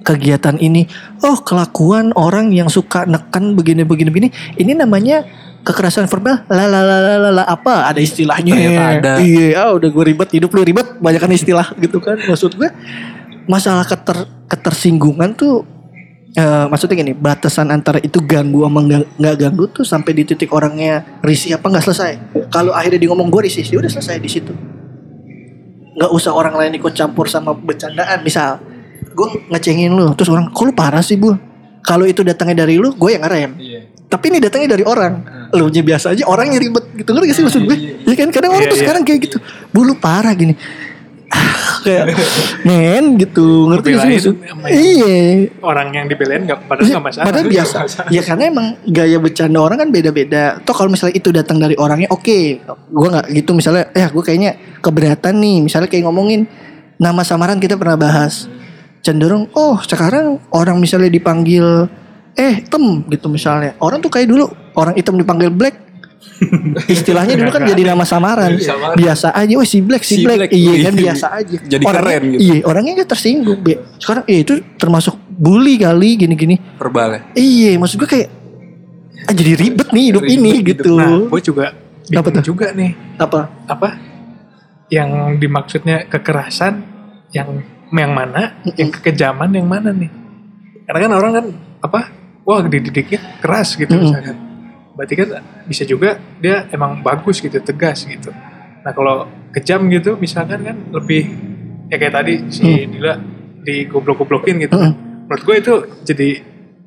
[0.00, 0.86] kegiatan ini.
[1.20, 4.28] Oh, kelakuan orang yang suka neken begini begini begini.
[4.56, 5.26] Ini namanya
[5.62, 6.44] kekerasan verbal.
[6.50, 7.88] La la la la la, apa?
[7.90, 8.54] Ada istilahnya.
[8.54, 9.12] Ternyata ada.
[9.22, 12.18] Iya, ah udah gue ribet hidup lu ribet, banyakan istilah gitu kan.
[12.18, 12.68] Maksud gue
[13.46, 15.66] masalah keter ketersinggungan tuh
[16.34, 18.80] eh, maksudnya gini, batasan antara itu ganggu sama
[19.18, 22.12] nggak ganggu tuh sampai di titik orangnya risih apa nggak selesai.
[22.50, 24.54] Kalau akhirnya dia ngomong gue risih, ya udah selesai di situ
[25.92, 28.56] nggak usah orang lain ikut campur sama bercandaan misal
[29.12, 31.36] gue ngecengin lu terus orang kok lu parah sih bu
[31.84, 33.50] kalau itu datangnya dari lu gue yang ngerem
[34.08, 35.20] tapi ini datangnya dari orang
[35.52, 38.50] lu nya biasa aja orangnya ribet gitu ngerti gak sih maksud gue ya kan kadang
[38.50, 38.84] orang Iya, tuh iya.
[38.84, 39.36] sekarang kayak gitu
[39.68, 40.56] bu lu parah gini
[41.28, 42.12] Ah, kayak
[42.60, 45.16] men gitu ngerti gak sih maksud yang- iya
[45.60, 47.24] Orang yang dibelain nggak padahal nggak masalah.
[47.24, 47.76] Padahal biasa.
[48.08, 50.60] Ya karena emang gaya bercanda orang kan beda-beda.
[50.60, 52.38] Toh kalau misalnya itu datang dari orangnya, oke.
[52.90, 53.88] Gua nggak gitu misalnya.
[53.92, 55.58] Eh, gue kayaknya keberatan nih.
[55.64, 56.44] Misalnya kayak ngomongin
[56.96, 58.44] nama samaran kita pernah bahas.
[59.00, 61.88] Cenderung, oh sekarang orang misalnya dipanggil
[62.34, 63.76] eh tem gitu misalnya.
[63.78, 65.76] Orang tuh kayak dulu orang hitam dipanggil black.
[66.88, 68.54] Istilahnya dulu kan jadi nama samaran.
[68.94, 70.46] Biasa aja, wah si black, si, Si black.
[70.46, 70.84] Black, Iya iya.
[70.84, 71.56] kan biasa aja.
[71.72, 72.40] Jadi Orangnya- keren gitu.
[72.42, 73.60] Iya, orangnya nggak tersinggung.
[73.96, 76.56] Sekarang iya itu termasuk bully kali gini-gini.
[76.76, 78.28] verbal ya Iya, maksud gue kayak
[79.22, 80.66] ah, jadi ribet nih hidup Ribet ini gitu.
[80.72, 80.92] gitu.
[80.94, 81.64] Nah, gue juga
[82.12, 82.42] Apa tuh?
[82.44, 83.40] juga nih Apa?
[83.64, 83.88] apa
[84.88, 86.82] yang dimaksudnya kekerasan
[87.30, 90.10] yang yang mana, yang kekejaman yang mana nih?
[90.84, 91.46] Karena kan orang kan
[91.80, 92.00] apa?
[92.42, 94.04] Wah dididiknya keras gitu Mm-mm.
[94.08, 94.36] misalkan.
[94.92, 95.28] Berarti kan
[95.64, 98.34] bisa juga dia emang bagus gitu, tegas gitu.
[98.82, 101.30] Nah kalau kejam gitu misalkan kan lebih
[101.86, 103.14] ya kayak tadi si Dila
[103.62, 104.74] digoblok-goblokin gitu.
[104.74, 104.92] kan.
[105.30, 105.74] Menurut gue itu
[106.04, 106.28] jadi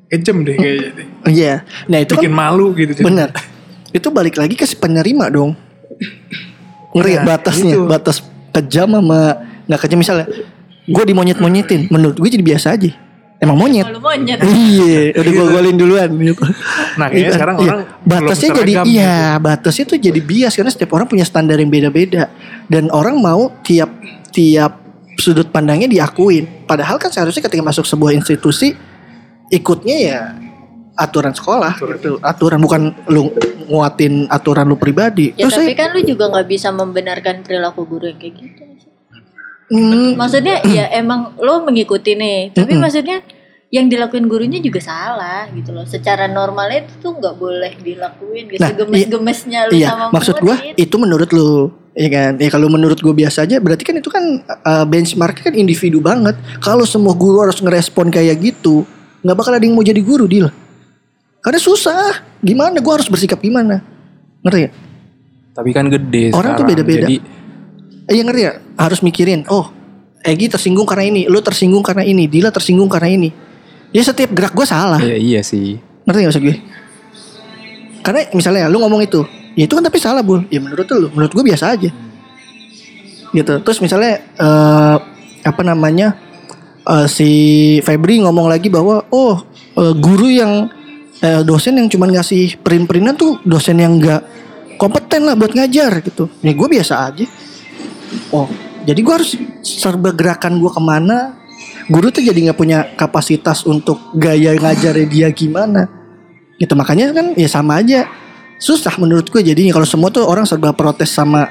[0.06, 1.04] kejam deh kayaknya.
[1.26, 1.54] Iya.
[1.88, 2.92] Nah itu Bikin kan malu gitu.
[2.92, 3.04] jadi.
[3.04, 3.30] benar.
[3.90, 5.56] Itu balik lagi ke si penerima dong.
[6.92, 7.84] Ngeri Nah, batasnya, itu.
[7.84, 8.20] batas
[8.52, 9.20] kejam sama
[9.66, 10.26] nggak kejam misalnya.
[10.86, 12.92] Gue dimonyet-monyetin, menurut gue jadi biasa aja.
[13.36, 13.84] Emang monyet.
[13.84, 14.38] Kalau monyet.
[14.40, 16.40] Iya, udah gue golin duluan gitu.
[16.96, 17.64] Nah kayaknya Iya, sekarang iya.
[17.66, 21.68] orang batasnya jadi seragam iya batasnya tuh jadi bias karena setiap orang punya standar yang
[21.68, 22.32] beda-beda
[22.66, 23.92] dan orang mau tiap
[24.30, 24.72] tiap
[25.16, 28.72] sudut pandangnya diakuin padahal kan seharusnya ketika masuk sebuah institusi
[29.48, 30.20] ikutnya ya
[30.94, 33.28] aturan sekolah gitu aturan bukan lu
[33.66, 37.84] nguatin aturan lu pribadi Ya Terus tapi saya- kan lu juga nggak bisa membenarkan perilaku
[37.84, 38.62] guru yang kayak gitu.
[39.66, 42.82] Hmm, Maksudnya ya emang lo mengikuti nih, tapi Mm-mm.
[42.82, 43.18] maksudnya
[43.66, 45.82] yang dilakuin gurunya juga salah gitu loh.
[45.82, 48.62] Secara normalnya itu tuh nggak boleh dilakuin gitu.
[48.62, 50.74] Nah, Gemes-gemesnya lu iya sama maksud gua murid.
[50.76, 51.50] itu menurut lu
[51.92, 55.50] ya kan ya kalau menurut gue biasa aja berarti kan itu kan uh, benchmark kan
[55.50, 58.84] individu banget kalau semua guru harus ngerespon kayak gitu
[59.24, 60.52] nggak bakal ada yang mau jadi guru deal
[61.40, 63.80] karena susah gimana gua harus bersikap gimana
[64.44, 64.70] ngerti ya
[65.56, 66.68] Tapi kan gede Orang tuh sekarang.
[66.70, 67.00] beda-beda.
[67.02, 67.16] Jadi
[68.06, 68.52] Iya ngerti ya?
[68.78, 69.42] Harus mikirin.
[69.50, 69.70] Oh,
[70.26, 73.30] Egi tersinggung karena ini, lu tersinggung karena ini, Dila tersinggung karena ini.
[73.94, 74.98] Ya setiap gerak gue salah.
[74.98, 75.78] ya iya sih.
[76.06, 76.56] Ngerti gak maksud gue?
[78.02, 79.22] Karena misalnya lu ngomong itu,
[79.58, 80.42] ya itu kan tapi salah bul.
[80.50, 81.90] Ya menurut lu, menurut gue biasa aja.
[83.34, 83.54] Gitu.
[83.62, 84.96] Terus misalnya eh
[85.46, 86.18] apa namanya
[86.86, 87.30] eh, si
[87.82, 89.42] Febri ngomong lagi bahwa oh
[89.78, 90.70] eh, guru yang
[91.22, 94.22] eh, dosen yang cuman ngasih print-printan tuh dosen yang enggak
[94.78, 96.30] kompeten lah buat ngajar gitu.
[96.42, 97.26] Ya gue biasa aja.
[98.34, 98.48] Oh,
[98.86, 101.38] jadi gue harus serba gerakan gue ke mana.
[101.86, 105.86] Guru tuh jadi nggak punya kapasitas untuk gaya ngajarnya dia gimana.
[106.58, 108.10] Gitu makanya kan ya sama aja.
[108.58, 111.46] Susah menurut gue jadinya kalau semua tuh orang serba protes sama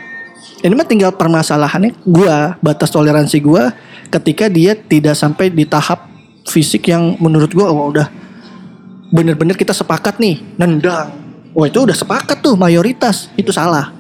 [0.65, 3.69] ini mah tinggal permasalahannya gua batas toleransi gua
[4.09, 6.09] ketika dia tidak sampai di tahap
[6.49, 8.09] fisik yang menurut gua oh, udah
[9.13, 11.13] bener-bener kita sepakat nih nendang.
[11.55, 13.93] Oh itu udah sepakat tuh mayoritas itu salah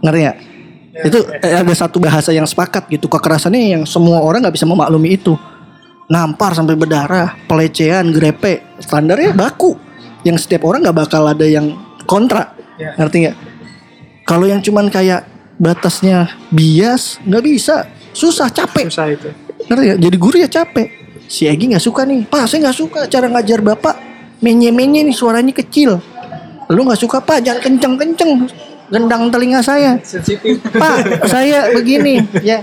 [0.00, 0.51] ngerti
[0.92, 1.02] ya?
[1.08, 3.08] itu eh, ada satu bahasa yang sepakat gitu.
[3.08, 5.34] Kekerasannya yang semua orang nggak bisa memaklumi itu.
[6.12, 8.60] Nampar sampai berdarah pelecehan grepe.
[8.78, 9.74] Standarnya baku.
[10.22, 11.72] Yang setiap orang nggak bakal ada yang
[12.04, 12.52] kontra.
[12.76, 12.94] Ya.
[13.00, 13.36] ngerti nggak?
[14.28, 15.26] Kalau yang cuman kayak
[15.56, 17.88] batasnya bias nggak bisa.
[18.12, 18.92] Susah capek.
[18.92, 19.28] Susah itu.
[19.66, 20.00] ngerti nggak?
[20.04, 20.88] jadi guru ya capek.
[21.26, 22.28] Si Egi nggak suka nih.
[22.28, 23.96] Pak saya nggak suka cara ngajar bapak.
[24.44, 25.96] Menye menye nih suaranya kecil.
[26.68, 27.40] Lu nggak suka pak?
[27.40, 28.32] Jangan kenceng kenceng
[28.92, 29.96] gendang telinga saya.
[30.04, 30.60] Sensitif.
[30.60, 32.60] Pak, saya begini, ya.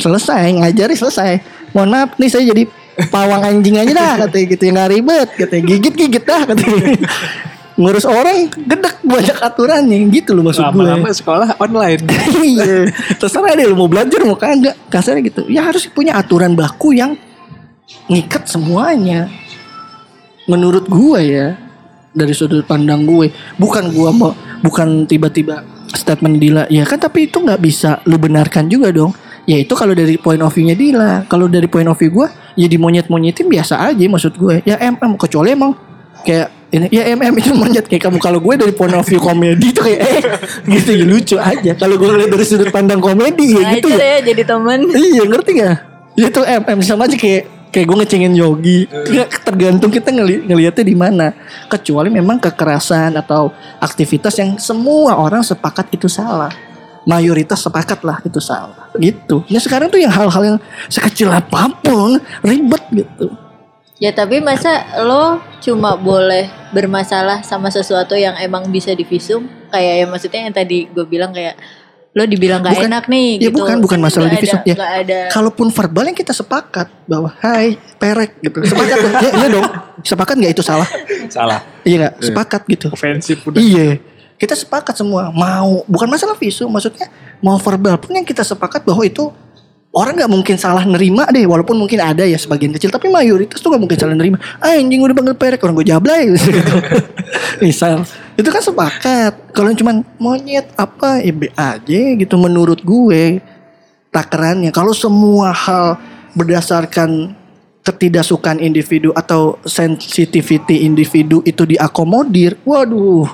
[0.00, 1.30] Selesai ngajari selesai.
[1.76, 2.64] Mohon maaf nih saya jadi
[3.12, 4.62] pawang anjing aja dah katanya gitu.
[4.64, 6.96] Yang nggak ribet katanya gigit gigit dah katanya
[7.80, 9.96] ngurus orang gedek banyak aturannya.
[10.12, 10.80] Gitu loh maksud gue.
[10.84, 12.00] Lama-lama sekolah online.
[12.56, 12.88] iya.
[13.16, 14.76] Terserah deh lu mau belajar mau kagak.
[14.88, 15.42] Kasarnya gitu.
[15.48, 17.16] Ya harus punya aturan baku yang
[18.08, 19.28] ngikat semuanya.
[20.48, 21.69] Menurut gue ya
[22.10, 23.30] dari sudut pandang gue.
[23.56, 26.64] Bukan gue mau bukan tiba-tiba statement Dila.
[26.70, 29.14] Ya kan tapi itu nggak bisa lu benarkan juga dong.
[29.48, 31.26] Ya itu kalau dari point of view-nya Dila.
[31.26, 34.62] Kalau dari point of view gue ya di monyet-monyetin biasa aja maksud gue.
[34.66, 35.74] Ya MM kecuali emang
[36.22, 37.86] kayak ini ya MM itu monyet.
[37.90, 40.22] Kayak kamu kalau gue dari point of view komedi itu kayak eh
[40.78, 41.72] gitu ya lucu aja.
[41.74, 44.10] Kalau gue lihat dari sudut pandang komedi ya gitu Ngajar ya.
[44.14, 44.78] ya jadi temen.
[44.94, 48.78] iya ngerti gak itu MM sama aja kayak kayak gue ngecengin Yogi.
[48.90, 51.26] Nggak, tergantung kita ngeli ngelihatnya di mana.
[51.70, 56.50] Kecuali memang kekerasan atau aktivitas yang semua orang sepakat itu salah.
[57.08, 58.92] Mayoritas sepakat lah itu salah.
[58.98, 59.46] Gitu.
[59.48, 60.58] Nah sekarang tuh yang hal-hal yang
[60.90, 63.32] sekecil apa pun ribet gitu.
[64.00, 69.44] Ya tapi masa lo cuma boleh bermasalah sama sesuatu yang emang bisa divisum?
[69.68, 71.56] Kayak ya maksudnya yang tadi gue bilang kayak
[72.10, 73.54] lo dibilang gak Bukan- enak nih ya gitu.
[73.54, 74.58] bukan bukan Kan masalah nggak divisum.
[74.58, 75.18] ada- ya ada.
[75.30, 78.58] Kalaupun verbal yang kita sepakat bahwa hai perek gitu.
[78.66, 79.66] Sepakat ya, iya dong.
[80.02, 80.88] Sepakat nggak itu salah?
[81.30, 81.62] Salah.
[81.82, 82.14] iya nggak?
[82.20, 82.86] Sepakat gitu.
[82.90, 83.62] Ofensif udah.
[83.62, 84.02] Iya.
[84.34, 85.30] Kita sepakat semua.
[85.30, 87.06] Mau bukan masalah visum maksudnya
[87.38, 89.30] mau verbal pun yang kita sepakat bahwa itu
[89.90, 93.70] orang nggak mungkin salah nerima deh walaupun mungkin ada ya sebagian kecil tapi mayoritas tuh
[93.70, 94.34] nggak mungkin salah nerima.
[94.58, 95.62] Ah anjing udah panggil perek.
[95.62, 96.26] Orang gue jablay.
[96.26, 96.50] Gitu.
[97.62, 98.02] misal
[98.38, 99.32] itu kan sepakat.
[99.54, 101.22] Kalau cuman monyet apa?
[101.22, 103.42] Ya be aja gitu menurut gue
[104.10, 104.70] takarannya.
[104.70, 105.98] Kalau semua hal
[106.34, 107.34] berdasarkan
[107.80, 113.24] ketidaksukaan individu atau sensitivity individu itu diakomodir waduh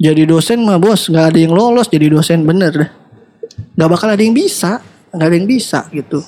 [0.00, 2.90] jadi dosen mah bos nggak ada yang lolos jadi dosen bener dah
[3.76, 4.80] nggak bakal ada yang bisa
[5.12, 6.20] nggak ada yang bisa gitu.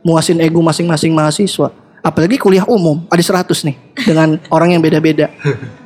[0.00, 1.72] Muasin ego masing-masing mahasiswa.
[2.00, 3.76] Apalagi kuliah umum ada 100 nih
[4.08, 5.28] dengan orang yang beda-beda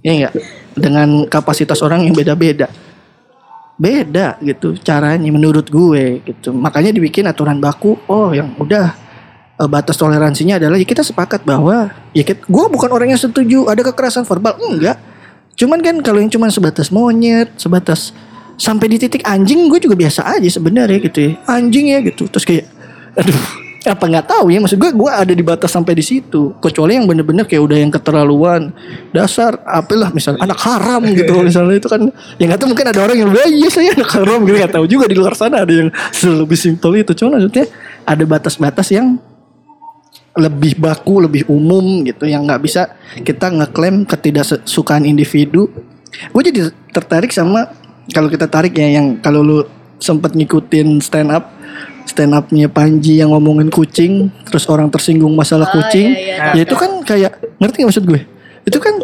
[0.00, 0.34] ya enggak
[0.76, 2.68] dengan kapasitas orang yang beda-beda.
[3.80, 6.52] Beda gitu caranya menurut gue gitu.
[6.52, 8.92] Makanya dibikin aturan baku oh yang udah
[9.56, 13.72] eh, batas toleransinya adalah ya kita sepakat bahwa ya kita, gue bukan orang yang setuju
[13.72, 15.00] ada kekerasan verbal enggak.
[15.56, 18.12] Cuman kan kalau yang cuman sebatas monyet sebatas
[18.60, 21.32] sampai di titik anjing gue juga biasa aja sebenarnya gitu ya.
[21.48, 22.28] Anjing ya gitu.
[22.28, 22.64] Terus kayak
[23.16, 26.52] aduh apa nggak tahu ya maksud gue gue ada di batas sampai di situ.
[26.60, 28.76] Kecuali yang bener-bener kayak udah yang keterlaluan.
[29.16, 31.32] Dasar apalah misalnya anak haram gitu.
[31.48, 34.44] Misalnya itu kan ya nggak tahu mungkin ada orang yang bilang iya saya anak haram
[34.44, 34.56] gitu.
[34.60, 35.88] Nggak tahu juga di luar sana ada yang
[36.20, 37.16] lebih simpel itu.
[37.16, 37.72] Cuma maksudnya
[38.04, 39.16] ada batas-batas yang
[40.36, 42.92] lebih baku, lebih umum gitu yang nggak bisa
[43.24, 45.72] kita ngeklaim ketidaksukaan individu.
[46.30, 47.72] Gue jadi tertarik sama
[48.12, 49.58] kalau kita tarik ya yang kalau lu
[50.00, 51.48] sempet ngikutin stand up
[52.10, 56.58] stand upnya Panji yang ngomongin kucing terus orang tersinggung masalah Oh, kucing iya, iya.
[56.58, 58.20] ya itu kan kayak ngerti gak maksud gue?
[58.66, 58.94] Itu kan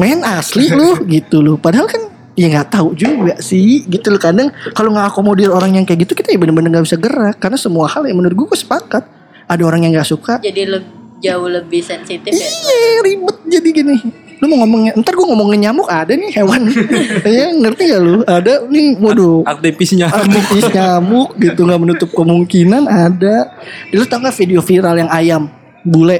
[0.00, 1.56] main asli lu gitu loh.
[1.56, 4.16] Padahal kan ya nggak tahu juga sih gitu loh.
[4.16, 7.36] Kadang kalau nggak akomodir orang yang kayak gitu kita ya bener-bener nggak bisa gerak.
[7.36, 9.04] Karena semua hal yang menurut gue gue sepakat.
[9.44, 10.40] Ada orang yang nggak suka.
[10.40, 12.48] Jadi le- jauh lebih sensitif ya.
[12.66, 13.94] iya ribet jadi gini
[14.42, 16.66] lu mau ngomongnya ntar gue ngomongin nyamuk ada nih hewan.
[17.30, 18.14] Ya ngerti gak lu?
[18.26, 19.46] Ada nih waduh.
[19.46, 20.10] Aktivisnya.
[20.10, 21.38] aktivis nyamuk.
[21.38, 23.54] Gitu nggak menutup kemungkinan ada.
[23.88, 25.46] Lu tau gak video viral yang ayam
[25.80, 26.18] bule?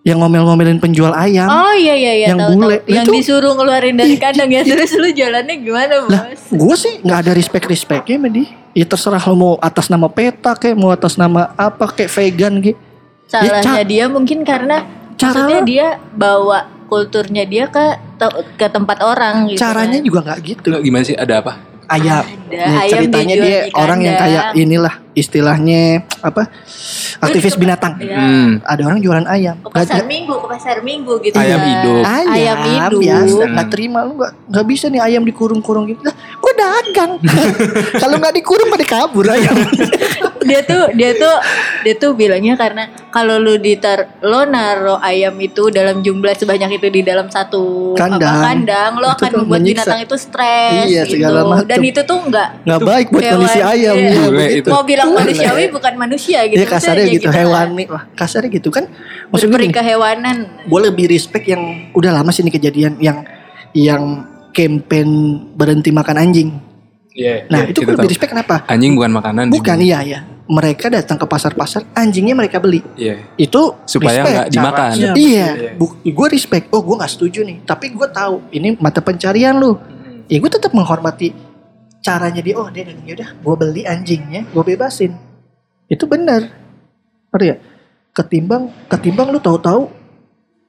[0.00, 1.44] Yang ngomel-ngomelin penjual ayam.
[1.44, 2.76] Oh iya iya iya Yang tahu, bule.
[2.78, 2.88] tahu.
[2.88, 4.64] Yang Itu- disuruh ngeluarin dari kandang ya.
[4.64, 6.40] terus lu jalannya gimana lah bos?
[6.48, 10.72] gue sih nggak ada respect respectnya dia ya terserah lo mau atas nama peta kayak
[10.72, 12.78] mau atas nama apa kayak vegan kayak
[13.28, 17.84] Salahnya ca- dia mungkin karena Cara- maksudnya dia bawa kulturnya dia ke
[18.18, 19.62] te- ke tempat orang gitu.
[19.62, 20.06] caranya kan.
[20.06, 21.14] juga nggak gitu Gimana sih?
[21.14, 21.52] Ada apa?
[21.90, 22.22] ayam.
[22.22, 25.82] Ada, Ya, ayam ceritanya dia di orang yang kayak inilah istilahnya
[26.20, 26.46] apa
[27.18, 27.98] aktivis binatang.
[27.98, 28.16] Iya.
[28.16, 28.50] Hmm.
[28.62, 29.56] Ada orang jualan ayam.
[29.60, 31.36] Ke pasar Nggak- minggu, ke pasar minggu gitu.
[31.36, 31.68] Ayam kan.
[31.68, 32.02] hidup.
[32.02, 33.00] Ayam, Ayam hidup.
[33.00, 33.52] biasa Hmm.
[33.52, 36.00] nggak terima lu nggak nggak bisa nih ayam dikurung-kurung gitu.
[36.02, 37.12] Lah, gue dagang.
[38.02, 39.54] Kalau nggak dikurung pada kabur ayam.
[40.40, 41.34] dia tuh dia tuh
[41.84, 46.88] dia tuh bilangnya karena kalau lu ditar lo naro ayam itu dalam jumlah sebanyak itu
[46.90, 48.24] di dalam satu Kandang.
[48.24, 49.84] apa, kandang lo akan kan membuat menyiksa.
[49.84, 51.28] binatang itu stres Iya, gitu.
[51.62, 53.94] dan itu tuh enggak Nggak baik buat kondisi ayam.
[53.94, 54.10] iya.
[54.10, 54.58] Iya, begitu.
[54.58, 54.68] itu.
[54.72, 58.50] mau bilang manusiawi bukan manusia gitu Iya kasarnya Maksudnya gitu ya hewan nih wah kasarnya
[58.52, 58.84] gitu kan
[59.28, 60.36] maksud gue berperi gini, kehewanan
[60.68, 63.24] gue lebih respect yang udah lama sih ini kejadian yang
[63.72, 64.02] yang
[64.50, 65.08] campaign
[65.54, 66.50] berhenti makan anjing.
[67.10, 67.46] Iya.
[67.46, 68.10] Nah Iya, itu gue lebih tahu.
[68.10, 68.54] respect kenapa?
[68.66, 69.44] Anjing bukan makanan.
[69.50, 70.20] Bukan iya ya.
[70.50, 72.82] Mereka datang ke pasar-pasar, anjingnya mereka beli.
[72.98, 73.22] Iya.
[73.38, 74.90] Itu Supaya nggak dimakan.
[74.90, 75.14] Caranya.
[75.14, 76.10] Iya, Iya.
[76.10, 76.66] gue respect.
[76.74, 77.62] Oh, gue nggak setuju nih.
[77.62, 79.78] Tapi gue tahu ini mata pencarian lu.
[80.26, 81.30] Ya gue tetap menghormati
[82.00, 82.54] caranya dia.
[82.56, 85.12] Oh, dia dan ya udah, gue beli anjingnya, gue bebasin.
[85.86, 86.48] Itu benar.
[87.30, 87.56] Ngerti ya?
[88.10, 89.82] Ketimbang, ketimbang lu tahu-tahu.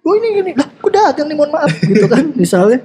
[0.02, 2.34] Oh ini gini, lah, gue dagang nih, mohon maaf, gitu kan?
[2.42, 2.82] Misalnya,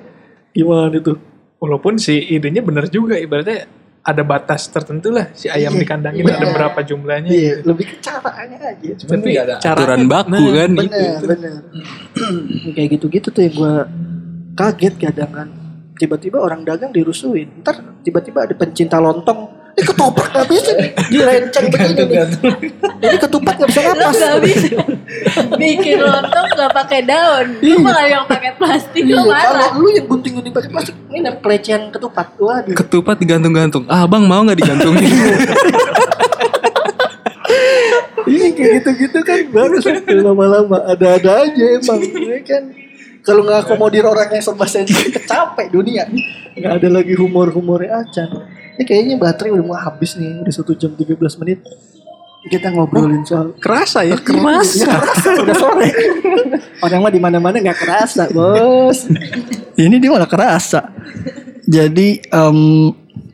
[0.51, 1.17] gimana itu?
[1.57, 3.65] Walaupun si idenya bener juga ibaratnya
[4.07, 6.37] ada batas tertentu lah si ayam Iya, dikandangin iya.
[6.37, 7.27] ada berapa jumlahnya.
[7.27, 8.91] Iya, lebih ke caranya aja.
[9.03, 11.27] Cuman Tapi ada caranya- aturan baku nah, kan bener itu.
[11.27, 11.53] bener
[12.71, 13.75] kayak gitu-gitu tuh yang gue
[14.55, 15.49] kaget kadang kan
[15.97, 19.67] tiba-tiba orang dagang dirusuin ntar tiba-tiba ada pencinta lontong.
[19.77, 20.89] Ini ketoprak gak bisa nih.
[21.13, 22.17] Direnceng begini nih.
[22.97, 24.17] jadi ketupat gak bisa lo napas.
[24.17, 24.81] gak bisa.
[25.53, 27.61] Bikin lontong gak pakai daun.
[27.61, 31.21] Lu malah yang pakai plastik Iya, lu kalau marah lu yang gunting-gunting pakai plastik ini
[31.21, 32.27] ada pelecehan ketupat.
[32.41, 32.73] Waduh.
[32.73, 33.85] Ketupat digantung-gantung.
[33.85, 35.13] Ah, Bang mau nggak digantungin?
[38.33, 39.45] ini kayak gitu-gitu kan.
[39.53, 39.85] Bagus.
[40.25, 42.86] Lama-lama ada-ada aja emang ya kan
[43.27, 46.07] kalau nggak akomodir orang yang serba sensitif capek dunia.
[46.55, 48.47] Nggak ada lagi humor-humornya acan.
[48.79, 51.67] Ini kayaknya baterai udah mau habis nih udah satu jam 13 menit.
[52.47, 54.15] Kita ngobrolin soal kerasa ya?
[54.23, 54.87] Kerasa.
[55.43, 55.91] Udah sore.
[56.87, 59.11] Orang mah di mana mana nggak kerasa bos.
[59.75, 60.87] Ini dia malah kerasa.
[61.67, 62.59] Jadi em,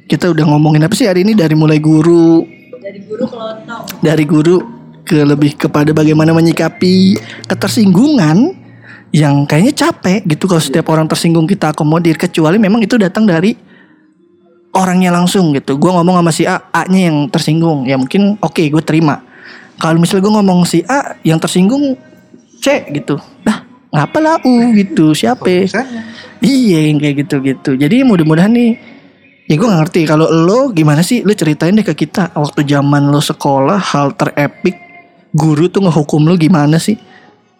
[0.08, 1.36] kita udah ngomongin apa sih hari ini?
[1.36, 2.48] Dari mulai guru.
[2.80, 3.84] Dari guru ke lontong.
[4.00, 4.56] Dari guru
[5.04, 8.61] ke lebih kepada bagaimana menyikapi ketersinggungan
[9.12, 13.52] yang kayaknya capek gitu kalau setiap orang tersinggung kita akomodir kecuali memang itu datang dari
[14.72, 15.76] orangnya langsung gitu.
[15.76, 19.20] Gue ngomong sama si A, A-nya yang tersinggung, ya mungkin oke gue terima.
[19.76, 21.92] Kalau misalnya gue ngomong si A yang tersinggung
[22.64, 25.44] C gitu, dah ngapa lah U gitu siapa?
[26.40, 27.76] Iya yang kayak gitu-gitu.
[27.76, 28.72] Jadi mudah-mudahan nih
[29.50, 33.10] Ya gue gak ngerti kalau lo gimana sih Lo ceritain deh ke kita Waktu zaman
[33.10, 34.78] lo sekolah Hal terepik
[35.34, 36.94] Guru tuh ngehukum lo gimana sih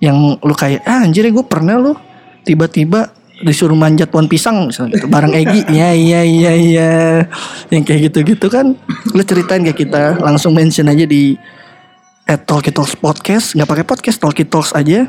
[0.03, 1.95] Yang lo kayak ah, Anjir gue pernah lo
[2.43, 5.07] Tiba-tiba disuruh manjat pohon pisang misalnya gitu.
[5.11, 6.93] Bareng Egi iya iya iya iya.
[7.71, 8.75] Yang kayak gitu-gitu kan
[9.15, 10.19] lo ceritain ke kita.
[10.19, 11.39] Langsung mention aja di
[12.27, 13.55] at Talkie Talks Podcast.
[13.59, 15.07] Nggak pakai podcast Talkie Talks aja.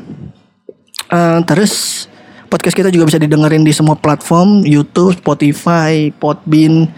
[1.10, 2.06] Eh, terus
[2.50, 4.66] podcast kita juga bisa didengerin di semua platform.
[4.66, 6.90] YouTube, Spotify, Podbean.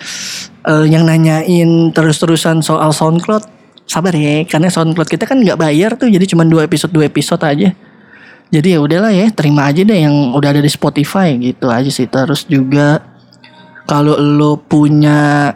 [0.66, 3.46] Eh, yang nanyain terus-terusan soal SoundCloud,
[3.86, 7.38] sabar ya, karena SoundCloud kita kan nggak bayar tuh, jadi cuma dua episode dua episode
[7.46, 7.70] aja.
[8.46, 12.06] Jadi ya udahlah ya, terima aja deh yang udah ada di Spotify gitu aja sih.
[12.06, 13.02] Terus juga
[13.86, 15.50] kalau lo punya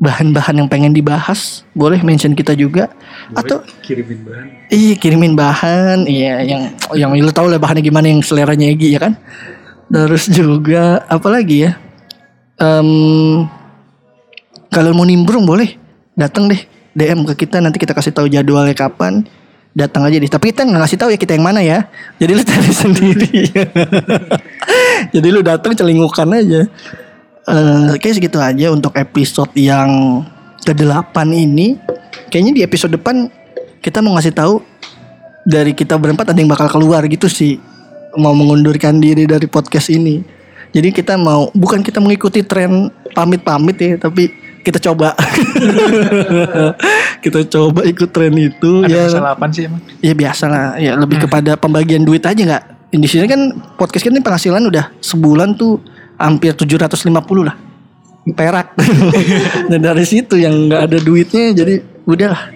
[0.00, 2.92] bahan-bahan yang pengen dibahas, boleh mention kita juga.
[3.32, 4.46] Atau kirimin bahan.
[4.68, 9.00] Iya kirimin bahan, iya yang yang lu tahu lah bahannya gimana yang seleranya Egi ya
[9.00, 9.14] kan.
[9.88, 11.72] Terus juga apa lagi ya?
[12.60, 13.44] Em,
[14.72, 15.76] kalau mau nimbrung boleh
[16.18, 16.60] datang deh
[16.94, 19.24] DM ke kita nanti kita kasih tahu jadwalnya kapan.
[19.74, 20.30] Datang aja deh.
[20.30, 21.90] Tapi kita nggak ngasih tahu ya kita yang mana ya.
[22.22, 23.40] Jadi lu cari sendiri.
[25.10, 26.60] Jadi lu datang celingukan aja.
[27.44, 30.22] Eh kayak segitu aja untuk episode yang
[30.64, 31.76] ke-8 ini.
[32.30, 33.28] Kayaknya di episode depan
[33.84, 34.64] kita mau ngasih tahu
[35.44, 37.60] dari kita berempat ada yang bakal keluar gitu sih.
[38.14, 40.22] Mau mengundurkan diri dari podcast ini.
[40.74, 44.30] Jadi kita mau bukan kita mengikuti tren pamit-pamit ya, tapi
[44.66, 45.14] kita coba.
[47.24, 49.02] kita coba ikut tren itu Ada ya.
[49.08, 49.80] masalah apa sih emang?
[50.04, 52.64] Ya biasa lah, ya lebih kepada pembagian duit aja nggak.
[52.92, 53.40] Di sini kan
[53.80, 55.80] podcast kita ini penghasilan udah sebulan tuh
[56.20, 57.08] hampir 750
[57.40, 57.56] lah
[58.32, 58.72] perak.
[59.72, 62.52] Dan dari situ yang nggak ada duitnya jadi udahlah.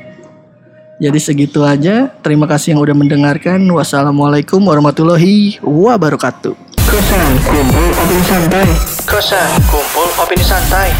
[0.99, 2.11] Jadi segitu aja.
[2.25, 3.61] Terima kasih yang udah mendengarkan.
[3.71, 6.68] Wassalamualaikum warahmatullahi wabarakatuh.
[6.99, 8.67] Kosan kumpul opini santai.
[9.07, 10.91] Kosan kumpul opini santai.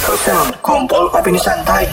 [0.00, 1.84] Kosan kumpul opini santai.